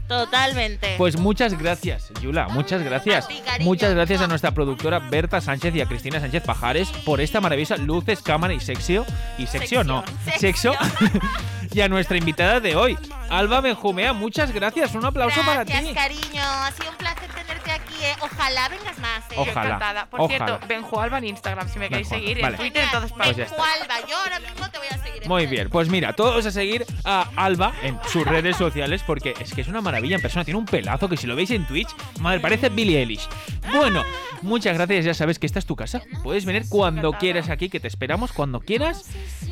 Totalmente. 0.07 0.95
Pues 0.97 1.17
muchas 1.17 1.57
gracias, 1.57 2.11
Yula, 2.21 2.47
muchas 2.49 2.83
gracias. 2.83 3.27
Ti. 3.27 3.41
Muchas 3.61 3.93
gracias 3.93 4.21
a 4.21 4.27
nuestra 4.27 4.51
productora 4.51 4.99
Berta 4.99 5.41
Sánchez 5.41 5.75
y 5.75 5.81
a 5.81 5.85
Cristina 5.85 6.19
Sánchez 6.19 6.43
Pajares 6.43 6.89
por 7.05 7.21
esta 7.21 7.41
maravillosa 7.41 7.77
luces, 7.77 8.21
cámara 8.21 8.53
y 8.53 8.59
sexio. 8.59 9.05
Y 9.37 9.47
sexio 9.47 9.83
no, 9.83 10.03
sexo. 10.37 10.73
y 11.73 11.81
a 11.81 11.87
nuestra 11.87 12.17
invitada 12.17 12.59
de 12.59 12.75
hoy, 12.75 12.97
Alba 13.29 13.61
Benjumea, 13.61 14.13
muchas 14.13 14.51
gracias. 14.51 14.93
Un 14.93 15.05
aplauso 15.05 15.41
para 15.41 15.63
Gracias, 15.63 15.85
ti. 15.85 15.93
cariño. 15.93 16.41
Ha 16.41 16.71
sido 16.71 16.91
un 16.91 16.97
placer 16.97 17.29
tenerte 17.29 17.71
aquí. 17.71 17.92
Ojalá 18.21 18.69
vengas 18.69 18.97
más. 18.99 19.23
eh. 19.31 19.35
Ojalá, 19.37 19.65
encantada. 19.65 20.05
Por 20.07 20.21
ojalá. 20.21 20.45
cierto, 20.45 20.67
Benjualba 20.67 21.17
en 21.19 21.25
Instagram, 21.25 21.69
si 21.69 21.79
me 21.79 21.89
queréis 21.89 22.07
seguir, 22.07 22.41
vale. 22.41 22.55
en 22.55 22.61
Twitter, 22.61 22.83
en 22.83 22.91
todas 22.91 23.11
Pues 23.11 23.27
partes. 23.27 23.49
Jualba, 23.49 24.07
yo 24.07 24.17
ahora 24.17 24.39
mismo 24.39 24.69
te 24.69 24.77
voy 24.77 24.87
a 24.89 24.97
seguir. 25.03 25.23
en 25.23 25.29
Muy 25.29 25.45
bien, 25.47 25.69
pues 25.69 25.89
mira, 25.89 26.13
todos 26.13 26.45
a 26.45 26.51
seguir 26.51 26.85
a 27.03 27.27
Alba 27.35 27.73
en 27.83 27.97
sus 28.07 28.25
redes 28.25 28.57
sociales 28.57 29.03
porque 29.05 29.33
es 29.39 29.53
que 29.53 29.61
es 29.61 29.67
una 29.67 29.81
maravilla 29.81 30.15
en 30.15 30.21
persona. 30.21 30.43
Tiene 30.45 30.57
un 30.59 30.65
pelazo 30.65 31.09
que 31.09 31.17
si 31.17 31.27
lo 31.27 31.35
veis 31.35 31.51
en 31.51 31.65
Twitch, 31.67 31.89
madre, 32.19 32.39
parece 32.39 32.69
Billie 32.69 32.99
Eilish. 32.99 33.27
Bueno, 33.73 34.03
muchas 34.41 34.73
gracias, 34.75 35.05
ya 35.05 35.13
sabes 35.13 35.39
que 35.39 35.45
esta 35.45 35.59
es 35.59 35.65
tu 35.65 35.75
casa. 35.75 36.01
Puedes 36.23 36.45
venir 36.45 36.65
cuando 36.69 36.99
Encantada. 37.09 37.19
quieras 37.19 37.49
aquí, 37.49 37.69
que 37.69 37.79
te 37.79 37.87
esperamos 37.87 38.31
cuando 38.33 38.59
quieras. 38.59 39.05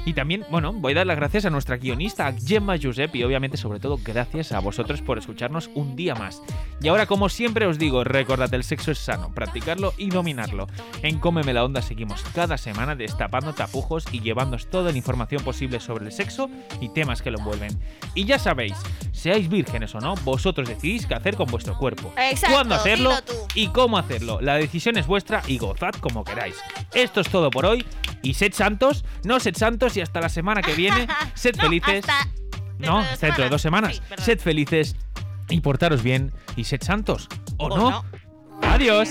Y 0.05 0.13
también, 0.13 0.45
bueno, 0.49 0.73
voy 0.73 0.93
a 0.93 0.95
dar 0.97 1.07
las 1.07 1.15
gracias 1.15 1.45
a 1.45 1.49
nuestra 1.51 1.77
guionista, 1.77 2.27
a 2.27 2.33
Gemma 2.33 2.75
Josep, 2.81 3.15
y 3.15 3.23
obviamente, 3.23 3.55
sobre 3.55 3.79
todo, 3.79 3.99
gracias 4.03 4.51
a 4.51 4.59
vosotros 4.59 5.01
por 5.01 5.17
escucharnos 5.19 5.69
un 5.75 5.95
día 5.95 6.15
más. 6.15 6.41
Y 6.81 6.87
ahora, 6.87 7.05
como 7.05 7.29
siempre 7.29 7.67
os 7.67 7.77
digo, 7.77 8.03
recordad, 8.03 8.40
el 8.49 8.63
sexo 8.63 8.91
es 8.91 8.97
sano, 8.99 9.33
practicarlo 9.33 9.93
y 9.97 10.09
dominarlo. 10.09 10.67
En 11.01 11.19
Cómeme 11.19 11.53
la 11.53 11.63
Onda 11.63 11.81
seguimos 11.81 12.23
cada 12.33 12.57
semana 12.57 12.95
destapando 12.95 13.53
tapujos 13.53 14.05
y 14.11 14.21
llevándoos 14.21 14.69
toda 14.69 14.91
la 14.91 14.97
información 14.97 15.43
posible 15.43 15.79
sobre 15.79 16.05
el 16.05 16.11
sexo 16.11 16.49
y 16.79 16.89
temas 16.89 17.21
que 17.21 17.31
lo 17.31 17.39
envuelven. 17.39 17.79
Y 18.15 18.25
ya 18.25 18.39
sabéis, 18.39 18.73
Seáis 19.11 19.49
vírgenes 19.49 19.93
o 19.93 19.99
no, 19.99 20.15
vosotros 20.23 20.67
decidís 20.67 21.05
qué 21.05 21.13
hacer 21.13 21.35
con 21.35 21.45
vuestro 21.51 21.77
cuerpo. 21.77 22.11
Exacto, 22.17 22.55
Cuándo 22.55 22.73
hacerlo 22.75 23.11
y 23.53 23.67
cómo 23.67 23.97
hacerlo. 23.99 24.41
La 24.41 24.55
decisión 24.55 24.97
es 24.97 25.05
vuestra 25.05 25.43
y 25.47 25.57
gozad 25.59 25.91
como 25.99 26.23
queráis. 26.23 26.55
Esto 26.93 27.21
es 27.21 27.29
todo 27.29 27.51
por 27.51 27.65
hoy. 27.65 27.85
Y 28.23 28.33
sed 28.35 28.53
santos, 28.53 29.03
no 29.23 29.39
sed 29.39 29.55
santos 29.55 29.95
y 29.97 30.01
hasta 30.01 30.21
la 30.21 30.29
semana 30.29 30.61
que 30.61 30.73
viene. 30.73 31.07
Sed 31.35 31.55
No, 31.57 31.63
felices. 31.63 32.05
hasta 32.07 32.29
No, 32.79 33.03
dentro 33.19 33.43
de 33.43 33.49
dos 33.49 33.61
semanas. 33.61 34.01
Sí, 34.17 34.23
sed 34.23 34.39
felices 34.39 34.95
y 35.49 35.59
portaros 35.61 36.01
bien 36.03 36.31
y 36.55 36.63
sed 36.63 36.81
santos. 36.81 37.27
¿O, 37.57 37.65
O 37.67 37.77
no? 37.77 37.89
no. 37.91 38.05
Adiós. 38.61 39.09